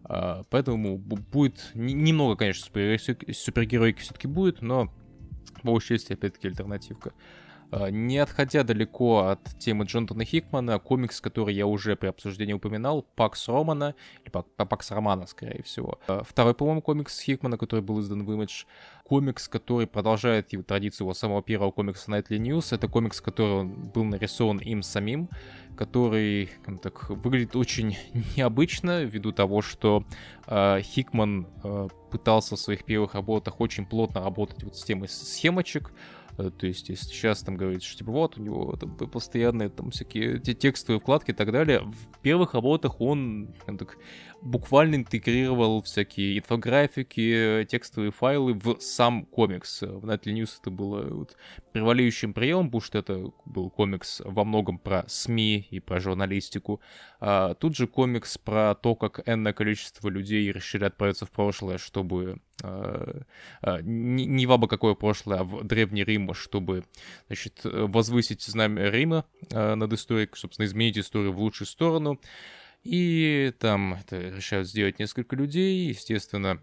[0.09, 4.91] Э, поэтому будет немного, конечно, супергеройки все-таки будет, но
[5.61, 7.13] по большей части, опять-таки, альтернативка.
[7.71, 13.47] Не отходя далеко от темы Джонатана Хикмана, комикс, который я уже при обсуждении упоминал, Пакс
[13.47, 15.99] Романа, или Пакс Романа, скорее всего.
[16.07, 18.65] А, второй, по-моему, комикс Хикмана, который был издан в Image,
[19.03, 22.73] комикс, который продолжает его традицию его самого первого комикса Nightly News.
[22.73, 25.29] Это комикс, который был нарисован им самим,
[25.75, 26.49] который
[26.81, 27.97] так, выглядит очень
[28.35, 30.05] необычно, ввиду того, что
[30.47, 35.91] э, Хикман э, пытался в своих первых работах очень плотно работать вот с темой схемочек,
[35.91, 39.91] Э, то есть, если сейчас там говорится, что типа вот у него там постоянные там
[39.91, 43.97] всякие текстовые вкладки и так далее, в первых работах он так,
[44.45, 49.81] буквально интегрировал всякие инфографики, текстовые файлы в сам комикс.
[49.81, 51.35] В Nightly News это было вот
[51.73, 56.79] превалирующим приемом, потому что это был комикс во многом про СМИ и про журналистику.
[57.19, 62.39] А тут же комикс про то, как энное количество людей решили отправиться в прошлое, чтобы
[62.63, 63.23] а,
[63.61, 66.83] а, не, не в абы какое прошлое, а в Древний Рим, чтобы,
[67.27, 72.19] значит, возвысить знамя Рима а, над историей, собственно, изменить историю в лучшую сторону.
[72.85, 76.61] И там это решают сделать несколько людей, естественно,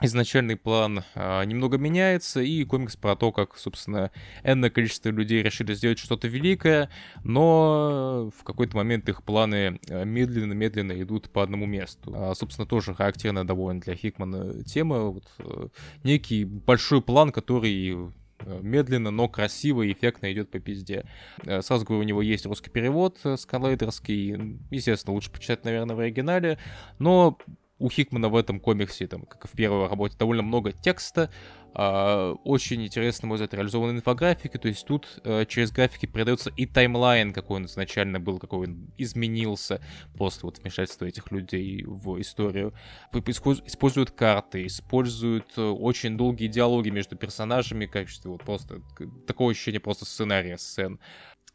[0.00, 4.12] изначальный план а, немного меняется, и комикс про то, как, собственно,
[4.44, 6.88] энное количество людей решили сделать что-то великое,
[7.24, 12.12] но в какой-то момент их планы медленно-медленно идут по одному месту.
[12.14, 15.00] А, собственно, тоже характерная довольно для Хикмана тема.
[15.06, 15.68] Вот, э,
[16.04, 18.12] некий большой план, который
[18.44, 21.04] медленно, но красиво и эффектно идет по пизде.
[21.44, 26.00] Э, сразу говорю, у него есть русский перевод, э, скалайдерский, естественно, лучше почитать, наверное, в
[26.00, 26.58] оригинале,
[26.98, 27.38] но
[27.78, 31.65] у Хикмана в этом комиксе, там, как и в первой работе, довольно много текста, э,
[31.78, 37.34] очень интересно, мой взгляд, реализованы инфографики, то есть тут э, через графики передается и таймлайн,
[37.34, 39.82] какой он изначально был, какой он изменился
[40.16, 42.72] после вот вмешательства этих людей в историю.
[43.12, 48.80] Используют карты, используют э, очень долгие диалоги между персонажами, качестве вот просто
[49.26, 50.98] такое ощущение просто сценария сцен.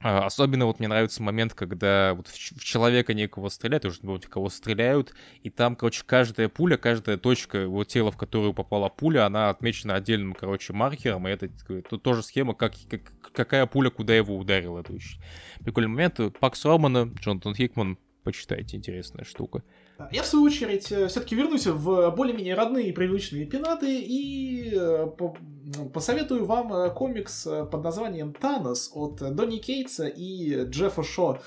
[0.04, 4.30] А, особенно вот мне нравится момент, когда вот в человека некого стреляют, уже не в
[4.30, 5.14] кого стреляют,
[5.44, 9.94] и там, короче, каждая пуля, каждая точка его тела, в которую попала пуля, она отмечена
[9.96, 14.80] отдельным, короче, маркером, и это, это тоже схема, как, как, какая пуля куда его ударила.
[14.80, 15.22] Это очень
[15.64, 16.20] прикольный момент.
[16.40, 19.64] Пакс Романа, Джонатан Хикман, почитайте, интересная штука.
[20.12, 25.08] Я, в свою очередь, э, все-таки вернусь в более-менее родные и привычные пенаты и э,
[25.20, 31.40] ну, посоветую вам э, комикс под названием «Танос» от Донни Кейтса и Джеффа Шо.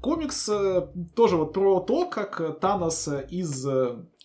[0.00, 0.48] Комикс
[1.16, 3.66] тоже вот про то, как Танос из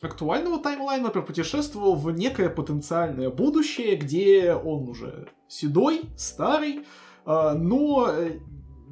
[0.02, 6.86] актуального таймлайна пропутешествовал в некое потенциальное будущее, где он уже седой, старый,
[7.26, 8.14] но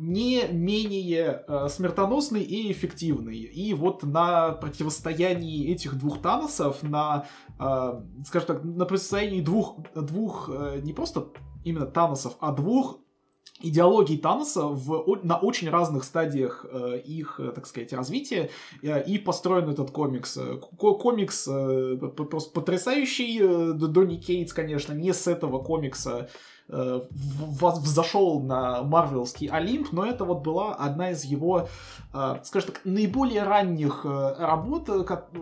[0.02, 3.38] не менее э, смертоносный и эффективный.
[3.38, 7.28] И вот на противостоянии этих двух Таносов, на,
[7.60, 11.28] э, скажем так, на противостоянии двух, двух э, не просто
[11.64, 12.98] именно Таносов, а двух
[13.62, 18.50] идеологий Таноса в, на очень разных стадиях э, их, э, так сказать, развития
[18.82, 20.38] э, и построен этот комикс.
[20.78, 23.40] Комикс э, просто потрясающий.
[23.40, 26.30] Э, Донни Кейтс, конечно, не с этого комикса
[26.72, 31.68] э, взошел на марвелский Олимп, но это вот была одна из его,
[32.14, 34.90] э, скажем так, наиболее ранних э, работ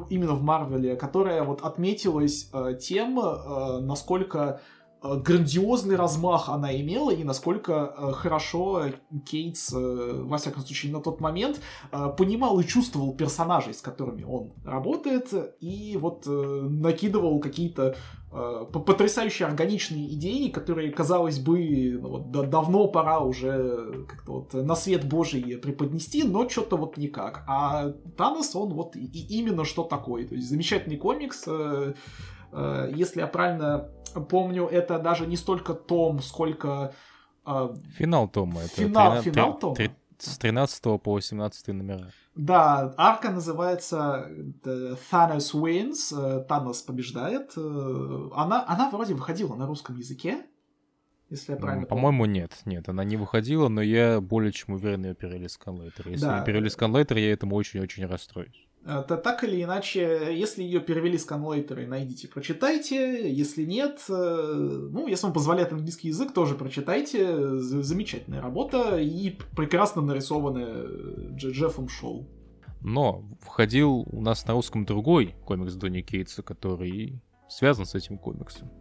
[0.10, 2.50] именно в Марвеле, которая вот отметилась
[2.80, 3.16] тем,
[3.86, 4.62] насколько
[5.02, 8.86] грандиозный размах она имела и насколько хорошо
[9.26, 11.62] Кейтс, во всяком случае, на тот момент
[12.18, 17.96] понимал и чувствовал персонажей, с которыми он работает, и вот накидывал какие-то
[18.30, 24.76] потрясающие органичные идеи, которые, казалось бы, ну, вот, да, давно пора уже как-то вот на
[24.76, 27.44] свет божий преподнести, но что-то вот никак.
[27.48, 30.28] А Танос, он вот и, именно что такое.
[30.28, 31.94] То есть замечательный комикс, э, э,
[32.96, 33.90] если я правильно
[34.30, 36.94] помню, это даже не столько том, сколько...
[37.46, 38.62] Э, финал тома.
[38.62, 39.76] Это финал, 13, финал тома.
[40.18, 42.10] С 13 по 18 номера.
[42.36, 44.30] Да, арка называется
[44.64, 47.54] Thanos Wins, Танос побеждает.
[47.56, 50.46] Она, она вроде выходила на русском языке,
[51.30, 52.60] если я правильно По-моему, нет.
[52.66, 56.10] Нет, она не выходила, но я более чем уверен, ее перевели сканлайтер.
[56.10, 56.42] Если да.
[56.42, 58.68] перевели сканлайтер, я этому очень-очень расстроюсь.
[58.86, 63.32] Это так или иначе, если ее перевели с конлейтеры, найдите, прочитайте.
[63.32, 67.58] Если нет, э, ну, если вам позволяет английский язык, тоже прочитайте.
[67.60, 70.88] Замечательная работа и прекрасно нарисованная
[71.36, 72.28] Джеффом Шоу.
[72.82, 78.72] Но входил у нас на русском другой комикс Донни Кейтса, который связан с этим комиксом.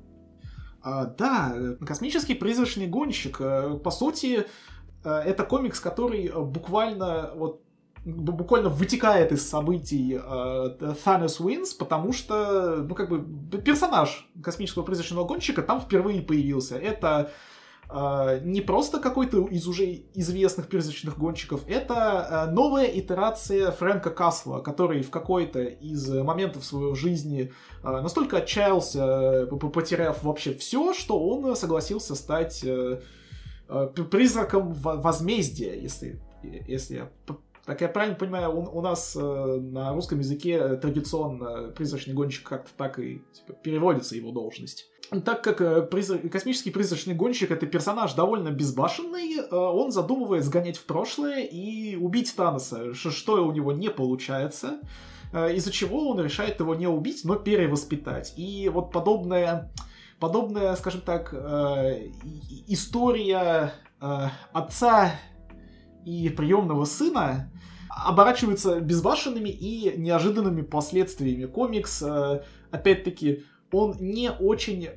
[0.80, 1.54] А, да,
[1.84, 3.40] космический призрачный гонщик.
[3.40, 4.46] Э, по сути,
[5.04, 7.62] э, это комикс, который буквально вот
[8.04, 15.24] буквально вытекает из событий э, Thanos Wins, потому что, ну, как бы, персонаж космического призрачного
[15.24, 16.78] гонщика там впервые появился.
[16.78, 17.30] Это
[17.90, 24.60] э, не просто какой-то из уже известных призрачных гонщиков, это э, новая итерация Фрэнка Касла,
[24.60, 27.52] который в какой-то из моментов своей жизни
[27.82, 32.64] настолько отчаялся, потеряв вообще все, что он согласился стать
[34.10, 37.10] призраком возмездия, если, если я
[37.68, 42.70] так я правильно понимаю, у, у нас э, на русском языке традиционно призрачный гонщик как-то
[42.78, 44.88] так и типа, переводится его должность.
[45.26, 50.78] Так как э, призрак, космический призрачный гонщик это персонаж довольно безбашенный, э, он задумывает сгонять
[50.78, 54.78] в прошлое и убить Таноса, что у него не получается,
[55.34, 58.32] э, из-за чего он решает его не убить, но перевоспитать.
[58.38, 59.70] И вот подобная,
[60.18, 62.08] подобная скажем так, э,
[62.66, 65.12] история э, отца
[66.06, 67.50] и приемного сына
[67.88, 71.46] оборачиваются безбашенными и неожиданными последствиями.
[71.46, 74.88] Комикс, э, опять-таки, он не очень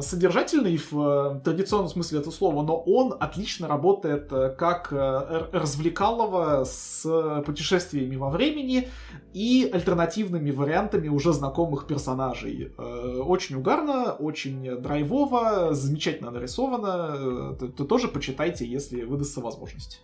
[0.00, 7.42] содержательный в э, традиционном смысле этого слова, но он отлично работает э, как развлекалово с
[7.44, 8.88] путешествиями во времени
[9.34, 12.72] и альтернативными вариантами уже знакомых персонажей.
[12.78, 17.56] Очень угарно, очень драйвово, замечательно нарисовано.
[17.60, 20.00] Это тоже почитайте, если выдастся возможность.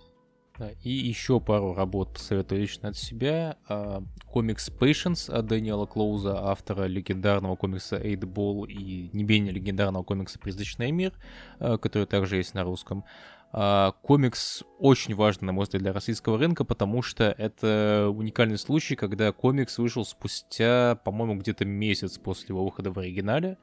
[0.83, 3.57] И еще пару работ посоветую лично от себя.
[3.69, 10.03] А, комикс Patience от Дэниела Клоуза, автора легендарного комикса 8 Ball и не менее легендарного
[10.03, 11.13] комикса Призрачный мир,
[11.59, 13.05] а, который также есть на русском.
[13.53, 18.97] А, комикс очень важный, на мой взгляд, для российского рынка, потому что это уникальный случай,
[18.97, 23.59] когда комикс вышел спустя, по-моему, где-то месяц после его выхода в оригинале.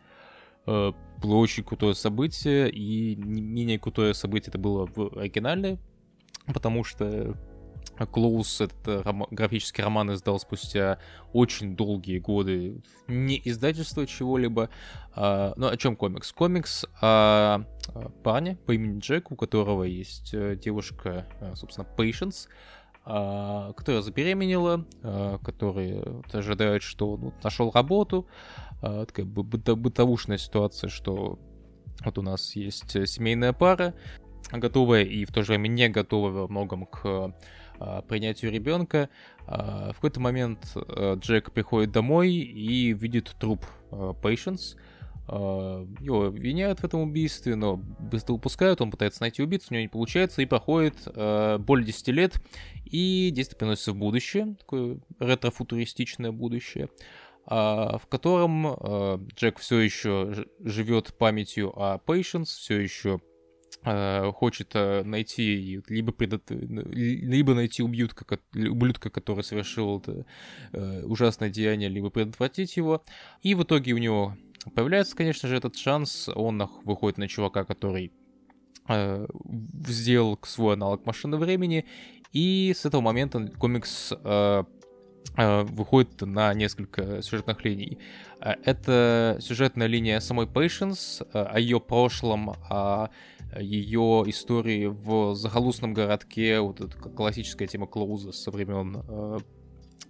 [0.66, 5.80] Было очень крутое событие, и не менее крутое событие это было в оригинале,
[6.54, 7.36] потому что
[8.06, 11.00] Клоус этот э, ром- графический роман издал спустя
[11.34, 14.70] очень долгие годы не издательство чего-либо.
[15.16, 16.32] А, ну, о чем комикс?
[16.32, 22.48] Комикс о, о парне по имени Джек, у которого есть э, девушка, э, собственно, Patience,
[23.04, 28.28] а, которая забеременела, а, который вот, ожидает, что ну, нашел работу.
[28.82, 31.40] А, такая быто- бытовушная ситуация, что
[32.06, 33.96] вот у нас есть семейная пара,
[34.52, 37.34] готовая и в то же время не готовая во многом к
[37.80, 39.10] а, принятию ребенка.
[39.46, 44.78] А, в какой-то момент а, Джек приходит домой и видит труп Patience.
[45.30, 49.90] Его обвиняют в этом убийстве, но быстро упускают, он пытается найти убийцу, у него не
[49.90, 52.42] получается, и проходит более 10 лет,
[52.86, 56.88] и действие переносится в будущее, такое ретро-футуристичное будущее,
[57.46, 63.20] в котором Джек все еще живет памятью о Patience, все еще
[64.34, 66.44] хочет э, найти либо, предот...
[66.50, 70.26] либо найти ублюдка, ублюдка, который совершил это
[70.74, 73.04] э, ужасное деяние, либо предотвратить его.
[73.44, 74.36] И в итоге у него
[74.76, 76.30] появляется, конечно же, этот шанс.
[76.36, 78.12] Он выходит на чувака, который
[78.90, 79.26] э,
[79.88, 81.86] сделал свой аналог машины времени.
[82.34, 84.64] И с этого момента комикс э,
[85.38, 88.00] выходит на несколько сюжетных линий.
[88.40, 93.10] Это сюжетная линия самой Patience, о ее прошлом, о
[93.60, 99.04] ее истории в захолустном городке, вот эта классическая тема Клоуза со времен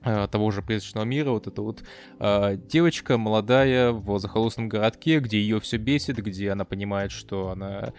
[0.03, 1.83] э, того же призрачного мира, вот эта вот
[2.19, 7.93] э, девочка молодая в захолустном городке, где ее все бесит, где она понимает, что она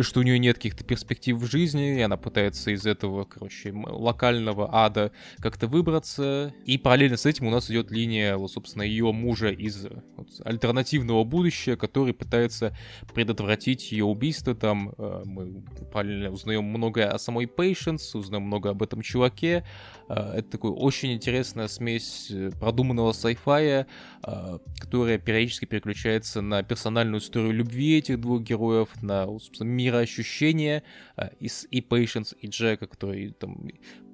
[0.00, 4.68] что у нее нет каких-то перспектив в жизни, и она пытается из этого, короче, локального
[4.72, 6.54] ада как-то выбраться.
[6.64, 9.86] И параллельно с этим у нас идет линия, вот, собственно, ее мужа из
[10.16, 12.76] вот, альтернативного будущего, который пытается
[13.14, 14.54] предотвратить ее убийство.
[14.54, 15.62] Там э, мы
[15.92, 19.64] параллельно узнаем многое о самой Patience, узнаем много об этом чуваке.
[20.08, 23.86] Э, это такой очень интересная смесь э, продуманного sci-fi,
[24.22, 30.82] э, которая периодически переключается на персональную историю любви этих двух героев, на, собственно, мироощущение
[31.16, 33.68] э, и, и Patience, и Джека, который там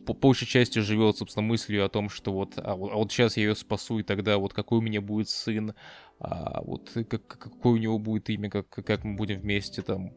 [0.05, 3.37] по большей части живет, собственно, мыслью о том, что вот, а, вот, а вот сейчас
[3.37, 5.75] я ее спасу, и тогда вот какой у меня будет сын,
[6.21, 10.13] а вот как, какое у него будет имя, как, как мы будем вместе там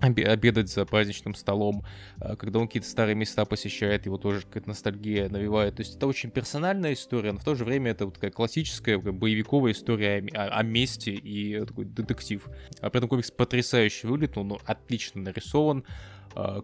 [0.00, 1.84] обедать за праздничным столом,
[2.18, 5.76] а, когда он какие-то старые места посещает, его тоже какая-то ностальгия навевает.
[5.76, 8.98] То есть это очень персональная история, но в то же время это вот такая классическая
[8.98, 12.48] боевиковая история о, о, месте и такой детектив.
[12.80, 15.84] А при этом комикс потрясающе выглядит, он отлично нарисован.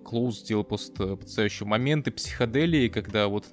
[0.05, 3.47] Клоуз сделал просто потрясающие моменты психоделии, когда вот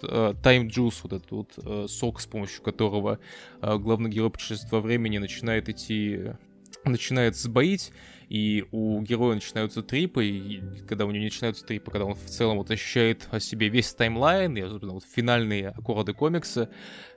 [0.00, 3.18] Time Juice, вот этот вот э, сок, с помощью которого
[3.60, 6.30] э, главный герой путешествия времени начинает идти
[6.84, 7.92] начинает сбоить,
[8.30, 12.58] и у героя начинаются трипы, и когда у него начинаются трипы, когда он в целом
[12.58, 16.70] вот ощущает о себе весь таймлайн, и особенно вот финальные аккорды комикса,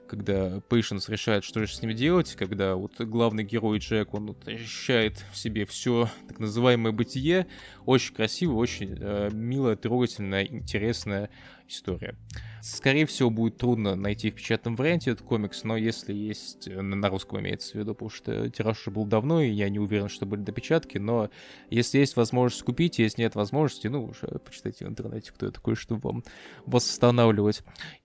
[0.06, 4.46] когда Пейшенс решает, что же с ним делать, когда вот главный герой Джек, он вот
[4.46, 7.46] ощущает в себе все так называемое бытие,
[7.86, 11.30] очень красиво, очень э, милая, трогательная, интересная
[11.68, 12.16] история.
[12.62, 17.08] Скорее всего, будет трудно найти в печатном варианте этот комикс, но если есть, э, на
[17.08, 20.26] русском имеется в виду, потому что тираж уже был давно, и я не уверен, что
[20.26, 21.30] были допечатки, но
[21.70, 25.74] если есть возможность купить, если нет возможности, ну, уже почитайте в интернете, кто я такой,
[25.74, 26.24] чтобы вам
[26.66, 27.62] восстанавливать.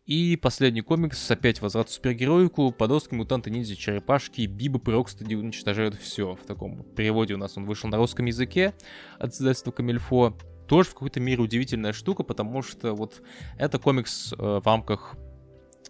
[0.10, 5.94] И последний комикс, опять возврат в супергероику, подростки, мутанты, ниндзя, черепашки, Биба и Рокстеди уничтожают
[5.94, 6.34] все.
[6.34, 8.74] В таком переводе у нас он вышел на русском языке
[9.20, 10.36] от издательства Камильфо
[10.68, 13.22] тоже в какой-то мере удивительная штука, потому что вот
[13.60, 15.16] это комикс э, в рамках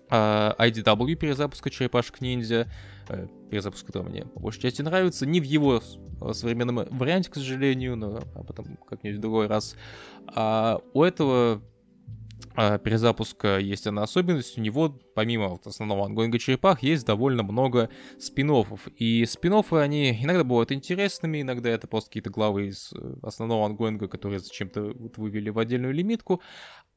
[0.10, 0.16] э,
[0.60, 2.70] IDW перезапуска Черепашек Ниндзя,
[3.08, 5.82] э, перезапуск, который мне по большей части нравится, не в его
[6.22, 9.78] э, современном варианте, к сожалению, но об этом как-нибудь в другой раз.
[10.28, 11.62] А у этого а,
[12.56, 14.58] перезапуска есть одна особенность.
[14.58, 17.90] У него, помимо вот основного ангоинга черепах, есть довольно много
[18.20, 18.92] спин-оффов.
[18.98, 24.08] И спин-оффы они иногда бывают интересными, иногда это просто какие-то главы из э, основного ангоинга,
[24.08, 26.42] которые зачем-то вот вывели в отдельную лимитку.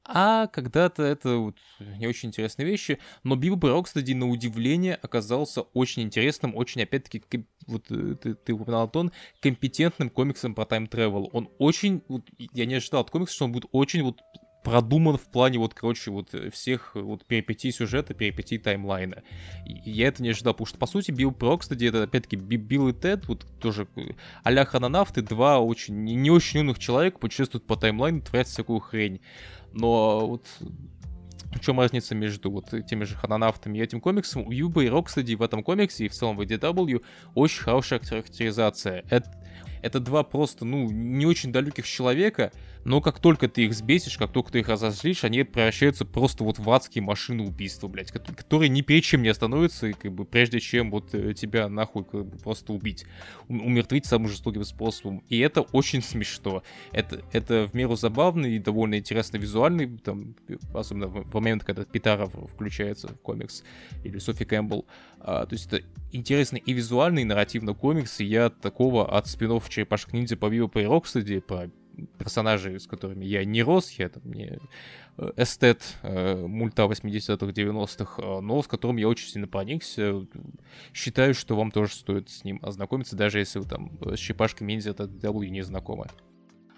[0.05, 2.99] А когда-то это вот не очень интересные вещи.
[3.23, 8.83] Но Билл кстати, на удивление оказался очень интересным, очень, опять-таки, вот э, ты, ты упоминал,
[8.83, 11.31] Антон, компетентным комиксом про time travel.
[11.33, 14.21] Он очень, вот, я не ожидал от комикса, что он будет очень вот
[14.63, 19.23] продуман в плане вот, короче, вот э, всех э, вот перипетий сюжета, перипетий таймлайна.
[19.67, 22.89] И я это не ожидал, потому что, по сути, Билл Про, кстати, это, опять-таки, Билл
[22.89, 24.13] и Тед, вот тоже э,
[24.45, 29.21] а-ля хрононавты, два очень, не, очень умных человека путешествуют по таймлайну, творят всякую хрень.
[29.73, 30.47] Но вот
[31.55, 34.47] в чем разница между вот теми же хрононавтами и этим комиксом?
[34.47, 37.03] У Бибопа и Рокстеди в этом комиксе и в целом в IDW
[37.35, 39.05] очень хорошая характеризация.
[39.11, 39.31] Это,
[39.83, 42.53] это два просто, ну, не очень далеких человека,
[42.85, 46.59] но как только ты их сбесишь, как только ты их разозлишь, они превращаются просто вот
[46.59, 50.91] в адские машины убийства, блядь, которые ни перед чем не остановятся, как бы, прежде чем
[50.91, 53.07] вот э, тебя нахуй как бы, просто убить,
[53.49, 55.23] умертвить самым жестоким способом.
[55.29, 56.63] И это очень смешно.
[56.91, 60.35] Это, это в меру забавный и довольно интересно визуальный, там,
[60.75, 63.63] особенно в, в момент, когда Питаров включается в комикс,
[64.03, 64.87] или Софи Кэмпбелл.
[65.21, 69.69] А, то есть это интересный и визуальный, и нарративный комикс, и я такого от спинов
[69.69, 71.41] Черепашек Ниндзя по Бибопу и Рокстеди,
[71.97, 74.59] по персонажей, с которыми я не рос, я там не
[75.19, 80.27] э, эстет э, мульта 80-х, 90-х, э, но с которым я очень сильно проникся.
[80.93, 84.91] Считаю, что вам тоже стоит с ним ознакомиться, даже если вы там с черепашками ниндзя
[84.93, 86.07] от IDW не знакомы.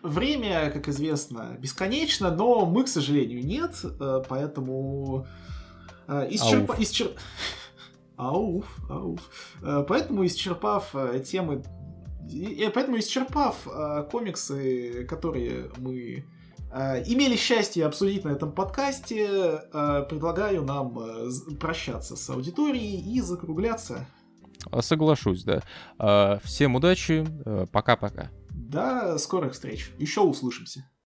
[0.03, 5.27] Время, как известно, бесконечно, но мы, к сожалению, нет, э, поэтому
[6.09, 6.71] исчерп...
[6.71, 6.81] Ауф.
[6.81, 7.19] Исчерп...
[8.17, 9.21] Ауф, ауф.
[9.89, 11.65] Поэтому, исчерпав темы
[12.31, 16.25] и поэтому, исчерпав э, комиксы, которые мы
[16.73, 21.31] э, имели счастье обсудить на этом подкасте, э, предлагаю нам э,
[21.61, 24.07] прощаться с аудиторией и закругляться.
[24.71, 25.63] А, соглашусь, да.
[25.99, 28.31] Э, всем удачи, э, пока-пока.
[28.51, 29.91] До скорых встреч.
[29.99, 30.89] Еще услышимся.